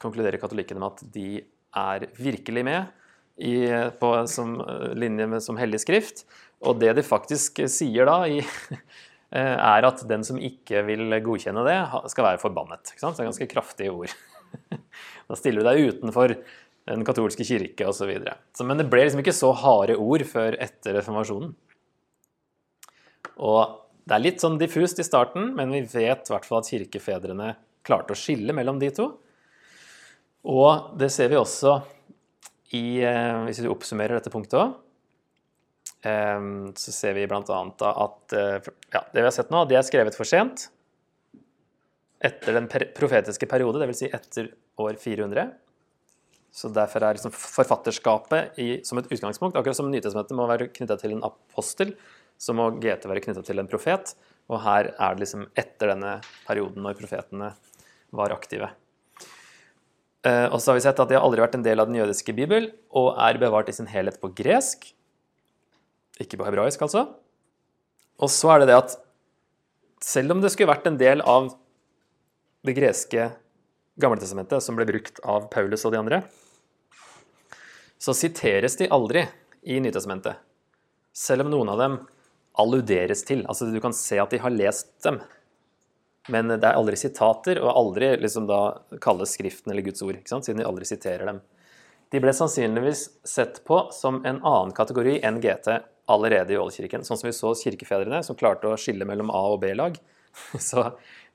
konkluderer 0.00 0.40
katolikkene 0.40 0.82
med 0.82 0.92
at 0.92 1.14
de 1.14 1.28
er 1.78 2.08
virkelig 2.18 2.64
med 2.66 2.92
i, 3.38 3.54
på, 4.00 4.12
som 4.30 4.56
linje 4.98 5.28
med, 5.30 5.42
som 5.44 5.58
hellig 5.60 5.82
skrift. 5.84 6.24
Og 6.66 6.80
det 6.80 6.94
de 6.98 7.06
faktisk 7.06 7.62
sier 7.70 8.08
da 8.08 8.20
i 8.26 8.40
er 9.36 9.84
at 9.84 10.00
den 10.08 10.22
som 10.24 10.38
ikke 10.40 10.80
vil 10.86 11.12
godkjenne 11.24 11.64
det, 11.66 11.76
skal 12.12 12.24
være 12.30 12.40
forbannet. 12.40 12.94
Så 12.94 13.10
Det 13.12 13.20
er 13.20 13.28
ganske 13.28 13.50
kraftige 13.50 13.92
ord. 13.92 14.14
Da 15.28 15.36
stiller 15.36 15.60
du 15.60 15.68
deg 15.68 15.90
utenfor 15.92 16.32
den 16.88 17.04
katolske 17.04 17.44
kirke 17.44 17.84
osv. 17.90 18.14
Men 18.64 18.80
det 18.80 18.86
ble 18.88 19.02
liksom 19.04 19.20
ikke 19.20 19.36
så 19.36 19.52
harde 19.60 19.98
ord 20.00 20.24
før 20.28 20.56
etter 20.56 20.96
reformasjonen. 20.96 21.52
Og 23.44 23.76
det 24.08 24.16
er 24.16 24.24
litt 24.24 24.42
sånn 24.42 24.58
diffust 24.60 25.00
i 25.02 25.06
starten, 25.06 25.52
men 25.56 25.72
vi 25.74 25.82
vet 25.84 26.28
i 26.28 26.32
hvert 26.32 26.48
fall 26.48 26.62
at 26.62 26.70
kirkefedrene 26.72 27.52
klarte 27.86 28.14
å 28.14 28.18
skille 28.18 28.54
mellom 28.56 28.80
de 28.80 28.90
to. 28.96 29.10
Og 30.48 30.96
det 30.98 31.10
ser 31.12 31.28
vi 31.32 31.36
også 31.36 31.80
i 32.76 33.00
eh, 33.00 33.44
Hvis 33.46 33.62
vi 33.64 33.70
oppsummerer 33.72 34.18
dette 34.18 34.32
punktet 34.32 34.58
òg, 34.60 34.72
eh, 34.72 34.87
så 36.02 36.92
ser 36.94 37.16
vi 37.16 37.26
bl.a. 37.26 37.42
at 37.42 38.34
eh, 38.36 38.68
ja, 38.94 39.00
det 39.12 39.18
vi 39.22 39.26
har 39.26 39.34
sett 39.34 39.50
nå, 39.50 39.64
det 39.66 39.80
er 39.80 39.86
skrevet 39.86 40.18
for 40.18 40.28
sent 40.28 40.68
etter 42.24 42.56
den 42.56 42.66
profetiske 42.96 43.46
periode, 43.50 43.80
dvs. 43.82 43.98
Si 44.00 44.10
etter 44.10 44.52
år 44.82 44.96
400. 44.98 45.52
Så 46.54 46.70
Derfor 46.74 47.04
er 47.04 47.18
liksom 47.18 47.34
forfatterskapet 47.34 48.58
i, 48.58 48.68
som 48.86 48.98
et 48.98 49.10
utgangspunkt 49.12 49.58
Akkurat 49.58 49.76
som 49.78 49.90
Nytestamentet 49.92 50.34
må 50.34 50.48
være 50.48 50.70
knytta 50.74 50.96
til 50.98 51.14
en 51.14 51.22
apostel, 51.28 51.92
så 52.38 52.54
må 52.56 52.70
GT 52.82 53.06
være 53.10 53.22
knytta 53.22 53.44
til 53.46 53.62
en 53.62 53.70
profet. 53.70 54.14
Og 54.48 54.62
her 54.64 54.92
er 54.94 55.14
det 55.14 55.22
liksom 55.22 55.46
etter 55.58 55.92
denne 55.92 56.18
perioden 56.46 56.82
når 56.82 56.98
profetene 56.98 57.52
var 58.16 58.34
aktive. 58.34 58.70
Eh, 60.26 60.46
og 60.48 60.58
så 60.58 60.72
har 60.72 60.78
vi 60.78 60.86
sett 60.88 60.98
at 61.02 61.10
de 61.10 61.18
har 61.18 61.26
aldri 61.26 61.44
vært 61.44 61.58
en 61.58 61.66
del 61.66 61.82
av 61.82 61.90
den 61.90 62.00
jødiske 62.00 62.34
bibel, 62.34 62.72
og 62.96 63.12
er 63.22 63.38
bevart 63.38 63.70
i 63.70 63.76
sin 63.76 63.90
helhet 63.90 64.18
på 64.22 64.32
gresk. 64.38 64.88
Ikke 66.22 66.38
på 66.38 66.46
hebraisk, 66.46 66.82
altså. 66.82 67.04
Og 68.18 68.30
så 68.32 68.50
er 68.54 68.62
det 68.62 68.70
det 68.72 68.78
at 68.78 68.96
selv 70.02 70.34
om 70.34 70.42
det 70.42 70.50
skulle 70.54 70.70
vært 70.70 70.88
en 70.90 70.98
del 70.98 71.22
av 71.26 71.52
det 72.66 72.74
greske 72.78 73.30
Gamletestamentet, 73.98 74.62
som 74.62 74.76
ble 74.78 74.86
brukt 74.86 75.18
av 75.26 75.48
Paulus 75.50 75.82
og 75.86 75.90
de 75.90 75.98
andre, 75.98 76.20
så 77.98 78.14
siteres 78.14 78.76
de 78.78 78.86
aldri 78.94 79.24
i 79.66 79.80
Nytestamentet. 79.82 80.38
Selv 81.10 81.42
om 81.42 81.50
noen 81.50 81.72
av 81.72 81.80
dem 81.82 81.96
alluderes 82.58 83.24
til. 83.26 83.42
Altså 83.50 83.66
du 83.70 83.80
kan 83.82 83.94
se 83.94 84.20
at 84.22 84.30
de 84.30 84.38
har 84.42 84.54
lest 84.54 84.92
dem. 85.02 85.18
Men 86.30 86.50
det 86.52 86.62
er 86.62 86.76
aldri 86.76 86.98
sitater, 87.00 87.60
og 87.62 87.72
aldri 87.72 88.12
liksom 88.20 88.46
da 88.48 88.60
kalles 89.02 89.32
Skriften 89.34 89.72
eller 89.72 89.86
Guds 89.86 90.02
ord, 90.04 90.20
siden 90.28 90.60
de 90.60 90.66
aldri 90.68 90.86
siterer 90.88 91.26
dem. 91.30 91.40
De 92.12 92.20
ble 92.22 92.32
sannsynligvis 92.32 93.04
sett 93.28 93.60
på 93.68 93.82
som 93.92 94.22
en 94.24 94.40
annen 94.40 94.72
kategori 94.76 95.18
enn 95.26 95.42
GT 95.44 95.74
allerede 96.08 96.54
i 96.54 96.60
oldkirken. 96.60 97.04
Sånn 97.04 97.20
som 97.20 97.28
vi 97.28 97.36
så 97.36 97.52
kirkefedrene, 97.58 98.22
som 98.24 98.36
klarte 98.38 98.70
å 98.70 98.78
skille 98.80 99.04
mellom 99.08 99.32
A- 99.34 99.44
og 99.52 99.60
B-lag. 99.64 99.98
Så 100.70 100.84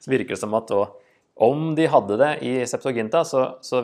virker 0.07 0.33
det 0.33 0.41
som 0.41 0.53
at 0.57 0.71
også 0.71 1.03
om 1.35 1.75
de 1.75 1.87
hadde 1.89 2.17
det 2.17 2.33
i 2.45 2.51
Septuaginta, 2.69 3.23
så, 3.25 3.57
så 3.65 3.81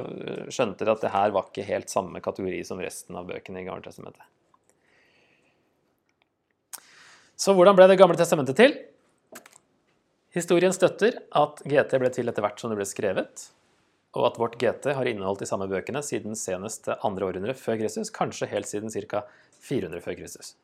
skjønte 0.53 0.85
de 0.85 0.91
at 0.93 1.01
det 1.01 1.09
her 1.13 1.31
var 1.33 1.47
ikke 1.47 1.65
helt 1.65 1.89
samme 1.89 2.21
kategori 2.21 2.59
som 2.67 2.81
resten 2.81 3.17
av 3.17 3.25
bøkene 3.29 3.63
i 3.63 3.65
Gamle 3.65 3.81
testamentet. 3.81 4.21
Så 7.39 7.55
hvordan 7.55 7.77
ble 7.77 7.87
Det 7.89 7.97
gamle 7.97 8.19
testamentet 8.19 8.57
til? 8.59 8.75
Historien 10.35 10.75
støtter 10.75 11.15
at 11.33 11.61
GT 11.65 11.95
ble 11.97 12.11
til 12.13 12.29
etter 12.29 12.43
hvert 12.45 12.59
som 12.61 12.69
det 12.69 12.77
ble 12.77 12.85
skrevet, 12.85 13.47
og 14.17 14.25
at 14.31 14.39
vårt 14.41 14.57
GT 14.61 14.93
har 14.97 15.09
inneholdt 15.09 15.43
de 15.43 15.49
samme 15.49 15.67
bøkene 15.69 16.01
siden 16.05 16.37
senest 16.37 16.89
andre 16.97 17.29
århundre 17.29 17.53
før 17.57 17.77
Kristus, 17.81 18.09
kanskje 18.13 18.49
helt 18.49 18.69
siden 18.69 18.89
ca. 19.09 19.25
400 19.59 20.01
før 20.01 20.17
Kristus. 20.17 20.55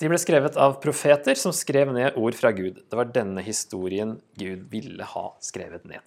De 0.00 0.08
ble 0.08 0.16
skrevet 0.16 0.56
av 0.56 0.78
profeter 0.80 1.36
som 1.36 1.52
skrev 1.52 1.90
ned 1.92 2.16
ord 2.16 2.38
fra 2.38 2.54
Gud. 2.56 2.78
Det 2.88 2.96
var 2.96 3.10
denne 3.12 3.44
historien 3.44 4.16
Gud 4.40 4.64
ville 4.72 5.04
ha 5.04 5.26
skrevet 5.44 5.84
ned. 5.84 6.00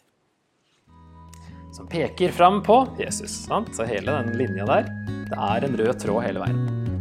Som 1.78 1.90
peker 1.90 2.34
fram 2.34 2.64
på 2.66 2.80
Jesus. 2.98 3.44
Sant? 3.46 3.76
Så 3.78 3.86
hele 3.90 4.18
den 4.18 4.34
linja 4.38 4.66
der, 4.70 4.90
det 5.30 5.38
er 5.38 5.70
en 5.70 5.78
rød 5.78 5.94
tråd 6.02 6.26
hele 6.26 6.42
veien. 6.42 6.93